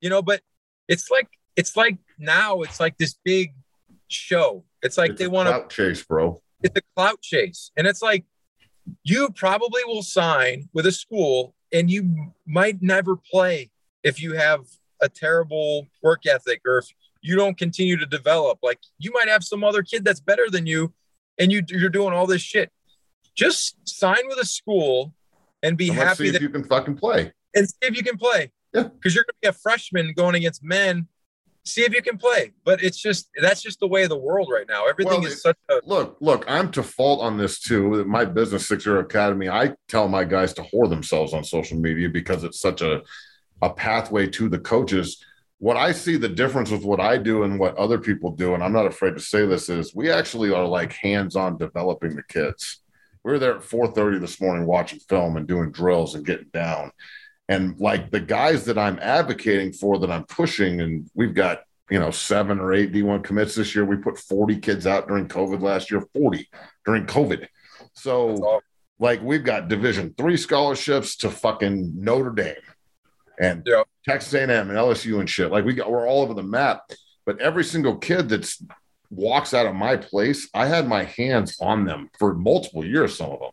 You 0.02 0.10
know. 0.10 0.22
But 0.22 0.42
it's 0.88 1.12
like 1.12 1.28
it's 1.56 1.76
like 1.76 1.98
now 2.18 2.62
it's 2.62 2.80
like 2.80 2.98
this 2.98 3.16
big 3.24 3.54
show. 4.10 4.64
It's 4.82 4.98
like 4.98 5.12
it's 5.12 5.20
they 5.20 5.28
want 5.28 5.48
to. 5.48 5.54
clout 5.54 5.70
chase, 5.70 6.04
bro. 6.04 6.42
It's 6.62 6.78
a 6.78 6.82
clout 6.96 7.22
chase, 7.22 7.72
and 7.78 7.88
it's 7.88 8.02
like 8.02 8.26
you 9.04 9.30
probably 9.36 9.82
will 9.86 10.04
sign 10.04 10.70
with 10.74 10.86
a 10.86 10.92
school, 10.92 11.56
and 11.72 11.90
you 11.90 12.34
might 12.46 12.82
never 12.82 13.16
play 13.16 13.72
if 14.04 14.22
you 14.22 14.34
have 14.34 14.66
a 15.02 15.08
terrible 15.10 15.88
work 16.04 16.26
ethic 16.26 16.62
or 16.66 16.80
if 16.80 16.88
you 17.22 17.36
don't 17.36 17.58
continue 17.58 17.98
to 17.98 18.06
develop. 18.06 18.60
Like 18.62 18.80
you 18.98 19.12
might 19.14 19.28
have 19.30 19.44
some 19.44 19.64
other 19.64 19.84
kid 19.84 20.04
that's 20.04 20.20
better 20.20 20.50
than 20.50 20.66
you, 20.66 20.94
and 21.38 21.52
you 21.52 21.64
you're 21.70 21.90
doing 21.90 22.14
all 22.14 22.28
this 22.28 22.42
shit. 22.42 22.72
Just 23.36 23.76
sign 23.88 24.28
with 24.28 24.38
a 24.40 24.46
school 24.46 25.14
and 25.64 25.78
be 25.78 25.90
And 25.90 25.98
happy 25.98 26.28
if 26.28 26.34
that, 26.34 26.42
you 26.42 26.50
can 26.50 26.64
fucking 26.64 26.96
play. 26.98 27.32
and 27.56 27.68
see 27.70 27.76
if 27.82 27.96
you 27.96 28.04
can 28.04 28.18
play. 28.18 28.52
Yeah. 28.74 28.84
Because 28.84 29.16
you're 29.16 29.24
gonna 29.24 29.38
be 29.42 29.48
a 29.48 29.54
freshman 29.54 30.14
going 30.14 30.36
against 30.36 30.64
men. 30.64 31.08
See 31.66 31.82
if 31.82 31.94
you 31.94 32.02
can 32.02 32.18
play. 32.18 32.54
But 32.64 32.84
it's 32.84 33.00
just 33.00 33.30
that's 33.40 33.62
just 33.62 33.80
the 33.80 33.88
way 33.88 34.04
of 34.04 34.10
the 34.10 34.18
world 34.18 34.50
right 34.52 34.68
now. 34.68 34.86
Everything 34.88 35.22
Well, 35.22 35.28
is 35.28 35.42
such 35.42 35.58
a 35.70 35.82
Look, 35.86 36.18
look, 36.20 36.46
I'm 36.48 36.72
to 36.72 36.84
fault 36.84 37.22
on 37.22 37.38
this 37.38 37.60
too. 37.60 38.04
My 38.06 38.26
business 38.26 38.68
six 38.68 38.86
year 38.86 39.00
academy, 39.00 39.50
I 39.50 39.76
tell 39.88 40.08
my 40.08 40.24
guys 40.24 40.54
to 40.54 40.64
whore 40.64 40.90
themselves 40.90 41.34
on 41.34 41.44
social 41.44 41.78
media 41.78 42.10
because 42.10 42.44
it's 42.44 42.60
such 42.60 42.82
a 42.82 43.02
a 43.62 43.70
pathway 43.70 44.28
to 44.28 44.50
the 44.50 44.60
coaches. 44.60 45.24
What 45.58 45.76
I 45.76 45.92
see 45.92 46.16
the 46.16 46.30
difference 46.30 46.72
with 46.72 46.84
what 46.84 47.02
I 47.02 47.18
do 47.18 47.44
and 47.44 47.60
what 47.60 47.76
other 47.76 47.98
people 47.98 48.32
do, 48.32 48.54
and 48.54 48.64
I'm 48.64 48.72
not 48.72 48.86
afraid 48.86 49.16
to 49.16 49.20
say 49.20 49.46
this, 49.46 49.68
is 49.68 49.94
we 49.94 50.10
actually 50.10 50.54
are 50.54 50.66
like 50.66 50.94
hands-on 50.94 51.58
developing 51.58 52.16
the 52.16 52.24
kids. 52.24 52.82
We 53.24 53.34
were 53.34 53.40
there 53.40 53.58
at 53.58 53.64
4:30 53.64 54.20
this 54.20 54.40
morning 54.40 54.66
watching 54.66 55.00
film 55.00 55.36
and 55.36 55.46
doing 55.46 55.72
drills 55.72 56.16
and 56.16 56.26
getting 56.26 56.50
down. 56.54 56.92
And 57.50 57.78
like 57.80 58.12
the 58.12 58.22
guys 58.22 58.64
that 58.66 58.78
I'm 58.78 59.00
advocating 59.02 59.74
for 59.74 60.00
that 60.00 60.12
I'm 60.12 60.24
pushing, 60.26 60.80
and 60.80 61.10
we've 61.16 61.34
got 61.34 61.64
you 61.90 62.00
know, 62.00 62.12
seven 62.12 62.60
or 62.60 62.74
eight 62.74 62.92
D1 62.92 63.24
commits 63.24 63.56
this 63.56 63.74
year. 63.76 63.84
We 63.84 63.98
put 63.98 64.18
40 64.20 64.60
kids 64.60 64.86
out 64.86 65.08
during 65.08 65.28
COVID 65.28 65.62
last 65.62 65.90
year, 65.90 66.04
40 66.14 66.48
during 66.86 67.06
COVID. 67.06 67.48
So, 67.94 68.62
like, 69.00 69.22
we've 69.24 69.44
got 69.44 69.68
Division 69.70 70.14
three 70.18 70.38
scholarships 70.38 71.16
to 71.18 71.32
fucking 71.32 71.94
Notre 71.96 72.32
Dame 72.32 72.56
and 73.40 73.64
Yeah. 73.66 73.84
Texas 74.08 74.34
A&M 74.34 74.70
and 74.70 74.78
LSU 74.78 75.20
and 75.20 75.30
shit. 75.30 75.52
Like, 75.52 75.66
we 75.66 75.74
got 75.74 75.90
we're 75.90 76.08
all 76.08 76.22
over 76.22 76.34
the 76.34 76.44
map. 76.44 76.84
But 77.26 77.40
every 77.42 77.64
single 77.64 77.96
kid 77.98 78.30
that's 78.30 78.64
walks 79.10 79.54
out 79.54 79.66
of 79.66 79.76
my 79.76 79.98
place, 79.98 80.50
I 80.54 80.68
had 80.68 80.88
my 80.88 81.04
hands 81.04 81.58
on 81.60 81.86
them 81.86 82.10
for 82.20 82.34
multiple 82.34 82.86
years. 82.86 83.18
Some 83.18 83.32
of 83.32 83.40
them. 83.40 83.52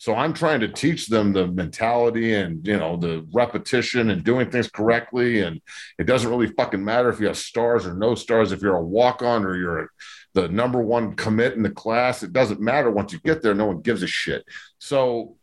So 0.00 0.14
I'm 0.14 0.32
trying 0.32 0.60
to 0.60 0.68
teach 0.68 1.08
them 1.08 1.34
the 1.34 1.46
mentality 1.46 2.32
and 2.32 2.66
you 2.66 2.78
know 2.78 2.96
the 2.96 3.26
repetition 3.34 4.08
and 4.08 4.24
doing 4.24 4.50
things 4.50 4.70
correctly. 4.70 5.42
And 5.42 5.60
it 5.98 6.04
doesn't 6.04 6.30
really 6.30 6.46
fucking 6.46 6.82
matter 6.82 7.10
if 7.10 7.20
you 7.20 7.26
have 7.26 7.36
stars 7.36 7.86
or 7.86 7.92
no 7.92 8.14
stars. 8.14 8.50
If 8.50 8.62
you're 8.62 8.78
a 8.78 8.82
walk 8.82 9.20
on 9.20 9.44
or 9.44 9.58
you're 9.58 9.90
the 10.32 10.48
number 10.48 10.80
one 10.80 11.16
commit 11.16 11.52
in 11.52 11.62
the 11.62 11.70
class, 11.70 12.22
it 12.22 12.32
doesn't 12.32 12.62
matter. 12.62 12.90
Once 12.90 13.12
you 13.12 13.20
get 13.20 13.42
there, 13.42 13.54
no 13.54 13.66
one 13.66 13.82
gives 13.82 14.02
a 14.02 14.06
shit. 14.06 14.42
So 14.78 15.36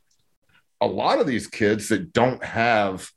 a 0.81 0.87
lot 0.87 1.19
of 1.19 1.27
these 1.27 1.45
kids 1.45 1.89
that 1.89 2.11
don't 2.11 2.43
have 2.43 3.11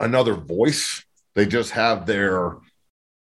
another 0.00 0.34
voice, 0.34 1.04
they 1.36 1.46
just 1.46 1.70
have 1.70 2.06
their 2.06 2.56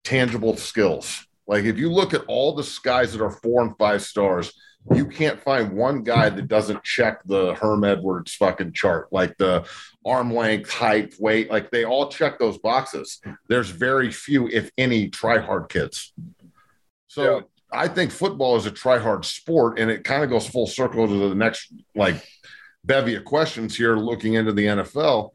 tangible 0.04 0.58
skills. 0.58 1.26
Like 1.46 1.64
if 1.64 1.78
you 1.78 1.90
look 1.90 2.12
at 2.12 2.26
all 2.28 2.54
the 2.54 2.78
guys 2.82 3.14
that 3.14 3.24
are 3.24 3.30
four 3.30 3.62
and 3.62 3.74
five 3.78 4.02
stars, 4.02 4.52
you 4.94 5.06
can't 5.06 5.40
find 5.40 5.72
one 5.72 6.02
guy 6.02 6.30
that 6.30 6.48
doesn't 6.48 6.82
check 6.82 7.22
the 7.24 7.54
Herm 7.54 7.84
Edwards 7.84 8.34
fucking 8.34 8.72
chart, 8.72 9.08
like 9.12 9.36
the 9.36 9.66
arm 10.04 10.32
length, 10.32 10.70
height, 10.70 11.14
weight. 11.18 11.50
Like 11.50 11.70
they 11.70 11.84
all 11.84 12.08
check 12.08 12.38
those 12.38 12.58
boxes. 12.58 13.20
There's 13.48 13.70
very 13.70 14.10
few, 14.10 14.48
if 14.48 14.70
any, 14.78 15.08
try 15.08 15.38
hard 15.38 15.68
kids. 15.68 16.12
So 17.08 17.38
Yeah. 17.38 17.40
I 17.70 17.86
think 17.88 18.12
football 18.12 18.56
is 18.56 18.64
a 18.64 18.70
try 18.70 18.98
hard 18.98 19.26
sport, 19.26 19.78
and 19.78 19.90
it 19.90 20.02
kind 20.02 20.24
of 20.24 20.30
goes 20.30 20.46
full 20.46 20.66
circle 20.66 21.06
to 21.06 21.28
the 21.28 21.34
next 21.34 21.70
like 21.94 22.26
bevy 22.82 23.14
of 23.14 23.24
questions 23.24 23.76
here 23.76 23.96
looking 23.96 24.34
into 24.34 24.52
the 24.52 24.64
NFL. 24.64 25.30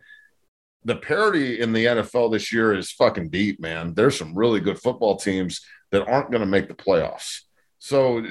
The 0.84 0.96
parity 0.96 1.60
in 1.62 1.72
the 1.72 1.86
NFL 1.86 2.32
this 2.32 2.52
year 2.52 2.74
is 2.74 2.92
fucking 2.92 3.30
deep, 3.30 3.60
man. 3.60 3.94
There's 3.94 4.18
some 4.18 4.36
really 4.36 4.60
good 4.60 4.80
football 4.80 5.16
teams 5.18 5.62
that 5.92 6.08
aren't 6.08 6.32
going 6.32 6.42
to 6.42 6.48
make 6.48 6.68
the 6.68 6.74
playoffs. 6.74 7.42
So, 7.84 8.26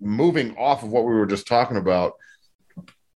moving 0.00 0.56
off 0.56 0.84
of 0.84 0.90
what 0.90 1.02
we 1.02 1.12
were 1.12 1.26
just 1.26 1.48
talking 1.48 1.76
about, 1.76 2.12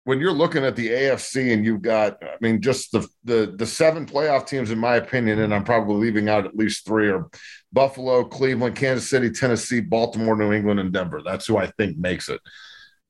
when 0.04 0.20
you're 0.20 0.30
looking 0.30 0.64
at 0.64 0.76
the 0.76 0.88
AFC 0.88 1.52
and 1.52 1.64
you've 1.64 1.82
got, 1.82 2.22
I 2.22 2.36
mean, 2.40 2.62
just 2.62 2.92
the 2.92 3.04
the 3.24 3.52
the 3.56 3.66
seven 3.66 4.06
playoff 4.06 4.46
teams, 4.46 4.70
in 4.70 4.78
my 4.78 4.94
opinion, 4.94 5.40
and 5.40 5.52
I'm 5.52 5.64
probably 5.64 5.96
leaving 5.96 6.28
out 6.28 6.46
at 6.46 6.54
least 6.54 6.86
three 6.86 7.10
are 7.10 7.28
Buffalo, 7.72 8.22
Cleveland, 8.22 8.76
Kansas 8.76 9.10
City, 9.10 9.28
Tennessee, 9.28 9.80
Baltimore, 9.80 10.36
New 10.36 10.52
England, 10.52 10.78
and 10.78 10.92
Denver. 10.92 11.20
That's 11.20 11.48
who 11.48 11.56
I 11.56 11.66
think 11.66 11.98
makes 11.98 12.28
it. 12.28 12.40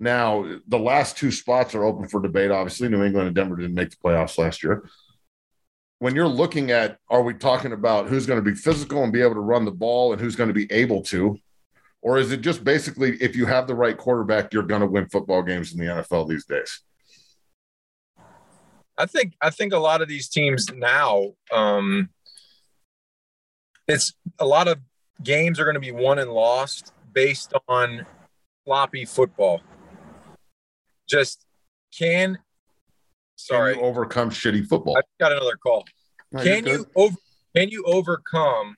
Now, 0.01 0.59
the 0.67 0.79
last 0.79 1.19
two 1.19 1.31
spots 1.31 1.75
are 1.75 1.85
open 1.85 2.09
for 2.09 2.23
debate. 2.23 2.51
Obviously, 2.51 2.89
New 2.89 3.05
England 3.05 3.27
and 3.27 3.37
Denver 3.37 3.57
didn't 3.57 3.75
make 3.75 3.91
the 3.91 3.97
playoffs 3.97 4.39
last 4.39 4.63
year. 4.63 4.89
When 5.99 6.15
you're 6.15 6.27
looking 6.27 6.71
at, 6.71 6.97
are 7.11 7.23
we 7.23 7.35
talking 7.35 7.73
about 7.73 8.09
who's 8.09 8.25
going 8.25 8.43
to 8.43 8.51
be 8.51 8.57
physical 8.57 9.05
and 9.05 9.13
be 9.13 9.21
able 9.21 9.35
to 9.35 9.41
run 9.41 9.67
the 9.67 9.73
ball 9.73 10.13
and 10.13 10.21
who's 10.23 10.37
going 10.37 10.49
to 10.49 10.55
be 10.55 10.73
able 10.73 11.03
to? 11.03 11.39
Or 12.03 12.19
is 12.19 12.33
it 12.33 12.41
just 12.41 12.65
basically 12.65 13.17
if 13.23 13.37
you 13.37 13.47
have 13.47 13.69
the 13.69 13.77
right 13.77 13.97
quarterback, 13.97 14.53
you're 14.53 14.65
going 14.65 14.81
to 14.81 14.89
win 14.89 15.09
football 15.09 15.43
games 15.43 15.73
in 15.73 15.79
the 15.79 15.87
NFL 15.87 16.29
these 16.29 16.45
days? 16.45 16.81
I 18.99 19.07
think 19.07 19.35
I 19.41 19.51
think 19.51 19.73
a 19.73 19.79
lot 19.79 20.03
of 20.03 20.09
these 20.09 20.29
teams 20.29 20.69
now, 20.75 21.33
um, 21.51 22.11
it's 23.89 24.15
a 24.39 24.47
lot 24.47 24.69
of 24.69 24.79
games 25.23 25.59
are 25.61 25.65
going 25.65 25.75
to 25.75 25.81
be 25.81 25.93
won 25.93 26.19
and 26.19 26.31
lost 26.31 26.93
based 27.13 27.53
on 27.69 28.05
sloppy 28.65 29.05
football. 29.05 29.61
Just 31.09 31.45
can 31.97 32.39
sorry 33.37 33.75
can 33.75 33.85
overcome 33.85 34.31
shitty 34.31 34.67
football. 34.67 34.97
I 34.97 35.03
got 35.21 35.33
another 35.33 35.57
call. 35.57 35.85
No, 36.33 36.43
can 36.43 36.67
you 36.67 36.87
over 36.97 37.17
can 37.55 37.69
you 37.69 37.85
overcome 37.85 38.77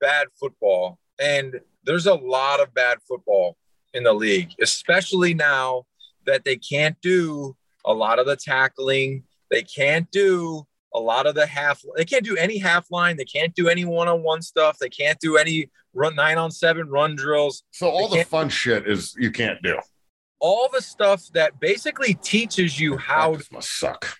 bad 0.00 0.26
football? 0.38 0.98
And 1.20 1.60
there's 1.84 2.06
a 2.06 2.14
lot 2.14 2.60
of 2.60 2.74
bad 2.74 2.98
football 3.06 3.56
in 3.92 4.02
the 4.02 4.12
league, 4.12 4.52
especially 4.60 5.34
now 5.34 5.84
that 6.26 6.44
they 6.44 6.56
can't 6.56 6.96
do 7.00 7.56
a 7.84 7.92
lot 7.92 8.18
of 8.18 8.26
the 8.26 8.36
tackling. 8.36 9.24
They 9.50 9.62
can't 9.62 10.10
do 10.10 10.66
a 10.94 10.98
lot 10.98 11.26
of 11.26 11.34
the 11.34 11.46
half. 11.46 11.82
They 11.96 12.04
can't 12.04 12.24
do 12.24 12.36
any 12.36 12.58
half 12.58 12.90
line. 12.90 13.16
They 13.16 13.24
can't 13.24 13.54
do 13.54 13.68
any 13.68 13.84
one 13.84 14.08
on 14.08 14.22
one 14.22 14.42
stuff. 14.42 14.78
They 14.78 14.88
can't 14.88 15.18
do 15.20 15.36
any 15.36 15.70
run 15.92 16.14
nine 16.14 16.38
on 16.38 16.50
seven 16.50 16.88
run 16.88 17.16
drills. 17.16 17.64
So 17.72 17.88
all 17.88 18.08
the 18.08 18.24
fun 18.24 18.48
shit 18.48 18.88
is 18.88 19.14
you 19.18 19.30
can't 19.30 19.62
do. 19.62 19.78
All 20.40 20.68
the 20.72 20.82
stuff 20.82 21.26
that 21.34 21.58
basically 21.60 22.14
teaches 22.14 22.78
you 22.78 22.96
how 22.96 23.36
to 23.36 23.44
must 23.52 23.78
suck. 23.78 24.18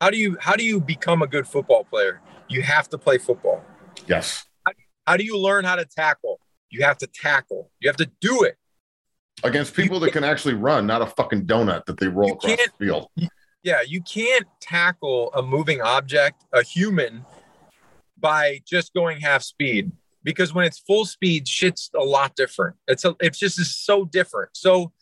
How 0.00 0.10
do 0.10 0.16
you 0.16 0.36
how 0.40 0.54
do 0.54 0.64
you 0.64 0.80
become 0.80 1.22
a 1.22 1.26
good 1.26 1.46
football 1.46 1.84
player? 1.84 2.20
You 2.48 2.62
have 2.62 2.88
to 2.90 2.98
play 2.98 3.18
football. 3.18 3.62
Yes. 4.06 4.44
How, 4.66 4.72
how 5.06 5.16
do 5.16 5.24
you 5.24 5.38
learn 5.38 5.64
how 5.64 5.76
to 5.76 5.84
tackle? 5.84 6.40
You 6.70 6.82
have 6.82 6.98
to 6.98 7.06
tackle. 7.06 7.70
You 7.80 7.88
have 7.88 7.96
to 7.96 8.10
do 8.20 8.44
it 8.44 8.56
against 9.44 9.74
people 9.74 10.00
that 10.00 10.12
can 10.12 10.24
actually 10.24 10.54
run, 10.54 10.86
not 10.86 11.02
a 11.02 11.06
fucking 11.06 11.46
donut 11.46 11.86
that 11.86 11.98
they 11.98 12.08
roll 12.08 12.32
across 12.32 12.56
the 12.56 12.70
field. 12.78 13.08
Yeah, 13.62 13.82
you 13.86 14.00
can't 14.02 14.46
tackle 14.60 15.32
a 15.34 15.42
moving 15.42 15.80
object, 15.80 16.44
a 16.52 16.62
human, 16.62 17.24
by 18.18 18.60
just 18.66 18.94
going 18.94 19.20
half 19.20 19.42
speed 19.42 19.92
because 20.22 20.52
when 20.52 20.64
it's 20.64 20.78
full 20.78 21.04
speed, 21.04 21.46
shit's 21.46 21.90
a 21.98 22.04
lot 22.04 22.34
different. 22.36 22.76
It's 22.86 23.04
a, 23.04 23.16
it's 23.20 23.38
just 23.38 23.58
is 23.58 23.76
so 23.76 24.04
different. 24.04 24.50
So 24.56 24.92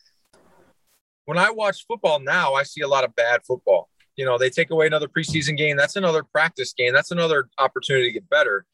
when 1.25 1.37
I 1.37 1.49
watch 1.51 1.85
football 1.87 2.19
now, 2.19 2.53
I 2.53 2.63
see 2.63 2.81
a 2.81 2.87
lot 2.87 3.03
of 3.03 3.15
bad 3.15 3.41
football. 3.45 3.89
You 4.15 4.25
know, 4.25 4.37
they 4.37 4.49
take 4.49 4.71
away 4.71 4.87
another 4.87 5.07
preseason 5.07 5.57
game. 5.57 5.77
That's 5.77 5.95
another 5.95 6.23
practice 6.23 6.73
game. 6.73 6.93
That's 6.93 7.11
another 7.11 7.49
opportunity 7.57 8.07
to 8.07 8.13
get 8.13 8.29
better. 8.29 8.65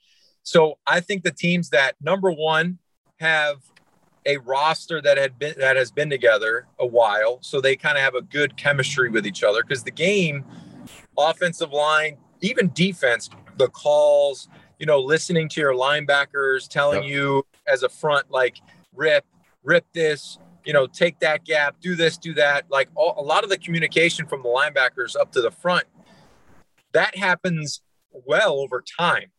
So 0.44 0.78
I 0.86 1.00
think 1.00 1.24
the 1.24 1.32
teams 1.32 1.70
that 1.70 1.96
number 2.02 2.32
one 2.32 2.80
have 3.24 3.62
a 4.26 4.38
roster 4.38 5.02
that 5.02 5.18
had 5.18 5.40
been 5.40 5.56
that 5.58 5.76
has 5.76 5.92
been 5.92 6.10
together 6.10 6.68
a 6.80 6.86
while, 6.86 7.40
so 7.42 7.62
they 7.62 7.76
kind 7.76 7.98
of 7.98 8.04
have 8.04 8.16
a 8.16 8.22
good 8.22 8.56
chemistry 8.58 9.10
with 9.10 9.26
each 9.26 9.44
other 9.44 9.64
because 9.64 9.84
the 9.84 9.92
game, 9.92 10.44
offensive 11.18 11.72
line, 11.72 12.18
even 12.42 12.70
defense, 12.74 13.30
the 13.58 13.70
calls, 13.70 14.50
you 14.80 14.86
know, 14.86 15.00
listening 15.00 15.48
to 15.50 15.62
your 15.62 15.74
linebackers 15.74 16.68
telling 16.68 17.04
yep. 17.04 17.12
you 17.12 17.46
as 17.68 17.84
a 17.84 17.90
front, 17.90 18.30
like 18.30 18.58
rip, 18.94 19.26
rip 19.64 19.86
this, 19.94 20.38
you 20.66 20.74
know, 20.74 20.88
take 20.88 21.20
that 21.20 21.46
gap, 21.46 21.76
do 21.82 21.96
this, 21.96 22.18
do 22.18 22.34
that. 22.34 22.66
Like 22.70 22.90
all, 22.96 23.16
a 23.18 23.22
lot 23.22 23.44
of 23.44 23.50
the 23.50 23.58
communication 23.58 24.26
from 24.26 24.44
the 24.44 24.50
linebackers 24.50 25.16
up 25.16 25.32
to 25.34 25.42
the 25.42 25.52
front, 25.52 25.86
that 26.94 27.18
happens 27.18 27.82
well 28.26 28.60
over 28.60 28.84
time. 29.00 29.32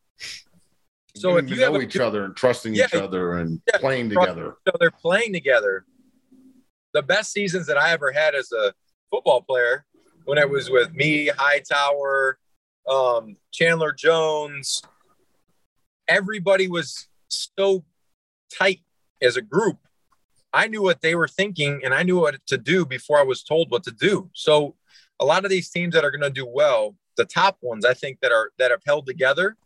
So 1.15 1.37
if 1.37 1.49
you 1.49 1.55
know 1.55 1.81
each 1.81 1.97
other 1.97 2.25
and 2.25 2.35
trusting 2.35 2.75
yeah, 2.75 2.85
each 2.85 2.95
other 2.95 3.37
and 3.37 3.61
yeah, 3.71 3.79
playing 3.79 4.09
together, 4.09 4.57
so 4.67 4.75
they're 4.79 4.91
playing 4.91 5.31
together. 5.31 5.85
The 6.93 7.01
best 7.01 7.31
seasons 7.31 7.67
that 7.67 7.77
I 7.77 7.91
ever 7.91 8.11
had 8.11 8.35
as 8.35 8.51
a 8.51 8.73
football 9.09 9.41
player, 9.41 9.85
when 10.25 10.37
it 10.37 10.49
was 10.49 10.69
with 10.69 10.93
me, 10.93 11.27
Hightower, 11.27 12.37
um, 12.89 13.37
Chandler 13.51 13.93
Jones, 13.93 14.81
everybody 16.07 16.67
was 16.67 17.07
so 17.29 17.83
tight 18.57 18.81
as 19.21 19.37
a 19.37 19.41
group. 19.41 19.77
I 20.53 20.67
knew 20.67 20.81
what 20.81 21.01
they 21.01 21.15
were 21.15 21.27
thinking 21.27 21.81
and 21.83 21.93
I 21.93 22.03
knew 22.03 22.19
what 22.19 22.35
to 22.47 22.57
do 22.57 22.85
before 22.85 23.19
I 23.19 23.23
was 23.23 23.43
told 23.43 23.71
what 23.71 23.83
to 23.83 23.91
do. 23.91 24.29
So 24.33 24.75
a 25.19 25.25
lot 25.25 25.43
of 25.43 25.51
these 25.51 25.69
teams 25.69 25.93
that 25.93 26.03
are 26.03 26.11
going 26.11 26.21
to 26.21 26.29
do 26.29 26.45
well, 26.45 26.95
the 27.17 27.25
top 27.25 27.57
ones 27.61 27.85
I 27.85 27.93
think 27.93 28.19
that 28.21 28.31
are 28.31 28.51
that 28.57 28.71
have 28.71 28.81
held 28.85 29.05
together 29.05 29.57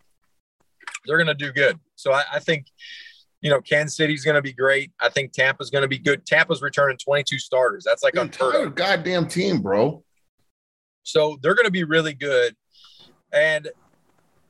they're 1.05 1.17
going 1.17 1.27
to 1.27 1.33
do 1.33 1.51
good. 1.51 1.79
So 1.95 2.13
I, 2.13 2.23
I 2.33 2.39
think, 2.39 2.67
you 3.41 3.49
know, 3.49 3.61
Kansas 3.61 3.95
City's 3.95 4.23
going 4.23 4.35
to 4.35 4.41
be 4.41 4.53
great. 4.53 4.91
I 4.99 5.09
think 5.09 5.31
Tampa's 5.31 5.69
going 5.69 5.81
to 5.83 5.87
be 5.87 5.99
good. 5.99 6.25
Tampa's 6.25 6.61
returning 6.61 6.97
22 6.97 7.39
starters. 7.39 7.83
That's 7.85 8.03
like 8.03 8.13
the 8.13 8.21
entire 8.21 8.67
goddamn 8.67 9.27
team, 9.27 9.61
bro. 9.61 10.03
So 11.03 11.37
they're 11.41 11.55
going 11.55 11.65
to 11.65 11.71
be 11.71 11.83
really 11.83 12.13
good. 12.13 12.55
And 13.33 13.69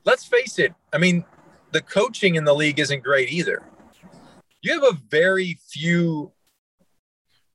let's 0.04 0.24
face 0.24 0.58
it. 0.58 0.74
I 0.92 0.98
mean, 0.98 1.24
the 1.72 1.80
coaching 1.80 2.34
in 2.34 2.44
the 2.44 2.54
league 2.54 2.78
isn't 2.78 3.02
great 3.02 3.30
either. 3.30 3.62
You 4.62 4.74
have 4.74 4.94
a 4.94 4.98
very 5.08 5.58
few 5.68 6.32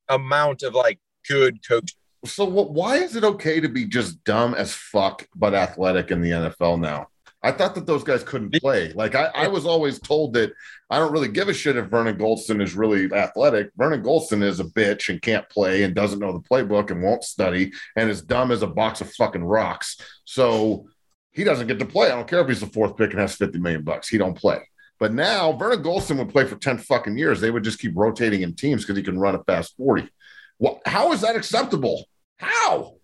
amount 0.10 0.64
of 0.64 0.74
like 0.74 1.00
good 1.28 1.66
coaches. 1.68 1.96
So 2.26 2.46
why 2.46 2.96
is 2.96 3.16
it 3.16 3.24
okay 3.24 3.60
to 3.60 3.70
be 3.70 3.86
just 3.86 4.24
dumb 4.24 4.56
as 4.56 4.74
fuck 4.74 5.28
but 5.36 5.54
athletic 5.54 6.10
in 6.10 6.22
the 6.22 6.32
NFL 6.32 6.80
now? 6.80 7.08
I 7.46 7.52
thought 7.52 7.76
that 7.76 7.86
those 7.86 8.04
guys 8.04 8.24
couldn't 8.24 8.60
play. 8.60 8.92
Like 8.94 9.14
I, 9.14 9.26
I, 9.36 9.48
was 9.48 9.68
always 9.68 10.00
told 10.00 10.34
that 10.34 10.52
I 10.90 10.98
don't 10.98 11.12
really 11.12 11.28
give 11.28 11.48
a 11.48 11.54
shit 11.54 11.78
if 11.78 11.86
Vernon 11.86 12.18
Gholston 12.18 12.60
is 12.60 12.74
really 12.74 13.14
athletic. 13.14 13.70
Vernon 13.78 14.02
Gholston 14.02 14.42
is 14.42 14.60
a 14.60 14.64
bitch 14.64 15.10
and 15.10 15.22
can't 15.22 15.48
play 15.50 15.84
and 15.84 15.94
doesn't 15.94 16.18
know 16.18 16.34
the 16.34 16.40
playbook 16.40 16.90
and 16.90 17.04
won't 17.04 17.24
study 17.24 17.72
and 17.96 18.10
is 18.10 18.24
dumb 18.24 18.52
as 18.52 18.64
a 18.64 18.68
box 18.68 19.00
of 19.00 19.14
fucking 19.14 19.44
rocks. 19.44 19.98
So 20.24 20.88
he 21.34 21.44
doesn't 21.44 21.68
get 21.68 21.78
to 21.78 21.86
play. 21.86 22.08
I 22.08 22.16
don't 22.16 22.28
care 22.28 22.42
if 22.42 22.48
he's 22.48 22.62
the 22.62 22.66
fourth 22.66 22.98
pick 22.98 23.12
and 23.12 23.20
has 23.20 23.36
50 23.36 23.60
million 23.60 23.84
bucks. 23.84 24.10
He 24.10 24.18
don't 24.18 24.36
play. 24.36 24.68
But 25.00 25.14
now 25.14 25.52
Vernon 25.54 25.84
Gholston 25.84 26.18
would 26.18 26.30
play 26.30 26.46
for 26.46 26.56
10 26.56 26.80
fucking 26.80 27.16
years. 27.16 27.40
They 27.40 27.52
would 27.52 27.64
just 27.64 27.80
keep 27.80 27.92
rotating 27.96 28.42
in 28.42 28.56
teams 28.56 28.84
because 28.84 28.98
he 28.98 29.04
can 29.04 29.20
run 29.20 29.36
a 29.36 29.44
fast 29.44 29.78
40. 29.78 30.10
Well, 30.58 30.82
how 30.88 31.12
is 31.12 31.22
that 31.22 31.36
acceptable? 31.36 32.06
How? 32.38 32.96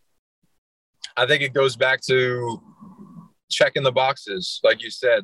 I 1.16 1.28
think 1.28 1.44
it 1.44 1.54
goes 1.54 1.76
back 1.76 2.02
to 2.08 2.60
checking 3.52 3.84
the 3.84 3.92
boxes, 3.92 4.60
like 4.64 4.82
you 4.82 4.90
said. 4.90 5.24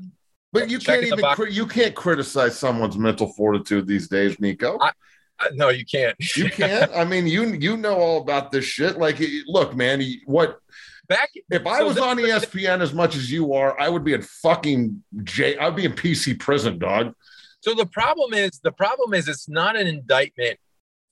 But 0.54 0.70
you 0.70 0.80
can't 0.80 1.04
even 1.04 1.20
cri- 1.34 1.54
you 1.54 1.68
can't 1.68 1.96
criticize 1.96 2.58
someone's 2.58 2.98
mental 2.98 3.28
fortitude 3.34 3.88
these 3.88 4.08
days, 4.08 4.40
Nico. 4.40 4.78
I, 4.80 4.92
I, 5.40 5.50
no, 5.54 5.70
you 5.70 5.86
can't. 5.86 6.16
you 6.36 6.50
can't. 6.50 6.92
I 6.96 7.04
mean, 7.04 7.28
you 7.28 7.54
you 7.54 7.78
know 7.78 7.96
all 7.96 8.22
about 8.22 8.52
this 8.52 8.66
shit. 8.66 8.98
Like, 8.98 9.22
look, 9.48 9.76
man, 9.76 10.04
what 10.26 10.60
back 11.08 11.30
if 11.50 11.66
I 11.66 11.80
so 11.80 11.88
was 11.88 11.98
on 11.98 12.18
ESPN 12.18 12.82
as 12.82 12.94
much 12.94 13.16
as 13.16 13.32
you 13.32 13.54
are, 13.54 13.80
I 13.80 13.90
would 13.90 14.04
be 14.04 14.14
in 14.14 14.22
fucking 14.22 15.04
J. 15.24 15.58
I'd 15.58 15.76
be 15.76 15.86
in 15.86 15.94
PC 15.94 16.40
prison, 16.40 16.80
dog. 16.80 17.14
So 17.62 17.74
the 17.74 17.86
problem 17.86 18.34
is 18.34 18.60
the 18.64 18.72
problem 18.72 19.14
is 19.14 19.28
it's 19.28 19.50
not 19.50 19.76
an 19.76 19.88
indictment 19.88 20.60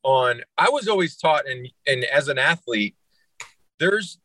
on. 0.03 0.41
I 0.57 0.69
was 0.69 0.87
always 0.87 1.17
taught, 1.17 1.47
and 1.47 1.67
and 1.85 2.05
as 2.05 2.29
an 2.29 2.37
athlete, 2.37 2.95
there's 3.79 4.19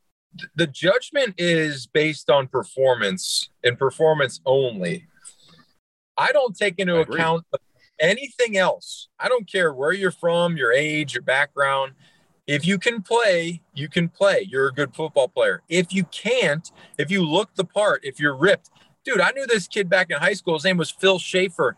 the 0.54 0.66
judgment 0.66 1.34
is 1.38 1.86
based 1.86 2.30
on 2.30 2.48
performance 2.48 3.50
and 3.64 3.78
performance 3.78 4.40
only. 4.46 5.06
I 6.16 6.32
don't 6.32 6.56
take 6.56 6.78
into 6.78 6.96
account 7.00 7.44
anything 7.98 8.56
else. 8.56 9.08
I 9.18 9.28
don't 9.28 9.50
care 9.50 9.72
where 9.72 9.92
you're 9.92 10.10
from, 10.10 10.56
your 10.56 10.72
age, 10.72 11.14
your 11.14 11.22
background. 11.22 11.92
If 12.46 12.66
you 12.66 12.78
can 12.78 13.02
play, 13.02 13.62
you 13.74 13.88
can 13.88 14.08
play. 14.08 14.46
You're 14.48 14.68
a 14.68 14.72
good 14.72 14.94
football 14.94 15.28
player. 15.28 15.62
If 15.68 15.92
you 15.92 16.04
can't, 16.04 16.70
if 16.98 17.10
you 17.10 17.24
look 17.24 17.54
the 17.54 17.64
part, 17.64 18.04
if 18.04 18.18
you're 18.18 18.36
ripped, 18.36 18.70
dude, 19.04 19.20
I 19.20 19.30
knew 19.30 19.46
this 19.46 19.68
kid 19.68 19.88
back 19.88 20.10
in 20.10 20.18
high 20.18 20.34
school. 20.34 20.54
His 20.54 20.64
name 20.64 20.76
was 20.76 20.90
Phil 20.90 21.18
Schaefer. 21.18 21.76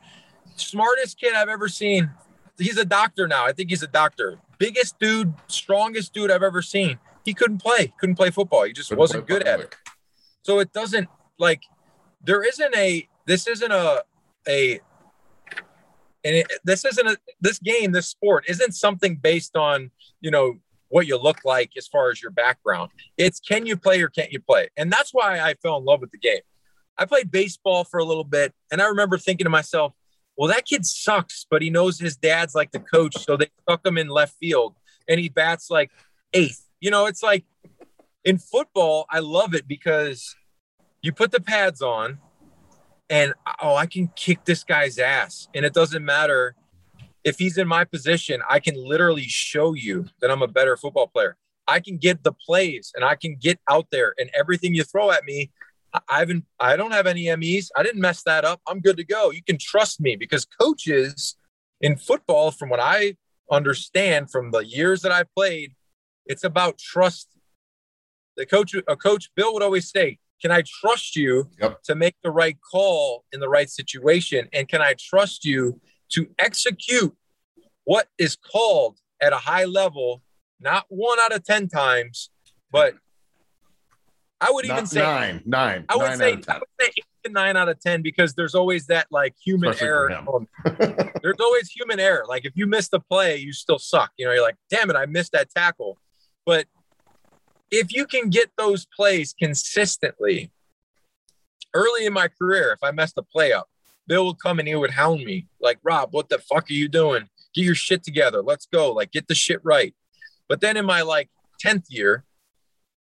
Smartest 0.57 1.19
kid 1.19 1.35
I've 1.35 1.49
ever 1.49 1.69
seen. 1.69 2.11
He's 2.59 2.79
a 2.79 2.85
doctor 2.85 3.27
now. 3.27 3.45
I 3.45 3.53
think 3.53 3.71
he's 3.71 3.83
a 3.83 3.89
doctor. 3.89 4.39
Biggest 4.59 4.99
dude, 4.99 5.35
strongest 5.49 6.15
dude 6.15 6.31
I've 6.31 6.43
ever 6.43 6.63
seen 6.63 6.99
he 7.25 7.35
couldn't 7.35 7.63
play, 7.63 7.93
couldn't 7.99 8.17
play 8.17 8.31
football. 8.31 8.65
He 8.65 8.73
just 8.73 8.89
couldn't 8.89 9.01
wasn't 9.01 9.27
good 9.27 9.43
at 9.43 9.61
it. 9.61 9.75
So 10.43 10.59
it 10.59 10.73
doesn't 10.73 11.09
like 11.39 11.63
there 12.25 12.43
isn't 12.43 12.75
a 12.77 13.09
this 13.27 13.47
isn't 13.47 13.73
a 13.73 14.03
a 14.49 14.81
and 16.25 16.37
it, 16.37 16.53
this 16.65 16.85
isn't 16.85 17.07
a 17.07 17.17
this 17.41 17.59
game 17.59 17.93
this 17.93 18.09
sport 18.09 18.45
isn't 18.49 18.73
something 18.73 19.17
based 19.17 19.57
on 19.57 19.91
you 20.21 20.31
know 20.31 20.59
what 20.89 21.07
you 21.07 21.17
look 21.17 21.39
like 21.45 21.71
as 21.77 21.87
far 21.87 22.11
as 22.11 22.21
your 22.21 22.31
background 22.31 22.91
it's 23.17 23.41
can 23.41 23.67
you 23.67 23.77
play 23.77 24.01
or 24.03 24.09
can't 24.09 24.33
you 24.33 24.41
play 24.41 24.69
and 24.77 24.93
that's 24.93 25.13
why 25.13 25.41
i 25.41 25.55
fell 25.55 25.79
in 25.79 25.85
love 25.85 26.01
with 26.01 26.11
the 26.11 26.19
game 26.19 26.41
i 26.99 27.05
played 27.05 27.31
baseball 27.31 27.85
for 27.85 27.99
a 27.99 28.05
little 28.05 28.25
bit 28.25 28.53
and 28.71 28.83
i 28.83 28.87
remember 28.87 29.19
thinking 29.19 29.45
to 29.45 29.51
myself 29.51 29.93
well 30.37 30.49
that 30.49 30.67
kid 30.67 30.85
sucks 30.85 31.47
but 31.51 31.63
he 31.63 31.71
knows 31.71 31.99
his 31.99 32.17
dad's 32.17 32.55
like 32.55 32.73
the 32.73 32.81
coach 32.81 33.17
so 33.25 33.37
they 33.37 33.49
stuck 33.63 33.85
him 33.87 33.97
in 33.97 34.09
left 34.09 34.35
field 34.39 34.75
and 35.09 35.19
he 35.19 35.29
bats 35.29 35.71
like 35.71 35.91
eighth 36.33 36.69
you 36.83 36.91
know, 36.91 37.07
it's 37.07 37.23
like 37.23 37.45
in 38.25 38.39
football, 38.39 39.07
I 39.09 39.21
love 39.21 39.55
it 39.55 39.69
because 39.69 40.35
you 41.01 41.13
put 41.13 41.31
the 41.31 41.41
pads 41.41 41.81
on 41.81 42.19
and 43.09 43.35
oh, 43.63 43.77
I 43.77 43.87
can 43.87 44.09
kick 44.17 44.45
this 44.45 44.65
guy's 44.65 44.99
ass. 44.99 45.49
And 45.55 45.65
it 45.65 45.73
doesn't 45.73 46.05
matter 46.05 46.57
if 47.23 47.39
he's 47.39 47.57
in 47.57 47.69
my 47.69 47.85
position, 47.85 48.43
I 48.51 48.59
can 48.59 48.75
literally 48.77 49.27
show 49.29 49.75
you 49.75 50.07
that 50.21 50.31
I'm 50.33 50.43
a 50.43 50.49
better 50.49 50.77
football 50.77 51.07
player. 51.07 51.37
I 51.69 51.79
can 51.79 51.99
get 51.99 52.25
the 52.25 52.33
plays 52.33 52.91
and 52.97 53.05
I 53.05 53.15
can 53.15 53.37
get 53.41 53.61
out 53.71 53.87
there 53.93 54.13
and 54.19 54.29
everything 54.37 54.75
you 54.75 54.83
throw 54.83 55.13
at 55.13 55.25
me. 55.25 55.53
I 56.09 56.19
haven't, 56.19 56.47
I 56.59 56.75
don't 56.75 56.91
have 56.91 57.07
any 57.07 57.33
MEs. 57.37 57.71
I 57.77 57.85
didn't 57.85 58.01
mess 58.01 58.25
that 58.25 58.45
up. 58.45 58.61
I'm 58.67 58.81
good 58.81 58.97
to 58.97 59.05
go. 59.05 59.31
You 59.31 59.45
can 59.45 59.57
trust 59.57 60.01
me 60.01 60.17
because 60.17 60.47
coaches 60.47 61.37
in 61.81 61.97
football, 61.97 62.51
from 62.51 62.71
what 62.71 62.81
I 62.81 63.15
understand 63.53 64.33
from 64.33 64.51
the 64.51 64.61
years 64.61 65.03
that 65.03 65.13
I 65.13 65.25
played, 65.37 65.75
it's 66.27 66.45
about 66.45 66.79
trust. 66.79 67.29
The 68.37 68.47
coach, 68.47 68.75
a 68.89 68.97
coach, 68.97 69.31
Bill 69.37 69.53
would 69.55 69.63
always 69.63 69.91
say, 69.91 70.19
Can 70.41 70.51
I 70.51 70.63
trust 70.81 71.17
you 71.17 71.49
Yep. 71.61 71.83
to 71.85 71.95
make 71.95 72.17
the 72.23 72.31
right 72.31 72.57
call 72.71 73.25
in 73.33 73.41
the 73.41 73.49
right 73.49 73.69
situation? 73.69 74.49
And 74.53 74.69
can 74.69 74.81
I 74.81 74.95
trust 74.99 75.45
you 75.45 75.81
to 76.13 76.29
execute 76.39 77.15
what 77.85 78.09
is 78.19 78.37
called 78.37 78.99
at 79.21 79.33
a 79.33 79.37
high 79.37 79.65
level, 79.65 80.23
not 80.61 80.85
one 80.89 81.19
out 81.21 81.33
of 81.35 81.45
10 81.45 81.69
times, 81.69 82.31
but 82.71 82.95
I 84.41 84.51
would 84.51 84.65
even 84.65 84.87
say 84.87 85.01
nine, 85.01 85.43
nine, 85.47 85.85
I 85.89 85.97
would 85.97 86.09
nine 86.09 86.19
say 86.19 86.33
out 86.33 86.39
of 86.39 86.49
I 86.49 86.53
10. 86.53 86.61
would 86.61 86.69
say 86.81 86.87
eight 86.99 87.05
to 87.25 87.31
nine 87.31 87.57
out 87.57 87.69
of 87.69 87.79
ten 87.79 88.03
because 88.03 88.35
there's 88.35 88.57
always 88.57 88.87
that 88.87 89.07
like 89.13 89.37
human 89.45 89.71
Especially 89.71 89.87
error. 89.87 90.47
there's 91.23 91.37
always 91.39 91.71
human 91.71 92.01
error. 92.01 92.25
Like 92.29 92.45
if 92.45 92.53
you 92.57 92.67
miss 92.67 92.89
the 92.89 92.99
play, 92.99 93.37
you 93.37 93.53
still 93.53 93.79
suck. 93.79 94.11
You 94.19 94.27
know, 94.27 94.33
you're 94.33 94.43
like, 94.43 94.57
damn 94.69 94.91
it, 94.91 94.97
I 94.97 95.07
missed 95.07 95.31
that 95.31 95.49
tackle. 95.51 95.97
But 96.45 96.67
if 97.71 97.93
you 97.93 98.07
can 98.07 98.29
get 98.29 98.51
those 98.59 98.87
plays 98.87 99.35
consistently, 99.39 100.51
early 101.75 102.07
in 102.07 102.13
my 102.13 102.29
career, 102.29 102.73
if 102.73 102.83
I 102.83 102.91
messed 102.91 103.19
a 103.19 103.23
play 103.23 103.53
up, 103.53 103.69
Bill 104.07 104.27
would 104.27 104.41
come 104.43 104.59
and 104.59 104.69
he 104.69 104.75
would 104.75 104.91
hound 104.91 105.25
me 105.25 105.47
like, 105.61 105.79
Rob, 105.83 106.13
what 106.13 106.29
the 106.29 106.39
fuck 106.39 106.69
are 106.69 106.75
you 106.75 106.89
doing? 106.89 107.29
Get 107.55 107.65
your 107.65 107.75
shit 107.75 108.03
together. 108.03 108.43
Let's 108.43 108.67
go. 108.67 108.93
Like, 108.93 109.13
get 109.13 109.29
the 109.29 109.35
shit 109.35 109.61
right. 109.63 109.95
But 110.49 110.61
then 110.61 110.77
in 110.77 110.85
my 110.85 111.03
like 111.03 111.31
10th 111.65 111.85
year, 111.89 112.25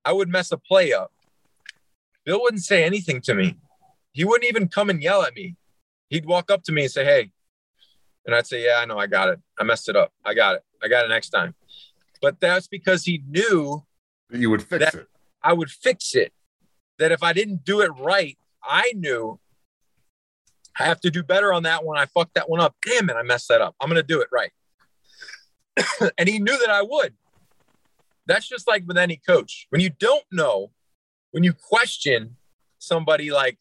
I 0.04 0.12
would 0.12 0.28
mess 0.28 0.52
a 0.52 0.58
play 0.58 0.92
up. 0.92 1.12
Bill 2.24 2.40
wouldn't 2.40 2.62
say 2.62 2.84
anything 2.84 3.20
to 3.22 3.34
me. 3.34 3.56
He 4.12 4.24
wouldn't 4.24 4.48
even 4.48 4.68
come 4.68 4.90
and 4.90 5.02
yell 5.02 5.22
at 5.22 5.34
me. 5.34 5.56
He'd 6.08 6.26
walk 6.26 6.50
up 6.50 6.62
to 6.64 6.72
me 6.72 6.82
and 6.82 6.90
say, 6.90 7.04
Hey, 7.04 7.30
and 8.26 8.34
I'd 8.34 8.46
say, 8.46 8.64
Yeah, 8.64 8.78
I 8.80 8.84
know, 8.84 8.98
I 8.98 9.06
got 9.06 9.28
it. 9.30 9.40
I 9.58 9.64
messed 9.64 9.88
it 9.88 9.96
up. 9.96 10.12
I 10.24 10.34
got 10.34 10.56
it. 10.56 10.62
I 10.82 10.88
got 10.88 11.04
it 11.04 11.08
next 11.08 11.30
time. 11.30 11.54
But 12.20 12.40
that's 12.40 12.68
because 12.68 13.04
he 13.04 13.22
knew 13.26 13.84
You 14.30 14.50
would 14.50 14.62
fix 14.62 14.84
That- 14.84 14.94
it. 14.94 15.08
I 15.42 15.52
would 15.54 15.70
fix 15.70 16.14
it. 16.14 16.32
That 16.98 17.10
if 17.12 17.22
I 17.22 17.32
didn't 17.32 17.64
do 17.64 17.80
it 17.80 17.88
right, 17.88 18.38
I 18.62 18.92
knew 18.94 19.40
I 20.78 20.84
have 20.84 21.00
to 21.00 21.10
do 21.10 21.22
better 21.22 21.52
on 21.52 21.62
that 21.64 21.82
one. 21.84 21.98
I 21.98 22.06
fucked 22.06 22.34
that 22.34 22.48
one 22.48 22.60
up. 22.60 22.76
Damn 22.86 23.10
it, 23.10 23.16
I 23.16 23.22
messed 23.22 23.48
that 23.48 23.60
up. 23.60 23.74
I'm 23.80 23.88
going 23.88 23.96
to 23.96 24.02
do 24.06 24.20
it 24.20 24.28
right. 24.30 24.52
and 26.18 26.28
he 26.28 26.38
knew 26.38 26.56
that 26.58 26.70
I 26.70 26.82
would. 26.82 27.14
That's 28.26 28.46
just 28.46 28.68
like 28.68 28.84
with 28.86 28.98
any 28.98 29.16
coach. 29.16 29.66
When 29.70 29.80
you 29.80 29.90
don't 29.90 30.24
know, 30.30 30.70
when 31.32 31.42
you 31.42 31.52
question 31.54 32.36
somebody 32.78 33.30
like, 33.30 33.58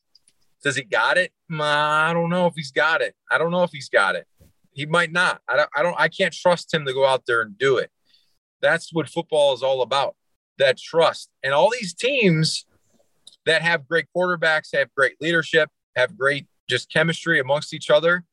does 0.64 0.76
he 0.76 0.84
got 0.84 1.18
it? 1.18 1.32
I 1.52 2.12
don't 2.14 2.30
know 2.30 2.46
if 2.48 2.54
he's 2.56 2.72
got 2.72 3.02
it. 3.02 3.16
I 3.32 3.38
don't 3.38 3.52
know 3.52 3.64
if 3.64 3.72
he's 3.72 3.90
got 3.90 4.16
it. 4.16 4.28
He 4.74 4.86
might 4.86 5.12
not. 5.12 5.42
I 5.48 5.56
don't, 5.56 5.70
I 5.76 5.82
don't, 5.82 5.96
I 5.98 6.10
can't 6.10 6.34
trust 6.34 6.74
him 6.74 6.86
to 6.86 6.94
go 6.94 7.06
out 7.06 7.26
there 7.26 7.42
and 7.42 7.58
do 7.58 7.78
it. 7.78 7.90
That's 8.62 8.94
what 8.94 9.10
football 9.10 9.54
is 9.54 9.64
all 9.64 9.82
about 9.82 10.16
that 10.58 10.78
trust. 10.78 11.30
And 11.44 11.54
all 11.54 11.70
these 11.72 11.94
teams 11.94 12.66
that 13.46 13.62
have 13.62 13.88
great 13.88 14.06
quarterbacks, 14.16 14.70
have 14.74 14.94
great 14.96 15.16
leadership, 15.20 15.70
have 15.96 16.18
great 16.18 16.48
just 16.70 16.92
chemistry 16.92 17.40
amongst 17.40 17.74
each 17.74 17.90
other, 17.90 18.24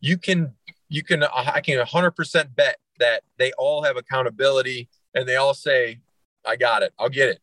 you 0.00 0.18
can 0.18 0.54
you 0.88 1.04
can 1.04 1.22
I 1.22 1.60
can 1.60 1.78
100% 1.78 2.56
bet 2.56 2.76
that 2.98 3.22
they 3.38 3.52
all 3.52 3.82
have 3.84 3.96
accountability 3.96 4.88
and 5.14 5.28
they 5.28 5.36
all 5.36 5.54
say, 5.54 6.00
"I 6.44 6.56
got 6.56 6.82
it. 6.82 6.92
I'll 6.98 7.08
get 7.08 7.28
it." 7.28 7.38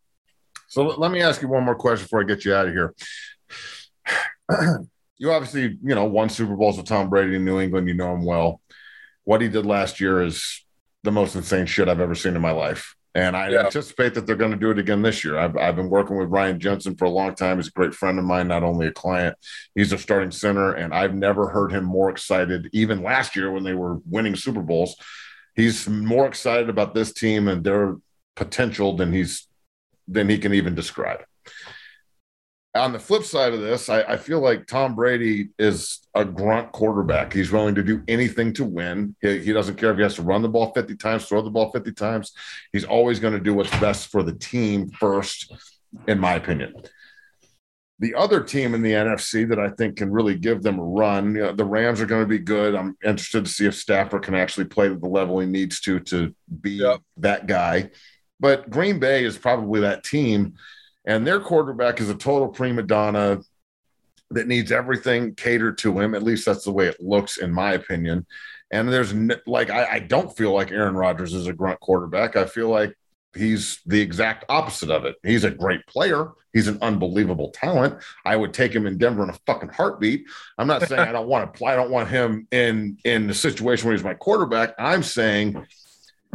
So 0.68 0.84
let- 0.84 1.12
me 1.12 1.22
ask 1.22 1.42
you 1.42 1.48
one 1.48 1.64
more 1.64 1.76
question 1.76 2.04
before 2.04 2.22
I 2.22 2.24
get 2.26 2.44
you 2.44 2.54
out 2.54 2.68
of 2.68 2.74
here. 2.74 2.94
you 5.18 5.32
obviously, 5.32 5.78
you 5.82 5.96
know, 5.96 6.06
won 6.06 6.30
Super 6.30 6.56
Bowls 6.56 6.78
with 6.78 6.88
Tom 6.88 7.10
Brady 7.10 7.36
in 7.36 7.46
New 7.46 7.60
England. 7.60 7.88
You 7.88 7.94
know 7.94 8.14
him 8.14 8.26
well. 8.26 8.62
What 9.24 9.42
he 9.42 9.48
did 9.48 9.66
last 9.66 10.02
year 10.02 10.24
is 10.24 10.66
the 11.08 11.12
most 11.12 11.36
insane 11.36 11.66
shit 11.66 11.88
I've 11.88 12.02
ever 12.02 12.14
seen 12.16 12.36
in 12.36 12.42
my 12.42 12.52
life. 12.52 12.94
And 13.16 13.36
I 13.36 13.50
Yeah. 13.50 13.66
anticipate 13.66 14.14
that 14.14 14.28
they're 14.28 14.36
going 14.36 14.52
to 14.52 14.58
do 14.58 14.72
it 14.72 14.78
again 14.78 15.02
this 15.02 15.24
year. 15.24 15.40
I've, 15.40 15.56
I've 15.56 15.78
been 15.78 15.90
working 15.90 16.18
with 16.18 16.28
Ryan 16.28 16.60
Jensen 16.60 16.98
for 16.98 17.06
a 17.06 17.10
long 17.10 17.34
time. 17.34 17.58
He's 17.58 17.70
a 17.70 17.72
great 17.72 17.96
friend 17.96 18.20
of 18.20 18.26
mine, 18.26 18.50
not 18.50 18.62
only 18.62 18.88
a 18.88 18.92
client. 18.92 19.38
He's 19.74 19.94
a 19.94 19.98
starting 19.98 20.32
center, 20.32 20.74
and 20.74 20.94
I've 20.94 21.16
never 21.16 21.48
heard 21.48 21.72
him 21.72 21.86
more 21.86 22.10
excited, 22.10 22.70
even 22.74 23.02
last 23.02 23.38
year 23.38 23.50
when 23.52 23.64
they 23.64 23.74
were 23.74 24.00
winning 24.06 24.36
Super 24.36 24.62
Bowls. 24.62 24.98
He's 25.56 25.88
more 25.88 26.28
excited 26.28 26.70
about 26.70 26.94
this 26.94 27.14
team 27.14 27.48
and 27.48 27.64
their 27.64 27.96
potential 28.36 28.98
than 28.98 29.14
he's 29.14 29.48
than 30.10 30.28
he 30.30 30.38
can 30.38 30.54
even 30.54 30.76
describe. 30.76 31.24
On 32.78 32.94
the 32.94 33.00
flip 33.00 33.24
side 33.24 33.54
of 33.54 33.62
this, 33.62 33.90
I, 33.90 34.02
I 34.04 34.18
feel 34.18 34.40
like 34.40 34.68
Tom 34.68 34.96
Brady 34.96 35.50
is 35.60 36.08
a 36.14 36.24
grunt 36.24 36.72
quarterback. 36.72 37.34
He's 37.34 37.52
willing 37.52 37.76
to 37.76 37.84
do 37.84 38.04
anything 38.08 38.54
to 38.54 38.66
win. 38.66 39.16
He, 39.22 39.40
he 39.40 39.54
doesn't 39.54 39.76
care 39.76 39.92
if 39.92 39.98
he 39.98 40.04
has 40.04 40.16
to 40.16 40.22
run 40.22 40.42
the 40.42 40.50
ball 40.50 40.72
50 40.74 40.96
times, 40.96 41.26
throw 41.26 41.42
the 41.42 41.50
ball 41.50 41.72
50 41.72 41.92
times. 41.94 42.34
He's 42.72 42.84
always 42.86 43.20
going 43.20 43.34
to 43.34 43.40
do 43.40 43.54
what's 43.54 43.72
best 43.80 44.08
for 44.10 44.24
the 44.24 44.34
team 44.34 44.90
first, 44.90 45.52
in 46.08 46.20
my 46.20 46.34
opinion. 46.34 46.74
The 48.00 48.14
other 48.14 48.44
team 48.44 48.76
in 48.76 48.84
the 48.84 48.92
NFC 48.92 49.50
that 49.50 49.60
I 49.60 49.70
think 49.70 49.98
can 49.98 50.12
really 50.12 50.36
give 50.36 50.62
them 50.62 50.78
a 50.78 50.84
run, 50.84 51.36
you 51.36 51.42
know, 51.42 51.54
the 51.54 51.66
Rams 51.66 52.00
are 52.00 52.06
going 52.06 52.22
to 52.22 52.28
be 52.28 52.38
good. 52.38 52.76
I'm 52.76 52.96
interested 53.04 53.46
to 53.46 53.52
see 53.52 53.66
if 53.66 53.76
Stafford 53.76 54.22
can 54.24 54.36
actually 54.36 54.66
play 54.66 54.92
at 54.92 55.02
the 55.02 55.08
level 55.08 55.40
he 55.40 55.48
needs 55.48 55.80
to 55.82 56.00
to 56.02 56.36
be 56.62 56.72
Yep. 56.72 57.02
that 57.18 57.48
guy. 57.48 57.90
But 58.40 58.70
Green 58.70 59.00
Bay 59.00 59.24
is 59.24 59.36
probably 59.36 59.82
that 59.82 60.04
team, 60.04 60.54
and 61.08 61.26
their 61.26 61.40
quarterback 61.40 62.00
is 62.02 62.10
a 62.10 62.16
total 62.16 62.50
prima 62.50 62.84
donna 62.84 63.42
that 64.30 64.48
needs 64.48 64.74
everything 64.74 65.34
catered 65.34 65.78
to 65.80 65.98
him. 66.00 66.14
At 66.14 66.22
least 66.22 66.46
that's 66.46 66.66
the 66.66 66.72
way 66.72 66.88
it 66.88 67.02
looks, 67.02 67.38
in 67.38 67.52
my 67.52 67.74
opinion. 67.74 68.28
And 68.72 68.90
there's 68.90 69.14
like 69.48 69.70
I, 69.70 69.86
I 69.86 70.00
don't 70.00 70.36
feel 70.36 70.54
like 70.54 70.72
Aaron 70.72 70.96
Rodgers 70.96 71.34
is 71.34 71.48
a 71.48 71.54
grunt 71.54 71.80
quarterback. 71.80 72.36
I 72.36 72.46
feel 72.46 72.68
like 72.68 72.94
he's 73.34 73.80
the 73.86 74.02
exact 74.02 74.44
opposite 74.50 74.90
of 74.90 75.06
it. 75.06 75.16
He's 75.24 75.46
a 75.46 75.52
great 75.52 75.88
player. 75.88 76.32
He's 76.52 76.68
an 76.68 76.80
unbelievable 76.82 77.52
talent. 77.52 78.02
I 78.26 78.36
would 78.36 78.54
take 78.54 78.74
him 78.74 78.86
in 78.86 78.98
Denver 78.98 79.24
in 79.24 79.30
a 79.30 79.40
fucking 79.46 79.70
heartbeat. 79.70 80.26
I'm 80.58 80.68
not 80.68 80.86
saying 80.88 81.00
I 81.00 81.14
don't 81.14 81.28
want 81.28 81.54
to 81.54 81.58
play. 81.58 81.72
I 81.72 81.78
don't 81.78 81.92
want 81.92 82.10
him 82.10 82.48
in 82.52 82.98
in 83.06 83.28
the 83.28 83.34
situation 83.34 83.88
where 83.88 83.96
he's 83.96 84.04
my 84.04 84.14
quarterback. 84.14 84.74
I'm 84.78 85.04
saying 85.04 85.66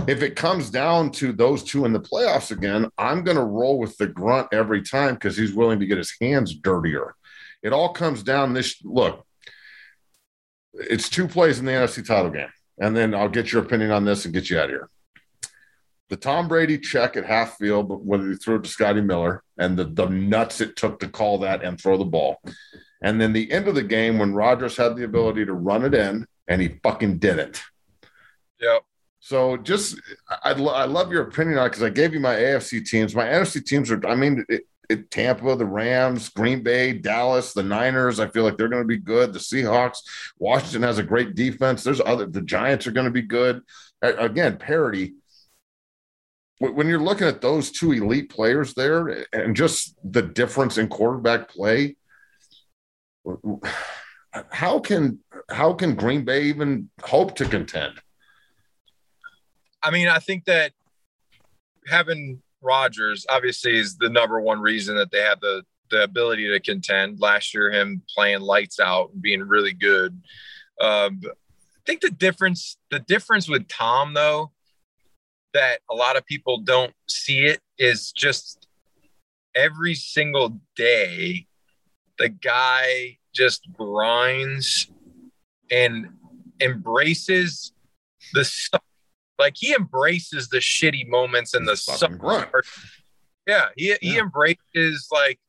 if 0.09 0.22
it 0.22 0.36
comes 0.36 0.70
down 0.70 1.11
to 1.12 1.32
those 1.32 1.62
two 1.62 1.84
in 1.84 1.92
the 1.92 2.00
playoffs 2.00 2.50
again, 2.50 2.90
I'm 2.98 3.22
going 3.22 3.36
to 3.36 3.44
roll 3.44 3.78
with 3.78 3.96
the 3.96 4.07
grunt 4.07 4.48
every 4.53 4.82
time 4.82 5.14
because 5.14 5.36
he's 5.36 5.55
willing 5.55 5.80
to 5.80 5.86
get 5.86 5.98
his 5.98 6.14
hands 6.20 6.55
dirtier. 6.55 7.14
It 7.62 7.72
all 7.72 7.90
comes 7.90 8.22
down 8.22 8.53
this 8.53 8.82
look. 8.84 9.26
It's 10.74 11.09
two 11.09 11.28
plays 11.28 11.59
in 11.59 11.66
the 11.66 11.72
NFC 11.72 12.05
title 12.07 12.30
game, 12.30 12.53
and 12.78 12.96
then 12.96 13.14
I'll 13.14 13.28
get 13.28 13.53
your 13.53 13.62
opinion 13.62 13.90
on 13.90 14.05
this 14.05 14.24
and 14.24 14.34
get 14.34 14.50
you 14.50 14.59
out 14.59 14.64
of 14.64 14.70
here. 14.70 14.88
The 16.09 16.16
Tom 16.16 16.48
Brady 16.48 16.78
check 16.78 17.16
at 17.16 17.24
half 17.24 17.57
field, 17.57 17.88
but 17.88 18.05
when 18.05 18.30
he 18.30 18.36
threw 18.36 18.57
it 18.57 18.64
to 18.64 18.68
Scotty 18.68 19.00
Miller, 19.00 19.42
and 19.59 19.78
the, 19.78 19.84
the 19.84 20.07
nuts 20.09 20.61
it 20.61 20.76
took 20.76 21.00
to 21.00 21.09
call 21.09 21.38
that 21.38 21.62
and 21.62 21.80
throw 21.80 21.96
the 21.96 22.05
ball. 22.05 22.38
And 23.03 23.20
then 23.20 23.32
the 23.32 23.50
end 23.50 23.68
of 23.68 23.74
the 23.74 23.82
game 23.82 24.18
when 24.18 24.34
Rodgers 24.34 24.76
had 24.76 24.96
the 24.96 25.05
ability 25.05 25.46
to 25.46 25.55
run 25.55 25.84
it 25.84 25.94
in, 25.94 26.26
and 26.48 26.61
he 26.61 26.80
fucking 26.82 27.18
did 27.18 27.38
it. 27.38 27.62
Yep. 28.61 28.82
So 29.25 29.57
just, 29.57 30.01
I, 30.43 30.51
I 30.51 30.85
love 30.85 31.12
your 31.12 31.23
opinion 31.23 31.57
on 31.57 31.66
it 31.66 31.68
because 31.70 31.85
I 31.85 31.91
gave 31.91 32.12
you 32.12 32.18
my 32.18 32.35
AFC 32.35 32.85
teams. 32.85 33.14
My 33.14 33.25
NFC 33.25 33.64
teams 33.64 33.89
are, 33.93 34.05
I 34.05 34.16
mean, 34.16 34.45
it, 34.49 34.62
it, 34.91 35.12
Tampa, 35.12 35.55
the 35.55 35.64
Rams, 35.64 36.29
Green 36.29 36.64
Bay, 36.64 36.93
Dallas, 36.93 37.53
the 37.53 37.62
Niners. 37.62 38.18
I 38.18 38.27
feel 38.27 38.43
like 38.43 38.57
they're 38.57 38.68
going 38.68 38.83
to 38.83 38.87
be 38.87 38.99
good. 38.99 39.33
The 39.33 39.39
Seahawks, 39.39 39.99
Washington 40.41 40.83
has 40.83 40.99
a 40.99 41.05
great 41.05 41.37
defense. 41.37 41.85
There's 41.85 42.01
other, 42.01 42.27
the 42.27 42.43
Giants 42.43 42.89
are 42.89 42.91
going 42.91 43.05
to 43.05 43.12
be 43.12 43.23
good. 43.23 43.62
Again, 44.03 44.57
parity. 44.57 45.14
When 46.59 46.89
you're 46.89 46.99
looking 46.99 47.29
at 47.29 47.41
those 47.41 47.70
two 47.70 47.93
elite 47.93 48.29
players 48.29 48.75
there 48.75 49.25
and 49.33 49.55
just 49.55 49.97
the 50.03 50.23
difference 50.23 50.79
in 50.79 50.89
quarterback 50.89 51.49
play, 51.49 51.95
how 54.51 54.81
can 54.81 55.20
how 55.49 55.75
can 55.75 55.95
Green 55.95 56.25
Bay 56.25 56.45
even 56.45 56.91
hope 57.05 57.37
to 57.37 57.45
contend? 57.45 58.01
I 59.83 59.91
mean, 59.91 60.09
I 60.09 60.18
think 60.18 60.45
that 60.45 60.72
having 61.87 62.43
Rodgers 62.61 63.26
obviously 63.28 63.78
is 63.78 63.97
the 63.97 64.09
number 64.09 64.41
one 64.41 64.61
reason 64.61 64.97
that 64.97 65.11
they 65.11 65.20
have 65.20 65.41
the 65.41 65.64
the 65.91 66.03
ability 66.03 66.49
to 66.49 66.61
contend. 66.61 67.20
Last 67.20 67.53
year, 67.53 67.70
him 67.70 68.03
playing 68.14 68.41
lights 68.41 68.80
out 68.80 69.11
and 69.12 69.20
being 69.20 69.43
really 69.43 69.74
good. 69.74 70.20
Um, 70.80 71.20
I 71.24 71.85
think 71.87 72.01
the 72.01 72.11
difference 72.11 72.78
the 72.91 73.01
difference 73.01 73.49
with 73.49 73.68
Tom 73.68 74.14
though 74.14 74.53
that 75.53 75.80
a 75.91 75.95
lot 75.95 76.16
of 76.16 76.24
people 76.24 76.59
don't 76.59 76.95
see 77.09 77.41
it 77.41 77.61
is 77.78 78.11
just 78.12 78.68
every 79.55 79.95
single 79.95 80.59
day 80.76 81.47
the 82.18 82.28
guy 82.28 83.18
just 83.35 83.66
grinds 83.72 84.91
and 85.70 86.09
embraces 86.61 87.72
the 88.33 88.45
stuff. 88.45 88.83
Like 89.43 89.55
he 89.57 89.74
embraces 89.74 90.49
the 90.49 90.59
shitty 90.59 91.09
moments 91.09 91.53
and 91.53 91.66
the 91.66 91.76
stuff. 91.76 91.99
Yeah, 93.47 93.66
he 93.76 93.88
yeah. 93.88 93.97
he 94.01 94.18
embraces 94.18 95.09
like 95.11 95.40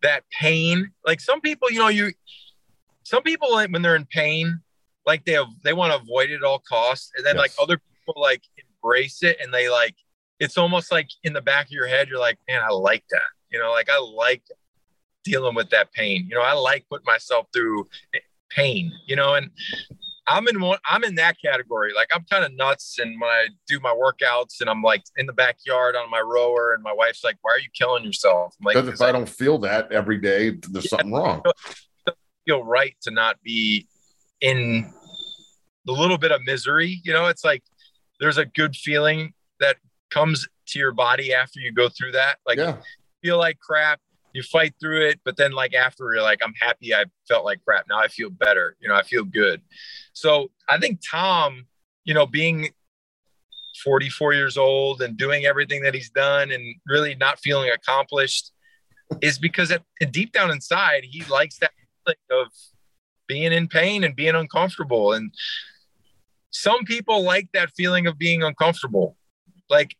that 0.00 0.24
pain. 0.30 0.90
Like 1.04 1.20
some 1.20 1.42
people, 1.42 1.70
you 1.70 1.78
know, 1.78 1.88
you 1.88 2.12
some 3.02 3.22
people 3.22 3.52
when 3.52 3.82
they're 3.82 3.96
in 3.96 4.06
pain, 4.06 4.60
like 5.04 5.26
they 5.26 5.32
have, 5.32 5.48
they 5.62 5.74
want 5.74 5.92
to 5.92 6.00
avoid 6.00 6.30
it 6.30 6.36
at 6.36 6.42
all 6.42 6.62
costs, 6.66 7.12
and 7.16 7.26
then 7.26 7.36
yes. 7.36 7.42
like 7.42 7.52
other 7.60 7.76
people 7.76 8.20
like 8.20 8.42
embrace 8.56 9.22
it 9.22 9.36
and 9.42 9.52
they 9.52 9.68
like 9.68 9.94
it's 10.40 10.56
almost 10.56 10.90
like 10.90 11.08
in 11.22 11.34
the 11.34 11.42
back 11.42 11.66
of 11.66 11.72
your 11.72 11.86
head, 11.86 12.08
you're 12.08 12.18
like, 12.18 12.38
man, 12.48 12.62
I 12.64 12.72
like 12.72 13.04
that. 13.10 13.20
You 13.50 13.60
know, 13.60 13.70
like 13.70 13.88
I 13.90 13.98
like 13.98 14.42
dealing 15.22 15.54
with 15.54 15.68
that 15.70 15.92
pain. 15.92 16.26
You 16.28 16.36
know, 16.36 16.42
I 16.42 16.54
like 16.54 16.86
putting 16.90 17.04
myself 17.04 17.46
through 17.52 17.88
pain. 18.50 18.90
You 19.06 19.16
know, 19.16 19.34
and 19.34 19.50
I'm 20.26 20.46
in 20.48 20.60
one, 20.60 20.78
I'm 20.88 21.04
in 21.04 21.16
that 21.16 21.36
category. 21.44 21.92
Like 21.94 22.08
I'm 22.14 22.24
kind 22.30 22.44
of 22.44 22.54
nuts. 22.54 22.98
And 23.00 23.20
when 23.20 23.30
I 23.30 23.48
do 23.66 23.80
my 23.80 23.94
workouts 23.94 24.60
and 24.60 24.70
I'm 24.70 24.82
like 24.82 25.02
in 25.16 25.26
the 25.26 25.32
backyard 25.32 25.96
on 25.96 26.10
my 26.10 26.20
rower 26.20 26.74
and 26.74 26.82
my 26.82 26.92
wife's 26.92 27.24
like, 27.24 27.38
why 27.42 27.52
are 27.52 27.58
you 27.58 27.68
killing 27.74 28.04
yourself? 28.04 28.54
I'm 28.60 28.64
like, 28.64 28.76
because 28.76 29.00
if 29.00 29.02
I, 29.02 29.08
I, 29.08 29.12
don't 29.12 29.28
feel 29.28 29.58
that 29.58 29.90
every 29.90 30.18
day, 30.18 30.50
there's 30.50 30.84
yeah, 30.84 30.88
something 30.90 31.12
wrong. 31.12 31.42
Feel 32.44 32.64
right 32.64 32.96
to 33.02 33.12
not 33.12 33.40
be 33.44 33.86
in 34.40 34.92
the 35.84 35.92
little 35.92 36.18
bit 36.18 36.32
of 36.32 36.40
misery. 36.44 37.00
You 37.04 37.12
know, 37.12 37.26
it's 37.26 37.44
like, 37.44 37.62
there's 38.18 38.36
a 38.36 38.44
good 38.44 38.74
feeling 38.74 39.32
that 39.60 39.76
comes 40.10 40.48
to 40.68 40.78
your 40.78 40.92
body 40.92 41.32
after 41.32 41.60
you 41.60 41.72
go 41.72 41.88
through 41.88 42.12
that. 42.12 42.38
Like 42.46 42.58
yeah. 42.58 42.76
feel 43.22 43.38
like 43.38 43.58
crap, 43.58 44.00
you 44.32 44.42
fight 44.42 44.74
through 44.80 45.06
it, 45.08 45.20
but 45.24 45.36
then 45.36 45.52
like 45.52 45.74
after 45.74 46.12
you're 46.12 46.22
like, 46.22 46.40
I'm 46.42 46.54
happy 46.58 46.94
I 46.94 47.04
felt 47.28 47.44
like 47.44 47.64
crap. 47.64 47.86
Now 47.88 47.98
I 47.98 48.08
feel 48.08 48.30
better. 48.30 48.76
You 48.80 48.88
know, 48.88 48.94
I 48.94 49.02
feel 49.02 49.24
good. 49.24 49.60
So 50.12 50.50
I 50.68 50.78
think 50.78 51.00
Tom, 51.08 51.66
you 52.04 52.14
know, 52.14 52.26
being 52.26 52.70
44 53.84 54.34
years 54.34 54.56
old 54.56 55.02
and 55.02 55.16
doing 55.16 55.44
everything 55.44 55.82
that 55.82 55.94
he's 55.94 56.10
done 56.10 56.50
and 56.50 56.76
really 56.86 57.14
not 57.14 57.40
feeling 57.40 57.70
accomplished 57.70 58.52
is 59.20 59.38
because 59.38 59.70
at, 59.70 59.82
deep 60.10 60.32
down 60.32 60.50
inside, 60.50 61.04
he 61.04 61.22
likes 61.24 61.58
that 61.58 61.72
of 62.30 62.48
being 63.26 63.52
in 63.52 63.68
pain 63.68 64.04
and 64.04 64.16
being 64.16 64.34
uncomfortable. 64.34 65.12
And 65.12 65.32
some 66.50 66.84
people 66.84 67.22
like 67.22 67.48
that 67.52 67.70
feeling 67.76 68.06
of 68.06 68.18
being 68.18 68.42
uncomfortable. 68.42 69.16
Like 69.70 69.96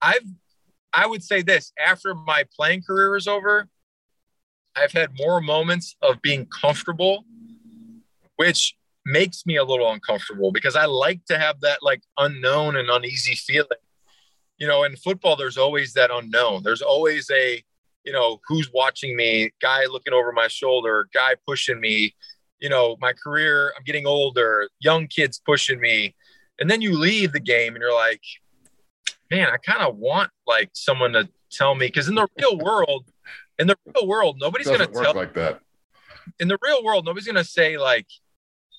I've 0.00 0.26
I 0.94 1.06
would 1.06 1.22
say 1.22 1.42
this 1.42 1.72
after 1.84 2.14
my 2.14 2.44
playing 2.56 2.82
career 2.82 3.16
is 3.16 3.26
over, 3.26 3.68
I've 4.76 4.92
had 4.92 5.10
more 5.18 5.40
moments 5.40 5.96
of 6.02 6.22
being 6.22 6.46
comfortable, 6.46 7.24
which 8.36 8.74
makes 9.04 9.44
me 9.46 9.56
a 9.56 9.64
little 9.64 9.90
uncomfortable 9.90 10.52
because 10.52 10.76
I 10.76 10.86
like 10.86 11.24
to 11.26 11.38
have 11.38 11.60
that 11.60 11.78
like 11.82 12.02
unknown 12.18 12.76
and 12.76 12.88
uneasy 12.88 13.34
feeling. 13.34 13.68
You 14.58 14.68
know, 14.68 14.84
in 14.84 14.96
football, 14.96 15.36
there's 15.36 15.58
always 15.58 15.92
that 15.94 16.10
unknown. 16.12 16.62
There's 16.62 16.82
always 16.82 17.30
a, 17.30 17.62
you 18.04 18.12
know, 18.12 18.40
who's 18.46 18.70
watching 18.72 19.16
me, 19.16 19.50
guy 19.60 19.84
looking 19.86 20.12
over 20.12 20.32
my 20.32 20.48
shoulder, 20.48 21.08
guy 21.12 21.34
pushing 21.46 21.80
me, 21.80 22.14
you 22.60 22.68
know, 22.68 22.96
my 23.00 23.12
career, 23.12 23.72
I'm 23.76 23.82
getting 23.84 24.06
older, 24.06 24.68
young 24.78 25.08
kids 25.08 25.40
pushing 25.44 25.80
me. 25.80 26.14
And 26.60 26.70
then 26.70 26.80
you 26.80 26.96
leave 26.96 27.32
the 27.32 27.40
game 27.40 27.74
and 27.74 27.82
you're 27.82 27.94
like, 27.94 28.22
man, 29.32 29.48
I 29.48 29.56
kind 29.56 29.82
of 29.82 29.96
want 29.96 30.30
like 30.46 30.70
someone 30.74 31.12
to 31.14 31.28
tell 31.50 31.74
me 31.74 31.86
because 31.86 32.08
in 32.08 32.14
the 32.14 32.28
real 32.38 32.58
world, 32.58 33.10
in 33.58 33.66
the 33.66 33.76
real 33.94 34.06
world, 34.06 34.36
nobody's 34.38 34.66
going 34.66 34.80
to 34.80 34.86
tell 34.86 35.14
like 35.14 35.34
that. 35.34 35.60
In 36.38 36.48
the 36.48 36.58
real 36.62 36.84
world, 36.84 37.06
nobody's 37.06 37.26
going 37.26 37.42
to 37.42 37.44
say 37.44 37.78
like, 37.78 38.06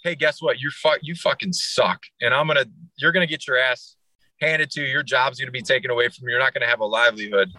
"Hey, 0.04 0.16
guess 0.16 0.42
what? 0.42 0.60
You 0.60 0.70
fuck, 0.70 1.00
you 1.02 1.16
fucking 1.16 1.54
suck," 1.54 2.04
and 2.22 2.34
I'm 2.34 2.48
gonna, 2.48 2.66
you're 2.98 3.12
gonna 3.12 3.28
get 3.28 3.48
your 3.48 3.58
ass 3.58 3.96
handed 4.40 4.70
to 4.72 4.82
you. 4.82 4.88
Your 4.88 5.04
job's 5.04 5.40
gonna 5.40 5.52
be 5.52 5.62
taken 5.62 5.92
away 5.92 6.08
from 6.08 6.28
you. 6.28 6.32
You're 6.32 6.40
not 6.40 6.54
gonna 6.54 6.68
have 6.68 6.80
a 6.80 6.86
livelihood. 6.86 7.50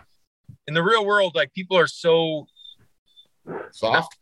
In 0.67 0.75
the 0.75 0.83
real 0.83 1.05
world, 1.05 1.35
like 1.35 1.53
people 1.53 1.77
are 1.77 1.87
so 1.87 2.47
soft 3.73 4.17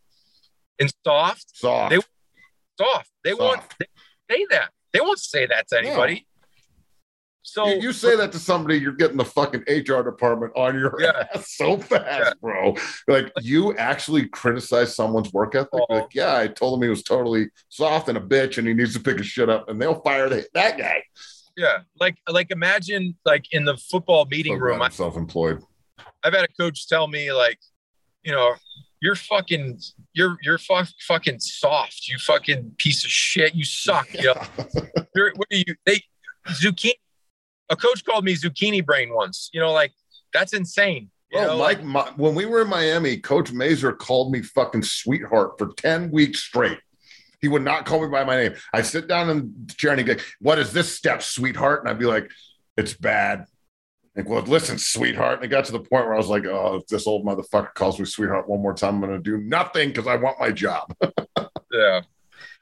and 0.80 0.92
soft. 1.04 1.56
Soft. 1.56 1.90
They 1.90 1.98
soft. 2.78 3.10
They 3.22 3.30
soft. 3.30 3.40
won't 3.40 3.62
they 3.78 4.34
say 4.34 4.46
that. 4.50 4.70
They 4.92 5.00
won't 5.00 5.20
say 5.20 5.46
that 5.46 5.68
to 5.68 5.78
anybody. 5.78 6.26
So 7.42 7.66
you, 7.66 7.80
you, 7.82 7.92
say 7.92 8.16
that 8.16 8.30
to 8.32 8.38
somebody, 8.38 8.78
you're 8.78 8.92
getting 8.92 9.16
the 9.16 9.24
fucking 9.24 9.62
HR 9.62 10.02
department 10.02 10.52
on 10.56 10.78
your 10.78 10.94
yeah. 11.00 11.24
ass 11.34 11.56
so 11.56 11.76
fast, 11.76 12.04
yeah. 12.06 12.32
bro. 12.40 12.76
Like 13.08 13.32
you 13.40 13.76
actually 13.76 14.28
criticize 14.28 14.94
someone's 14.94 15.32
work 15.32 15.56
ethic. 15.56 15.70
Oh. 15.74 15.86
Like, 15.88 16.14
yeah, 16.14 16.36
I 16.36 16.46
told 16.46 16.78
him 16.78 16.84
he 16.84 16.88
was 16.88 17.02
totally 17.02 17.48
soft 17.68 18.08
and 18.08 18.16
a 18.16 18.20
bitch, 18.20 18.58
and 18.58 18.66
he 18.66 18.74
needs 18.74 18.94
to 18.94 19.00
pick 19.00 19.18
his 19.18 19.26
shit 19.26 19.50
up, 19.50 19.68
and 19.68 19.82
they'll 19.82 20.00
fire 20.00 20.28
the, 20.28 20.46
that 20.54 20.78
guy. 20.78 21.02
Yeah, 21.56 21.80
like 22.00 22.16
like 22.28 22.50
imagine 22.50 23.16
like 23.24 23.46
in 23.52 23.64
the 23.64 23.76
football 23.76 24.24
meeting 24.26 24.56
so 24.56 24.60
room. 24.60 24.80
I'm 24.80 24.90
self-employed. 24.90 25.62
I've 26.24 26.34
had 26.34 26.44
a 26.44 26.52
coach 26.60 26.88
tell 26.88 27.08
me 27.08 27.32
like, 27.32 27.58
you 28.22 28.32
know, 28.32 28.54
you're 29.00 29.16
fucking 29.16 29.80
you're 30.14 30.38
you're 30.42 30.58
fu- 30.58 30.84
fucking 31.00 31.40
soft. 31.40 32.08
You 32.08 32.18
fucking 32.18 32.76
piece 32.78 33.04
of 33.04 33.10
shit. 33.10 33.54
You 33.54 33.64
suck. 33.64 34.12
You 34.14 34.22
know, 34.34 34.42
you're, 35.14 35.32
what 35.34 35.48
are 35.52 35.56
you? 35.56 35.74
They 35.84 36.02
zucchini 36.48 36.94
a 37.72 37.76
coach 37.76 38.04
called 38.04 38.24
me 38.24 38.34
zucchini 38.34 38.84
brain 38.84 39.12
once. 39.12 39.50
You 39.52 39.60
know, 39.60 39.72
like 39.72 39.92
that's 40.32 40.52
insane. 40.52 41.10
You 41.32 41.40
oh, 41.40 41.46
know, 41.46 41.58
Mike, 41.58 41.78
like, 41.78 41.86
my, 41.86 42.10
when 42.16 42.34
we 42.34 42.44
were 42.44 42.60
in 42.60 42.68
Miami, 42.68 43.16
Coach 43.16 43.52
Mazur 43.52 43.94
called 43.94 44.30
me 44.30 44.42
fucking 44.42 44.82
sweetheart 44.82 45.52
for 45.56 45.72
10 45.78 46.10
weeks 46.10 46.40
straight. 46.40 46.78
He 47.40 47.48
would 47.48 47.62
not 47.62 47.86
call 47.86 48.02
me 48.02 48.08
by 48.08 48.22
my 48.22 48.36
name. 48.36 48.54
I 48.72 48.82
sit 48.82 49.08
down 49.08 49.30
in 49.30 49.54
the 49.66 49.74
chair 49.74 49.92
and 49.92 49.98
he'd 49.98 50.06
go, 50.06 50.22
What 50.40 50.58
is 50.58 50.72
this 50.72 50.94
step, 50.94 51.22
sweetheart? 51.22 51.80
And 51.80 51.88
I'd 51.88 51.98
be 51.98 52.04
like, 52.04 52.30
It's 52.76 52.94
bad. 52.94 53.46
Like, 54.14 54.28
well, 54.28 54.42
listen, 54.42 54.76
sweetheart. 54.76 55.36
And 55.36 55.46
it 55.46 55.48
got 55.48 55.64
to 55.64 55.72
the 55.72 55.80
point 55.80 56.04
where 56.04 56.14
I 56.14 56.18
was 56.18 56.28
like, 56.28 56.44
Oh, 56.44 56.76
if 56.76 56.86
this 56.86 57.06
old 57.06 57.24
motherfucker 57.26 57.74
calls 57.74 57.98
me 57.98 58.04
sweetheart 58.04 58.48
one 58.48 58.60
more 58.60 58.74
time, 58.74 58.96
I'm 58.96 59.00
going 59.00 59.12
to 59.12 59.18
do 59.18 59.38
nothing 59.38 59.88
because 59.88 60.06
I 60.06 60.16
want 60.16 60.38
my 60.38 60.52
job. 60.52 60.94
yeah. 61.72 62.02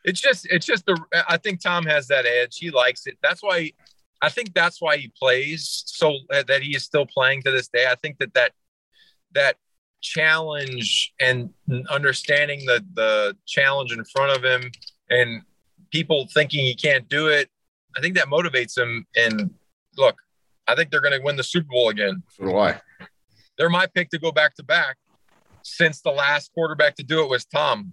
It's 0.04 0.20
just, 0.20 0.46
it's 0.48 0.64
just 0.64 0.86
the, 0.86 0.98
I 1.28 1.36
think 1.36 1.61
Tom 1.61 1.84
has 1.84 2.06
that 2.06 2.24
edge. 2.24 2.56
He 2.56 2.70
likes 2.70 3.06
it. 3.06 3.18
That's 3.20 3.42
why 3.42 3.72
I 4.23 4.29
think 4.29 4.55
that's 4.55 4.81
why 4.81 4.97
he 4.99 5.12
plays 5.18 5.83
so 5.87 6.18
uh, 6.33 6.43
that 6.47 6.62
he 6.62 6.77
is 6.77 6.85
still 6.85 7.07
playing 7.07 7.43
to 7.43 7.51
this 7.51 7.68
day. 7.68 7.87
I 7.89 7.95
think 7.97 8.18
that 8.18 8.35
that 8.35 8.53
that 9.33 9.57
challenge 10.03 11.12
and 11.21 11.51
understanding 11.89 12.64
the 12.66 12.85
the 12.95 13.37
challenge 13.47 13.93
in 13.93 14.05
front 14.05 14.37
of 14.37 14.45
him 14.45 14.71
and 15.09 15.43
people 15.91 16.29
thinking 16.33 16.64
he 16.64 16.75
can't 16.75 17.09
do 17.09 17.29
it, 17.29 17.49
I 17.97 18.01
think 18.01 18.14
that 18.16 18.27
motivates 18.27 18.77
him. 18.77 19.07
And 19.16 19.51
look, 19.97 20.16
I 20.66 20.75
think 20.75 20.91
they're 20.91 21.01
going 21.01 21.18
to 21.18 21.25
win 21.25 21.37
the 21.37 21.43
Super 21.43 21.68
Bowl 21.68 21.89
again. 21.89 22.23
So 22.37 22.45
do 22.45 22.57
I. 22.57 22.81
They're 23.59 23.71
my 23.71 23.87
pick 23.87 24.11
to 24.11 24.18
go 24.18 24.33
back 24.33 24.55
to 24.57 24.62
back 24.62 24.97
since 25.62 26.01
the 26.01 26.11
last 26.11 26.53
quarterback 26.55 26.97
to 26.97 27.03
do 27.03 27.23
it 27.23 27.29
was 27.29 27.45
Tom. 27.45 27.93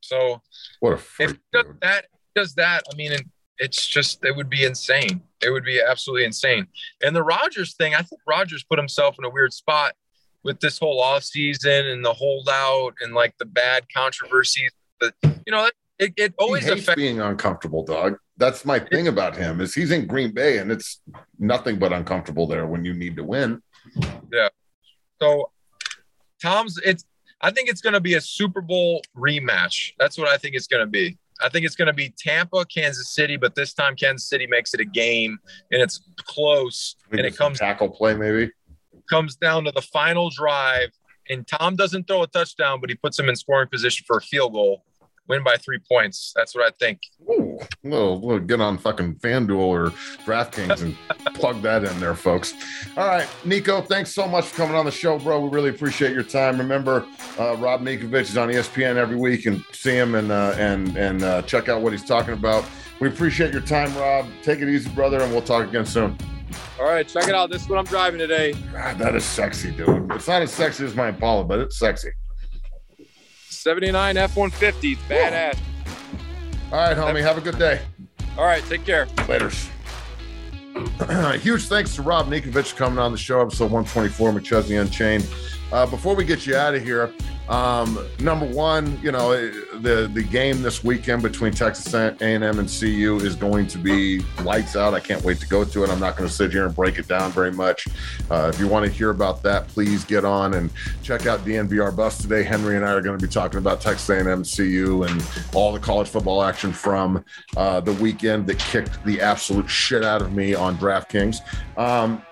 So 0.00 0.40
what 0.80 0.94
a 0.94 0.96
freak, 0.96 1.30
if 1.30 1.36
does 1.52 1.74
that 1.80 2.04
does 2.34 2.54
that, 2.54 2.82
I 2.92 2.96
mean, 2.96 3.12
it's 3.60 3.86
just 3.86 4.24
it 4.24 4.34
would 4.34 4.50
be 4.50 4.64
insane. 4.64 5.22
It 5.42 5.50
would 5.50 5.64
be 5.64 5.80
absolutely 5.80 6.24
insane. 6.24 6.66
And 7.04 7.14
the 7.14 7.22
Rodgers 7.22 7.74
thing, 7.74 7.94
I 7.94 8.02
think 8.02 8.20
Rodgers 8.26 8.64
put 8.64 8.78
himself 8.78 9.16
in 9.18 9.24
a 9.24 9.30
weird 9.30 9.52
spot 9.52 9.92
with 10.42 10.58
this 10.60 10.78
whole 10.78 11.00
off 11.00 11.22
season 11.22 11.86
and 11.86 12.04
the 12.04 12.12
holdout 12.12 12.94
and 13.00 13.14
like 13.14 13.36
the 13.38 13.44
bad 13.44 13.84
controversies. 13.94 14.70
But 14.98 15.14
you 15.22 15.52
know, 15.52 15.68
it, 15.98 16.14
it 16.16 16.34
always 16.38 16.66
affects 16.66 16.96
being 16.96 17.20
uncomfortable, 17.20 17.84
dog. 17.84 18.16
That's 18.38 18.64
my 18.64 18.78
thing 18.78 19.08
about 19.08 19.36
him 19.36 19.60
is 19.60 19.74
he's 19.74 19.90
in 19.90 20.06
Green 20.06 20.32
Bay 20.32 20.58
and 20.58 20.72
it's 20.72 21.02
nothing 21.38 21.78
but 21.78 21.92
uncomfortable 21.92 22.46
there 22.46 22.66
when 22.66 22.84
you 22.86 22.94
need 22.94 23.16
to 23.16 23.24
win. 23.24 23.62
Yeah. 24.32 24.48
So 25.20 25.50
Tom's 26.42 26.78
it's 26.82 27.04
I 27.42 27.50
think 27.50 27.68
it's 27.68 27.82
going 27.82 27.94
to 27.94 28.00
be 28.00 28.14
a 28.14 28.20
Super 28.20 28.62
Bowl 28.62 29.02
rematch. 29.16 29.92
That's 29.98 30.16
what 30.16 30.28
I 30.28 30.38
think 30.38 30.54
it's 30.54 30.66
going 30.66 30.84
to 30.84 30.90
be. 30.90 31.18
I 31.42 31.48
think 31.48 31.66
it's 31.66 31.76
going 31.76 31.86
to 31.86 31.92
be 31.92 32.12
Tampa, 32.18 32.64
Kansas 32.66 33.14
City, 33.14 33.36
but 33.36 33.54
this 33.54 33.72
time 33.72 33.96
Kansas 33.96 34.28
City 34.28 34.46
makes 34.46 34.74
it 34.74 34.80
a 34.80 34.84
game 34.84 35.38
and 35.70 35.82
it's 35.82 36.00
close 36.16 36.96
and 37.10 37.20
it 37.20 37.36
comes 37.36 37.58
tackle 37.58 37.88
play 37.88 38.14
maybe. 38.14 38.50
comes 39.08 39.36
down 39.36 39.64
to 39.64 39.72
the 39.72 39.82
final 39.82 40.30
drive 40.30 40.90
and 41.28 41.46
Tom 41.46 41.76
doesn't 41.76 42.06
throw 42.06 42.22
a 42.22 42.26
touchdown, 42.26 42.80
but 42.80 42.90
he 42.90 42.96
puts 42.96 43.18
him 43.18 43.28
in 43.28 43.36
scoring 43.36 43.68
position 43.68 44.04
for 44.06 44.18
a 44.18 44.20
field 44.20 44.52
goal 44.52 44.84
win 45.30 45.44
by 45.44 45.56
three 45.56 45.78
points. 45.78 46.32
That's 46.34 46.54
what 46.54 46.66
I 46.66 46.70
think. 46.78 47.00
Ooh, 47.30 47.58
well, 47.84 48.20
we'll 48.20 48.40
get 48.40 48.60
on 48.60 48.76
fucking 48.76 49.14
FanDuel 49.14 49.58
or 49.58 49.90
DraftKings 50.26 50.82
and 50.82 50.96
plug 51.34 51.62
that 51.62 51.84
in 51.84 52.00
there, 52.00 52.16
folks. 52.16 52.52
All 52.96 53.06
right, 53.06 53.28
Nico, 53.44 53.80
thanks 53.80 54.12
so 54.12 54.26
much 54.26 54.46
for 54.46 54.56
coming 54.56 54.74
on 54.74 54.84
the 54.84 54.90
show, 54.90 55.18
bro. 55.18 55.40
We 55.40 55.48
really 55.48 55.70
appreciate 55.70 56.12
your 56.12 56.24
time. 56.24 56.58
Remember, 56.58 57.06
uh, 57.38 57.56
Rob 57.56 57.80
Ninkovich 57.80 58.22
is 58.22 58.36
on 58.36 58.48
ESPN 58.48 58.96
every 58.96 59.16
week, 59.16 59.46
and 59.46 59.64
see 59.72 59.96
him 59.96 60.16
and 60.16 60.32
uh, 60.32 60.54
and 60.58 60.96
and 60.96 61.22
uh, 61.22 61.42
check 61.42 61.68
out 61.68 61.80
what 61.80 61.92
he's 61.92 62.04
talking 62.04 62.34
about. 62.34 62.64
We 62.98 63.08
appreciate 63.08 63.52
your 63.52 63.62
time, 63.62 63.96
Rob. 63.96 64.26
Take 64.42 64.60
it 64.60 64.68
easy, 64.68 64.90
brother, 64.90 65.20
and 65.22 65.32
we'll 65.32 65.42
talk 65.42 65.66
again 65.66 65.86
soon. 65.86 66.18
All 66.78 66.86
right, 66.86 67.06
check 67.06 67.28
it 67.28 67.34
out. 67.34 67.50
This 67.50 67.62
is 67.62 67.68
what 67.68 67.78
I'm 67.78 67.84
driving 67.84 68.18
today. 68.18 68.52
God, 68.72 68.98
that 68.98 69.14
is 69.14 69.24
sexy, 69.24 69.70
dude. 69.70 70.10
It's 70.12 70.26
not 70.26 70.42
as 70.42 70.52
sexy 70.52 70.84
as 70.84 70.94
my 70.94 71.08
Impala, 71.08 71.44
but 71.44 71.60
it's 71.60 71.78
sexy. 71.78 72.10
79 73.50 74.16
F 74.16 74.36
150. 74.36 74.96
Badass. 74.96 75.58
All 76.72 76.78
right, 76.78 76.96
homie. 76.96 77.20
Have 77.22 77.36
a 77.36 77.40
good 77.40 77.58
day. 77.58 77.80
All 78.38 78.44
right. 78.44 78.62
Take 78.64 78.84
care. 78.84 79.06
Laters. 79.26 79.68
Huge 81.40 81.66
thanks 81.66 81.94
to 81.96 82.02
Rob 82.02 82.28
Ninkovich 82.28 82.76
coming 82.76 82.98
on 82.98 83.12
the 83.12 83.18
show, 83.18 83.40
episode 83.40 83.70
124, 83.70 84.32
McChesney 84.32 84.80
Unchained. 84.80 85.26
Uh, 85.72 85.84
before 85.86 86.14
we 86.14 86.24
get 86.24 86.46
you 86.46 86.56
out 86.56 86.74
of 86.74 86.82
here, 86.82 87.12
um, 87.50 87.98
number 88.20 88.46
one, 88.46 88.96
you 89.02 89.10
know, 89.10 89.30
the 89.80 90.08
the 90.14 90.22
game 90.22 90.62
this 90.62 90.84
weekend 90.84 91.20
between 91.22 91.52
Texas 91.52 91.92
A&M 91.92 92.42
and 92.42 92.68
CU 92.68 93.18
is 93.22 93.34
going 93.34 93.66
to 93.66 93.78
be 93.78 94.20
lights 94.44 94.76
out. 94.76 94.94
I 94.94 95.00
can't 95.00 95.24
wait 95.24 95.40
to 95.40 95.48
go 95.48 95.64
to 95.64 95.82
it. 95.82 95.90
I'm 95.90 95.98
not 95.98 96.16
going 96.16 96.28
to 96.28 96.34
sit 96.34 96.52
here 96.52 96.66
and 96.66 96.74
break 96.74 96.98
it 96.98 97.08
down 97.08 97.32
very 97.32 97.50
much. 97.50 97.88
Uh, 98.30 98.52
if 98.54 98.60
you 98.60 98.68
want 98.68 98.86
to 98.86 98.92
hear 98.92 99.10
about 99.10 99.42
that, 99.42 99.66
please 99.66 100.04
get 100.04 100.24
on 100.24 100.54
and 100.54 100.70
check 101.02 101.26
out 101.26 101.40
DNVR 101.40 101.94
Buffs 101.96 102.18
today. 102.18 102.44
Henry 102.44 102.76
and 102.76 102.84
I 102.84 102.92
are 102.92 103.02
going 103.02 103.18
to 103.18 103.26
be 103.26 103.32
talking 103.32 103.58
about 103.58 103.80
Texas 103.80 104.08
A&M, 104.08 104.44
CU, 104.44 105.02
and 105.02 105.26
all 105.52 105.72
the 105.72 105.80
college 105.80 106.08
football 106.08 106.44
action 106.44 106.72
from 106.72 107.24
uh, 107.56 107.80
the 107.80 107.94
weekend 107.94 108.46
that 108.46 108.60
kicked 108.60 109.04
the 109.04 109.20
absolute 109.20 109.68
shit 109.68 110.04
out 110.04 110.22
of 110.22 110.32
me 110.32 110.54
on 110.54 110.78
DraftKings. 110.78 111.38
Um, 111.76 112.22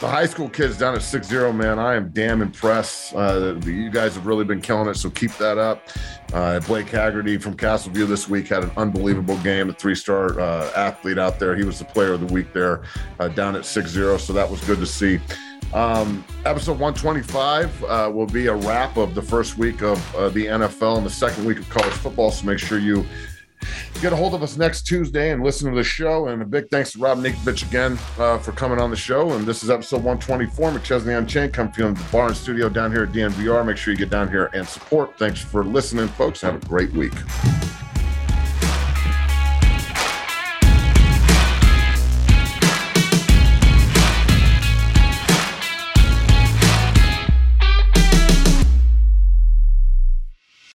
the 0.00 0.08
high 0.08 0.26
school 0.26 0.48
kids 0.48 0.76
down 0.76 0.94
at 0.94 1.00
6-0 1.00 1.54
man. 1.54 1.78
I 1.78 1.94
am 1.94 2.10
damn 2.10 2.42
impressed. 2.42 3.14
Uh, 3.14 3.54
you 3.64 3.90
guys 3.90 4.14
have 4.14 4.26
really 4.26 4.44
been 4.44 4.60
killing 4.60 4.88
it 4.88 4.96
so 4.96 5.08
keep 5.08 5.34
that 5.38 5.56
up. 5.56 5.88
Uh, 6.32 6.60
blake 6.60 6.88
haggerty 6.88 7.38
from 7.38 7.56
castleview 7.56 8.06
this 8.06 8.28
week 8.28 8.48
had 8.48 8.62
an 8.62 8.70
unbelievable 8.76 9.38
game. 9.38 9.70
A 9.70 9.72
three-star 9.72 10.38
uh, 10.38 10.70
athlete 10.76 11.18
out 11.18 11.38
there. 11.38 11.56
He 11.56 11.64
was 11.64 11.78
the 11.78 11.86
player 11.86 12.12
of 12.12 12.20
the 12.20 12.32
week 12.32 12.52
there 12.52 12.82
uh, 13.20 13.28
down 13.28 13.56
at 13.56 13.62
6-0 13.62 14.18
so 14.20 14.32
that 14.34 14.50
was 14.50 14.62
good 14.64 14.78
to 14.78 14.86
see. 14.86 15.18
Um, 15.72 16.24
episode 16.44 16.78
125 16.78 17.84
uh, 17.84 18.10
will 18.12 18.26
be 18.26 18.46
a 18.46 18.54
wrap 18.54 18.96
of 18.96 19.14
the 19.14 19.22
first 19.22 19.58
week 19.58 19.82
of 19.82 20.14
uh, 20.14 20.28
the 20.28 20.46
nfl 20.46 20.96
and 20.96 21.04
the 21.04 21.10
second 21.10 21.44
week 21.44 21.58
of 21.58 21.68
college 21.68 21.92
football 21.92 22.30
so 22.30 22.46
make 22.46 22.60
sure 22.60 22.78
you 22.78 23.04
get 24.00 24.12
a 24.12 24.16
hold 24.16 24.34
of 24.34 24.42
us 24.42 24.56
next 24.56 24.82
Tuesday 24.82 25.30
and 25.30 25.42
listen 25.42 25.70
to 25.70 25.76
the 25.76 25.84
show. 25.84 26.28
And 26.28 26.42
a 26.42 26.44
big 26.44 26.68
thanks 26.70 26.92
to 26.92 26.98
Rob 26.98 27.18
Ninkovich 27.18 27.66
again 27.66 27.98
uh, 28.18 28.38
for 28.38 28.52
coming 28.52 28.78
on 28.78 28.90
the 28.90 28.96
show. 28.96 29.32
And 29.32 29.46
this 29.46 29.62
is 29.62 29.70
episode 29.70 30.02
124, 30.04 30.70
McChesney 30.70 31.18
Unchained. 31.18 31.52
Come 31.52 31.72
from 31.72 31.94
the 31.94 32.04
bar 32.12 32.28
and 32.28 32.36
studio 32.36 32.68
down 32.68 32.92
here 32.92 33.04
at 33.04 33.12
DNVR. 33.12 33.64
Make 33.64 33.76
sure 33.76 33.92
you 33.92 33.98
get 33.98 34.10
down 34.10 34.28
here 34.28 34.50
and 34.54 34.66
support. 34.66 35.18
Thanks 35.18 35.40
for 35.40 35.64
listening, 35.64 36.08
folks. 36.08 36.40
Have 36.40 36.62
a 36.62 36.66
great 36.66 36.92
week. 36.92 37.14